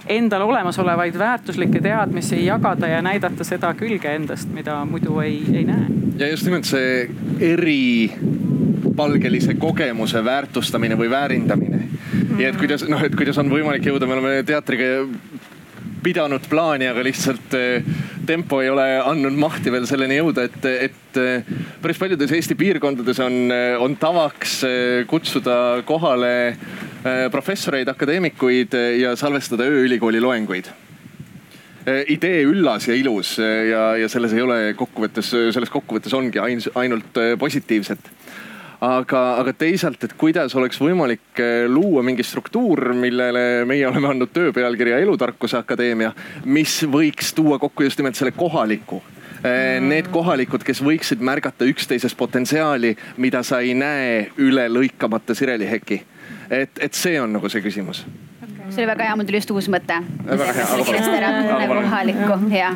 [0.09, 5.85] endal olemasolevaid väärtuslikke teadmisi jagada ja näidata seda külge endast, mida muidu ei, ei näe.
[6.19, 7.09] ja just nimelt see
[7.53, 11.79] eripalgelise kogemuse väärtustamine või väärindamine.
[12.37, 14.85] ja et kuidas noh, et kuidas on võimalik jõuda, me oleme teatriga
[16.03, 17.55] pidanud plaani, aga lihtsalt
[18.27, 21.19] tempo ei ole andnud mahti veel selleni jõuda, et, et
[21.81, 23.51] päris paljudes Eesti piirkondades on,
[23.81, 24.59] on tavaks
[25.09, 25.55] kutsuda
[25.87, 26.33] kohale
[27.31, 30.69] professoreid, akadeemikuid ja salvestada ööülikooli loenguid.
[32.11, 38.11] Idee üllas ja ilus ja, ja selles ei ole kokkuvõttes, selles kokkuvõttes ongi ainult positiivset
[38.81, 44.31] aga, aga teisalt, et kuidas oleks võimalik eh, luua mingi struktuur, millele meie oleme andnud
[44.33, 46.13] töö pealkirja Elutarkuse Akadeemia,
[46.45, 49.01] mis võiks tuua kokku just nimelt selle kohaliku
[49.43, 49.89] eh, mm.
[49.91, 56.01] Need kohalikud, kes võiksid märgata üksteises potentsiaali, mida sa ei näe üle lõikamata sireliheki.
[56.49, 58.05] et, et see on nagu see küsimus
[58.41, 58.71] okay..
[58.71, 59.99] see oli väga hea, mul tuli just uus mõte.
[60.23, 61.67] väga hea.
[61.67, 62.71] kohalikku, ja.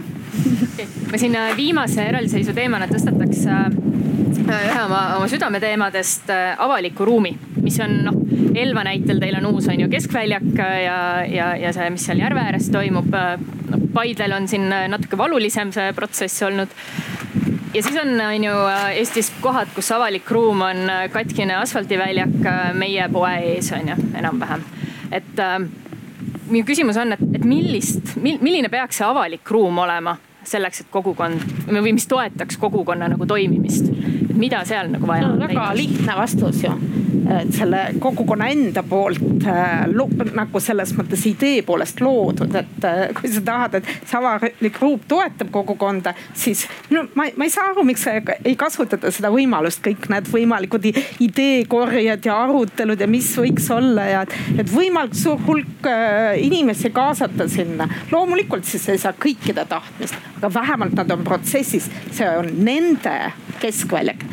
[1.12, 4.03] ma siin äh, viimase eraldiseisu teemana tõstataks Äh,
[4.48, 8.20] ühe oma, oma südameteemadest äh, avaliku ruumi, mis on noh,
[8.54, 12.22] Elva näitel teil on uus, on ju keskväljak äh, ja, ja, ja see, mis seal
[12.22, 13.10] järve ääres toimub.
[13.70, 16.74] no Paidel on siin natuke valulisem see protsess olnud.
[17.74, 18.58] ja siis on, on ju
[18.94, 20.84] Eestis kohad, kus avalik ruum on
[21.14, 22.36] katkine asfaldiväljak
[22.74, 24.68] meie poe ees on ju enam-vähem,
[25.12, 25.58] et äh,
[26.50, 30.18] minu küsimus on, et, et millist, milline peaks see avalik ruum olema
[30.48, 33.88] selleks, et kogukond või mis toetaks kogukonna nagu toimimist.
[34.38, 35.40] Mida seal nagu vaja on?
[35.48, 36.74] väga lihtne vastus ju
[37.30, 39.86] et selle kogukonna enda poolt äh,
[40.36, 45.02] nagu selles mõttes idee poolest loodud, et äh, kui sa tahad, et see avalik ruum
[45.08, 50.10] toetab kogukonda, siis no ma, ma ei saa aru, miks ei kasutata seda võimalust, kõik
[50.12, 50.90] need võimalikud
[51.24, 54.26] ideekorjed ja arutelud ja mis võiks olla ja
[54.58, 57.88] et võimalikult suur hulk äh, inimesi kaasata sinna.
[58.12, 63.18] loomulikult siis ei saa kõikide tahtmist, aga vähemalt nad on protsessis, see on nende
[63.64, 64.26] keskväljak.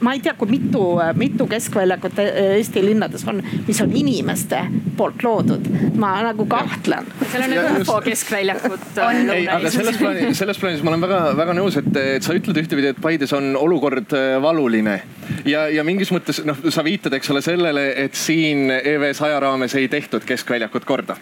[0.00, 0.82] ma ei tea, kui mitu,
[1.18, 4.60] mitu keskväljakut Eesti linnades on, mis on inimeste
[4.96, 5.68] poolt loodud.
[5.98, 7.10] ma nagu kahtlen.
[7.32, 8.88] seal on need ufo keskväljakud.
[9.34, 12.94] ei, aga selles plaanis, selles plaanis ma olen väga-väga nõus, et, et sa ütled ühtepidi,
[12.94, 15.00] et Paides on olukord äh, valuline
[15.48, 19.74] ja, ja mingis mõttes noh, sa viitad, eks ole sellele, et siin EV saja raames
[19.78, 21.18] ei tehtud keskväljakut korda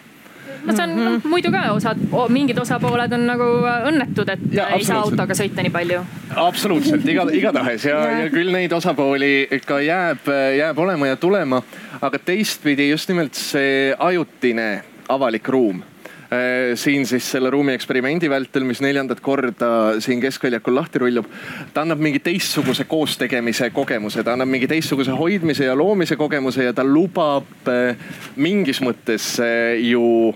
[0.65, 1.27] no see on mm -hmm.
[1.29, 1.97] muidu ka osad,
[2.29, 6.03] mingid osapooled on nagu äh, õnnetud, et ja, ei saa autoga sõita nii palju.
[6.35, 11.61] absoluutselt, iga, igatahes ja, ja küll neid osapooli ikka jääb, jääb olema ja tulema.
[12.01, 18.63] aga teistpidi just nimelt see ajutine avalik ruum äh, siin siis selle ruumi eksperimendi vältel,
[18.63, 21.25] mis neljandat korda siin keskväljakul lahti rullub.
[21.73, 26.73] ta annab mingi teistsuguse koostegemise kogemuse, ta annab mingi teistsuguse hoidmise ja loomise kogemuse ja
[26.73, 27.95] ta lubab äh,
[28.35, 29.35] mingis mõttes
[29.81, 30.35] ju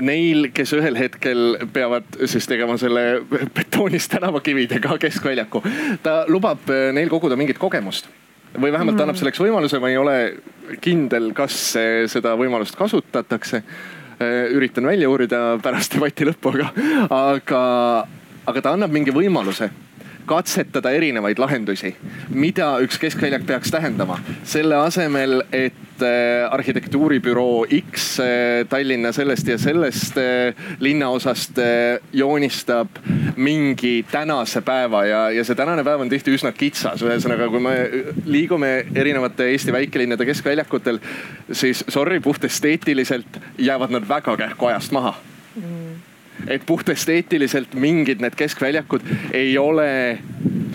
[0.00, 3.22] neil, kes ühel hetkel peavad siis tegema selle
[3.54, 5.62] betoonist tänavakividega keskväljaku,
[6.02, 8.08] ta lubab eh, neil koguda mingit kogemust
[8.52, 9.02] või vähemalt mm.
[9.06, 10.16] annab selleks võimaluse, ma ei ole
[10.84, 11.54] kindel, kas
[12.12, 13.62] seda võimalust kasutatakse.
[14.22, 16.68] Eh, üritan välja uurida pärast debati lõppu, aga,
[17.16, 17.62] aga,
[18.52, 19.70] aga ta annab mingi võimaluse
[20.26, 21.92] katsetada erinevaid lahendusi,
[22.30, 24.18] mida üks keskväljak peaks tähendama.
[24.44, 28.26] selle asemel, et äh, arhitektuuribüroo X äh,
[28.68, 31.58] Tallinna sellest ja sellest äh, linnaosast
[32.12, 32.88] joonistab
[33.36, 37.02] mingi tänase päeva ja, ja see tänane päev on tihti üsna kitsas.
[37.02, 37.76] ühesõnaga, kui me
[38.24, 41.00] liigume erinevate Eesti väikelinnade keskväljakutel,
[41.52, 45.16] siis sorry, puhtesteetiliselt jäävad nad väga kähku ajast maha
[45.56, 45.91] mm
[46.46, 50.18] et puhtesteetiliselt mingid need keskväljakud ei ole,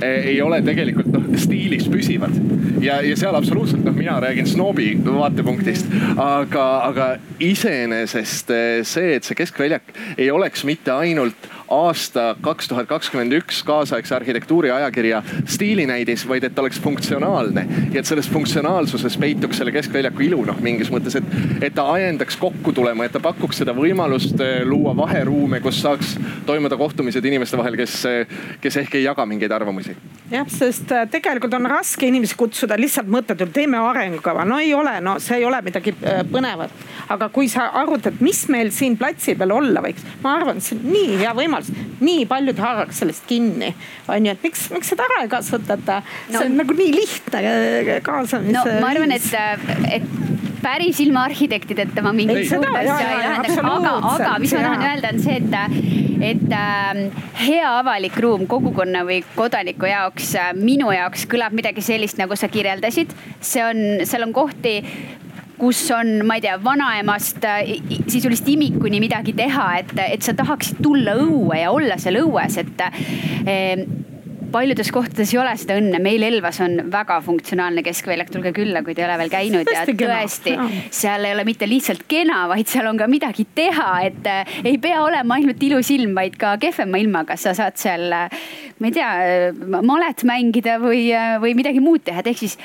[0.02, 2.34] ei ole tegelikult noh stiilis püsivad.
[2.82, 5.90] ja, ja seal absoluutselt noh, mina räägin snoobi vaatepunktist,
[6.22, 7.08] aga, aga
[7.44, 8.54] iseenesest
[8.88, 14.72] see, et see keskväljak ei oleks mitte ainult aasta kaks tuhat kakskümmend üks kaasaegse arhitektuuri
[14.72, 17.68] ajakirja stiilinäidis, vaid et ta oleks funktsionaalne.
[17.94, 21.24] ja et selles funktsionaalsuses peituks selle keskväljaku ilu noh mingis mõttes, et,
[21.62, 26.16] et ta ajendaks kokku tulema, et ta pakuks seda võimalust eh, luua vaheruume, kus saaks
[26.46, 28.00] toimuda kohtumised inimeste vahel, kes,
[28.62, 29.96] kes ehk ei jaga mingeid arvamusi.
[30.32, 35.00] jah, sest eh, tegelikult on raske inimesi kutsuda lihtsalt mõttetult, teeme arengukava, no ei ole,
[35.02, 36.72] no see ei ole midagi eh, põnevat.
[37.10, 40.90] aga kui sa arutad, mis meil siin platsi peal olla võiks, ma arvan, see on
[40.94, 42.00] nii hea võimalus võimalus.
[42.04, 43.74] nii paljud haaraks sellest kinni,
[44.08, 46.40] on ju, et miks, miks seda ära ei kasutata no,.
[46.40, 48.58] see on nagu nii lihtne äh, kaasamise.
[48.58, 49.30] no ma arvan, et,
[49.92, 50.10] et
[50.62, 55.14] päris ilma arhitektideta ma mingit suurt asja ei lahendaks, aga, aga mis ma tahan öelda,
[55.14, 61.28] on see, et, et äh, hea avalik ruum kogukonna või kodaniku jaoks äh,, minu jaoks
[61.30, 63.14] kõlab midagi sellist, nagu sa kirjeldasid.
[63.42, 64.80] see on, seal on kohti,
[65.58, 67.72] kus on, ma ei tea, vanaemast äh,
[68.10, 72.86] sisulist imikuni midagi teha, et, et sa tahaksid tulla õue ja olla seal õues, et
[74.52, 78.96] paljudes kohtades ei ole seda õnne, meil Elvas on väga funktsionaalne keskväljak, tulge külla, kui
[78.96, 79.72] te ei ole veel käinud.
[79.74, 80.56] Ja tõesti,
[80.96, 84.78] seal ei ole mitte lihtsalt kena, vaid seal on ka midagi teha, et äh, ei
[84.82, 87.38] pea olema ainult ilus ilm, vaid ka kehvema ilmaga.
[87.40, 88.44] Sa saad seal, äh,
[88.80, 89.10] ma ei tea,
[89.86, 91.10] malet mängida või,
[91.44, 92.58] või midagi muud teha, et ehk siis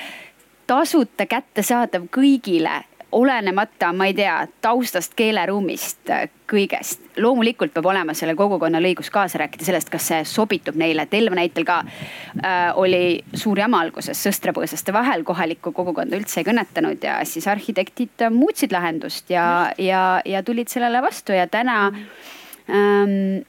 [0.66, 2.82] tasuta kättesaadav kõigile
[3.12, 4.34] olenemata, ma ei tea,
[4.64, 6.08] taustast, keeleruumist,
[6.48, 7.02] kõigest.
[7.20, 11.04] loomulikult peab olema sellel kogukonnal õigus kaasa rääkida sellest, kas see sobitub neile.
[11.12, 17.04] Telva näitel ka äh, oli suur jama alguses sõstrapõõsaste vahel, kohalikku kogukonda üldse ei kõnetanud
[17.04, 19.46] ja siis arhitektid muutsid lahendust ja,
[19.78, 23.42] ja, ja tulid sellele vastu ja täna ähm,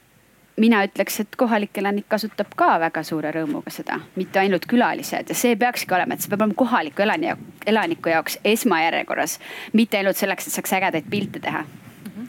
[0.57, 5.30] mina ütleks, et kohalik elanik kasutab ka väga suure rõõmuga seda, mitte ainult külalised.
[5.30, 7.34] Ja see peakski olema, et see peab olema kohaliku elani,
[7.65, 9.39] elaniku jaoks esmajärjekorras,
[9.73, 11.65] mitte ainult selleks, et saaks ägedaid pilte teha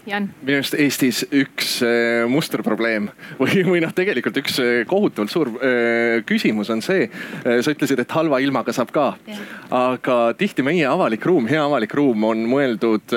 [0.08, 0.30] Jan.
[0.40, 6.22] minu arust Eestis üks äh, musterprobleem või, või noh, tegelikult üks äh, kohutavalt suur äh,
[6.24, 7.08] küsimus on see.
[7.44, 9.04] sa ütlesid, et halva ilmaga saab ka.
[9.74, 13.14] aga tihti meie avalik ruum, hea avalik ruum on mõeldud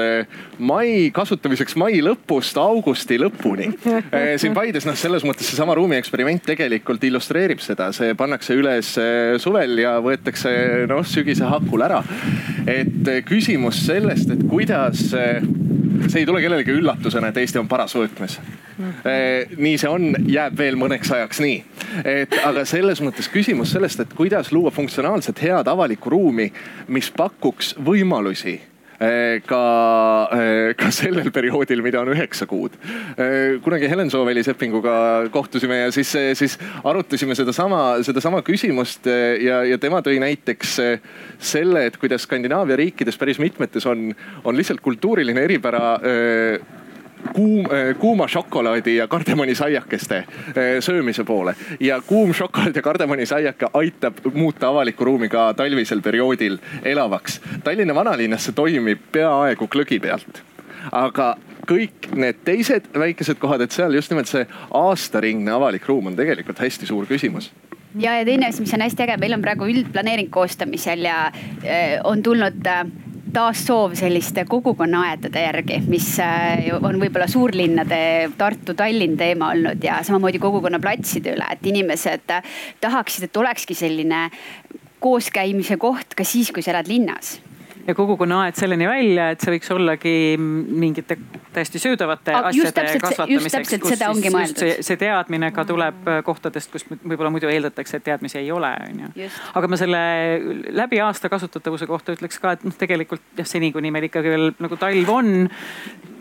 [0.59, 3.69] mai kasutamiseks mai lõpust augusti lõpuni.
[4.41, 8.93] siin Paides noh, selles mõttes seesama ruumi eksperiment tegelikult illustreerib seda, see pannakse üles
[9.43, 10.51] suvel ja võetakse
[10.89, 12.03] noh sügise hakul ära.
[12.67, 15.07] et küsimus sellest, et kuidas
[16.07, 18.39] see ei tule kellelegi üllatusena, et Eesti on parasvõtmes.
[18.77, 21.57] Eh, nii see on, jääb veel mõneks ajaks nii.
[22.05, 26.51] et aga selles mõttes küsimus sellest, et kuidas luua funktsionaalset head avalikku ruumi,
[26.87, 28.59] mis pakuks võimalusi
[28.97, 32.77] ka, eh, ka sellel perioodil, mida on üheksa kuud.
[33.17, 39.77] Eh, kunagi Helen Sooväli Seppinguga kohtusime ja siis, siis arutasime sedasama, sedasama küsimust ja, ja
[39.77, 40.79] tema tõi näiteks
[41.37, 44.09] selle, et kuidas Skandinaavia riikides päris mitmetes on,
[44.43, 45.97] on lihtsalt kultuuriline eripära
[47.33, 50.27] kuum, äh, kuuma šokolaadi ja kardemonisaiakeste äh,
[50.79, 51.55] söömise poole.
[51.79, 57.41] ja kuum šokolaad ja kardemonisaiake aitab muuta avalikku ruumi ka talvisel perioodil elavaks.
[57.63, 60.43] Tallinna vanalinnas see toimib peaaegu glögi pealt
[60.91, 61.35] aga
[61.67, 66.59] kõik need teised väikesed kohad, et seal just nimelt see aastaringne avalik ruum on tegelikult
[66.63, 67.51] hästi suur küsimus
[67.99, 71.97] ja, ja teine asi, mis on hästi äge, meil on praegu üldplaneering koostamisel ja äh,
[72.03, 72.83] on tulnud äh,
[73.33, 77.99] taas soov selliste kogukonnaaedade järgi, mis äh, on võib-olla suurlinnade
[78.37, 84.27] Tartu, Tallinn teema olnud ja samamoodi kogukonnaplatside üle, et inimesed äh, tahaksid, et olekski selline
[85.03, 87.37] kooskäimise koht ka siis, kui sa elad linnas
[87.87, 91.17] ja kogukonnaaed selleni välja, et see võiks ollagi mingite
[91.55, 93.73] täiesti söödavate Aga asjade kasvatamiseks.
[93.81, 96.25] kus siis just see, see teadmine ka tuleb mm.
[96.27, 99.29] kohtadest, kus võib-olla muidu eeldatakse, et teadmisi ei ole, onju.
[99.61, 100.01] aga ma selle
[100.75, 104.51] läbi aasta kasutatavuse kohta ütleks ka, et noh, tegelikult jah, seni kuni meil ikkagi veel
[104.59, 105.33] nagu talv on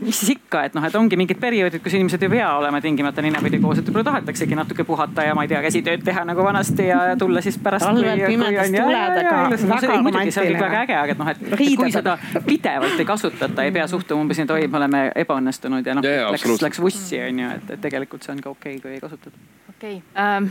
[0.00, 3.22] mis siis ikka, et noh, et ongi mingid perioodid, kus inimesed ei pea olema tingimata
[3.24, 6.88] ninapidi koos, et võib-olla tahetaksegi natuke puhata ja ma ei tea, käsitööd teha nagu vanasti
[6.90, 7.86] ja tulla siis pärast.
[7.86, 10.34] talvel pimedas tuledega, väga romantiline.
[10.36, 11.42] see kõik väga äge, aga et noh, et,
[11.80, 12.16] kui seda
[12.46, 16.10] pidevalt ei kasutata, ei pea suhtuma umbes nii, et oi, me oleme ebaõnnestunud ja noh,
[16.36, 19.02] läks, läks vussi on ju, et, et tegelikult see on ka okei okay,, kui ei
[19.02, 19.44] kasutata.
[19.72, 20.24] okei okay.
[20.24, 20.50] ähm,,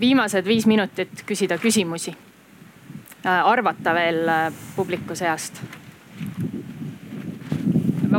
[0.00, 3.42] viimased viis minutit küsida küsimusi äh,.
[3.42, 4.44] arvata veel äh,
[4.76, 5.64] publiku seast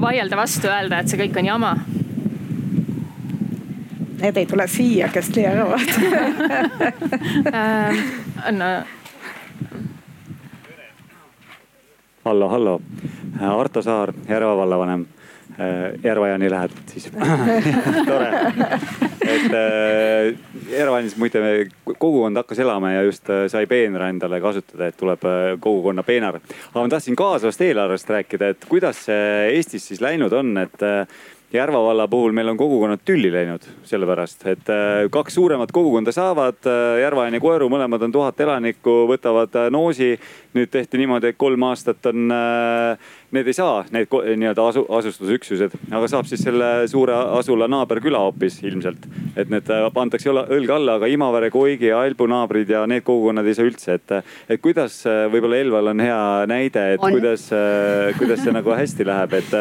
[0.03, 1.73] vaielda vastu, öelda, et see kõik on jama.
[4.23, 5.89] Need ei tule siia, kes teavad
[7.59, 7.97] ähm,
[8.55, 8.69] no.
[12.23, 12.77] hallo, hallo,
[13.41, 15.03] Arto Saar, Järva vallavanem
[16.03, 17.09] Järva-Jaani lähed siis
[18.09, 18.29] tore.
[19.21, 20.31] et äh,
[20.71, 21.43] Järva-Jaanis muide
[21.85, 25.27] kogukond hakkas elama ja just äh, sai peenra endale kasutada, et tuleb
[25.59, 26.39] kogukonna peenar.
[26.39, 30.81] aga ma tahtsin kaasavast eelarvest rääkida, et kuidas see Eestis siis läinud on, et
[31.53, 36.57] Järva valla puhul meil on kogukonnad tülli läinud, sellepärast et äh, kaks suuremat kogukonda saavad,
[36.65, 40.15] äh, Järva-Jaani Koeru, mõlemad on tuhat elanikku, võtavad äh, noosi.
[40.57, 42.33] Nüüd tehti niimoodi, et kolm aastat on,
[43.33, 48.59] need ei saa, need nii-öelda asu, asustusüksused, aga saab siis selle suure asula naaberküla hoopis
[48.63, 49.07] ilmselt.
[49.35, 53.57] et need antakse õlga alla, aga Imavere, Koigi ja Albu naabrid ja need kogukonnad ei
[53.57, 54.15] saa üldse, et,
[54.49, 57.17] et kuidas võib-olla Elval on hea näide, et on.
[57.17, 57.49] kuidas,
[58.19, 59.59] kuidas see nagu hästi läheb, et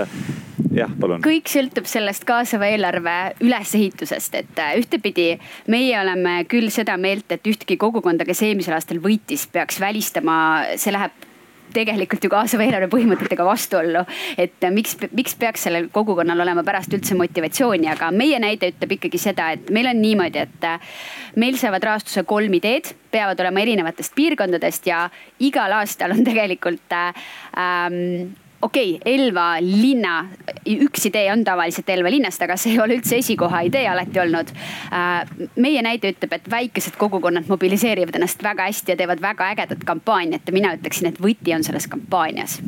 [0.77, 1.23] jah, palun.
[1.25, 3.15] kõik sõltub sellest kaasava eelarve
[3.45, 5.27] ülesehitusest, et äh, ühtepidi
[5.73, 10.37] meie oleme küll seda meelt, et ühtegi kogukonda, kes eelmisel aastal võitis, peaks välistama,
[10.83, 11.29] see läheb
[11.73, 14.05] tegelikult ju kaasava eelarve põhimõtetega vastuollu.
[14.39, 18.97] et äh, miks, miks peaks sellel kogukonnal olema pärast üldse motivatsiooni, aga meie näide ütleb
[18.99, 20.93] ikkagi seda, et meil on niimoodi, et äh,
[21.41, 25.07] meil saavad rahastuse kolm ideed, peavad olema erinevatest piirkondadest ja
[25.41, 28.33] igal aastal on tegelikult ähm,
[28.63, 30.27] okei okay,, Elva linna,
[30.67, 34.53] üks idee on tavaliselt Elva linnast, aga see ei ole üldse esikoha idee alati olnud.
[34.95, 39.85] Äh, meie näide ütleb, et väikesed kogukonnad mobiliseerivad ennast väga hästi ja teevad väga ägedat
[39.89, 42.61] kampaaniat ja mina ütleksin, et võti on selles kampaanias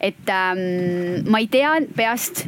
[0.00, 2.46] et ähm, ma ei tea peast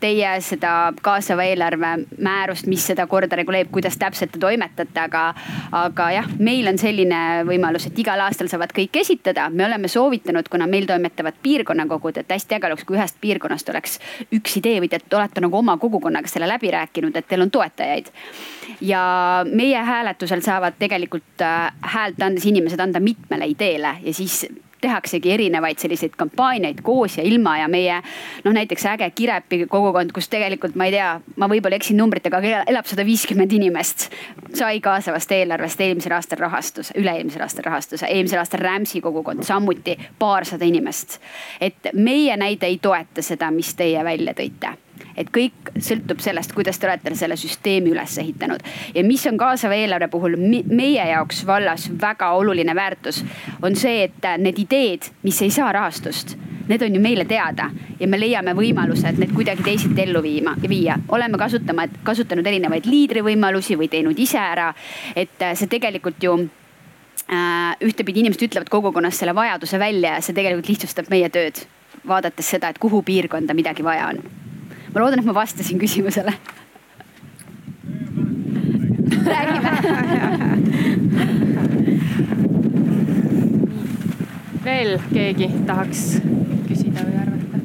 [0.00, 5.22] teie seda kaasava eelarve määrust, mis seda korda reguleerib, kuidas täpselt te toimetate, aga,
[5.76, 9.48] aga jah, meil on selline võimalus, et igal aastal saavad kõik esitada.
[9.50, 13.98] me oleme soovitanud, kuna meil toimetavad piirkonnakogud, et hästi äge oleks, kui ühest piirkonnast oleks
[14.32, 18.10] üks idee või te olete nagu oma kogukonnaga selle läbi rääkinud, et teil on toetajaid.
[18.80, 24.46] ja meie hääletusel saavad tegelikult äh, häält andes inimesed anda mitmele ideele ja siis
[24.80, 28.00] tehaksegi erinevaid selliseid kampaaniaid koos ja ilma ja meie
[28.44, 32.64] noh, näiteks äge Kirepi kogukond, kus tegelikult ma ei tea, ma võib-olla eksin numbritega, aga
[32.70, 34.10] elab sada viiskümmend inimest.
[34.54, 40.64] sai kaasavast eelarvest eelmisel aastal rahastuse, üle-eelmisel aastal rahastuse, eelmisel aastal Rämsi kogukond samuti paarsada
[40.64, 41.20] inimest.
[41.60, 44.76] et meie näide ei toeta seda, mis teie välja tõite
[45.16, 48.62] et kõik sõltub sellest, kuidas te olete selle süsteemi üles ehitanud.
[48.94, 53.24] ja mis on kaasava eelarve puhul meie jaoks vallas väga oluline väärtus,
[53.62, 56.36] on see, et need ideed, mis ei saa rahastust
[56.70, 57.70] need on ju meile teada
[58.00, 60.96] ja me leiame võimalused need kuidagi teisiti ellu viima, viia.
[61.08, 64.72] oleme kasutama, kasutanud erinevaid liidrivõimalusi või teinud ise ära.
[65.16, 70.70] et see tegelikult ju äh, ühtepidi inimesed ütlevad kogukonnas selle vajaduse välja ja see tegelikult
[70.70, 71.64] lihtsustab meie tööd.
[72.06, 74.22] vaadates seda, et kuhu piirkonda midagi vaja on
[74.94, 76.34] ma loodan, et ma vastasin küsimusele.
[84.64, 86.02] veel keegi tahaks
[86.68, 87.60] küsida või arvata?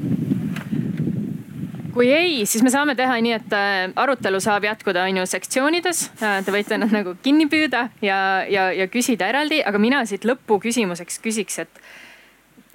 [1.95, 6.01] kui ei, siis me saame teha nii, et äh, arutelu saab jätkuda on ju sektsioonides.
[6.19, 8.17] Äh, te võite nad nagu kinni püüda ja,
[8.51, 11.85] ja, ja küsida eraldi, aga mina siit lõpuküsimuseks küsiks, et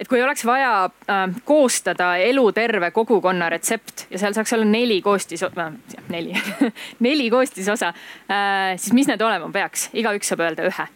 [0.00, 5.44] et kui oleks vaja äh, koostada eluterve kogukonna retsept ja seal saaks olla neli koostis
[5.44, 5.74] äh,,
[6.08, 6.36] neli
[7.06, 10.88] neli koostisosa äh,, siis mis need olema peaks, igaüks saab öelda ühe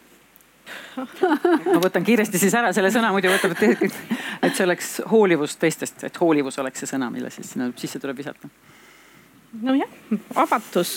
[0.97, 3.83] ma võtan kiiresti siis ära selle sõna, muidu võtab, et,
[4.41, 8.17] et see oleks hoolivus teistest, et hoolivus oleks see sõna, mille siis sinna sisse tuleb
[8.17, 8.49] visata.
[9.61, 9.91] nojah,
[10.41, 10.95] avatus.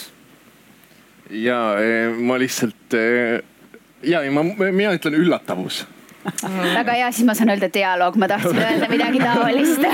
[1.30, 3.43] ja eh, ma lihtsalt eh,
[4.09, 5.85] ja, ja ma, mina ütlen üllatavus
[6.78, 9.85] väga hea, siis ma saan öelda dialoog, ma tahtsin öelda midagi taolist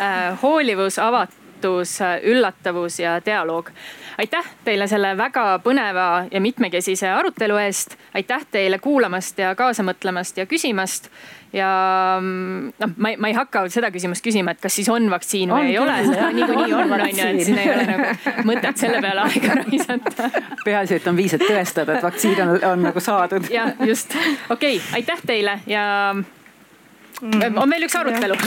[0.00, 3.70] äh, hoolivus, avatus, üllatavus ja dialoog.
[4.20, 7.96] Aitäh teile selle väga põneva ja mitmekesise arutelu eest.
[8.14, 11.10] aitäh teile kuulamast ja kaasa mõtlemast ja küsimast.
[11.52, 11.68] Ja
[12.20, 15.50] mm, noh, ma ei, ma ei hakka seda küsimust küsima, et kas siis on vaktsiin
[15.50, 18.78] või on, ei ole, seda niikuinii on, on ju, et siin ei ole nagu mõtet
[18.78, 20.30] selle peale aega raisata.
[20.62, 23.50] peaasi, et on viis, et tõestada, et vaktsiin on, on nagu saadud.
[23.50, 24.14] ja just,
[24.46, 25.84] okei okay,, aitäh teile ja
[27.24, 28.38] on veel üks arutelu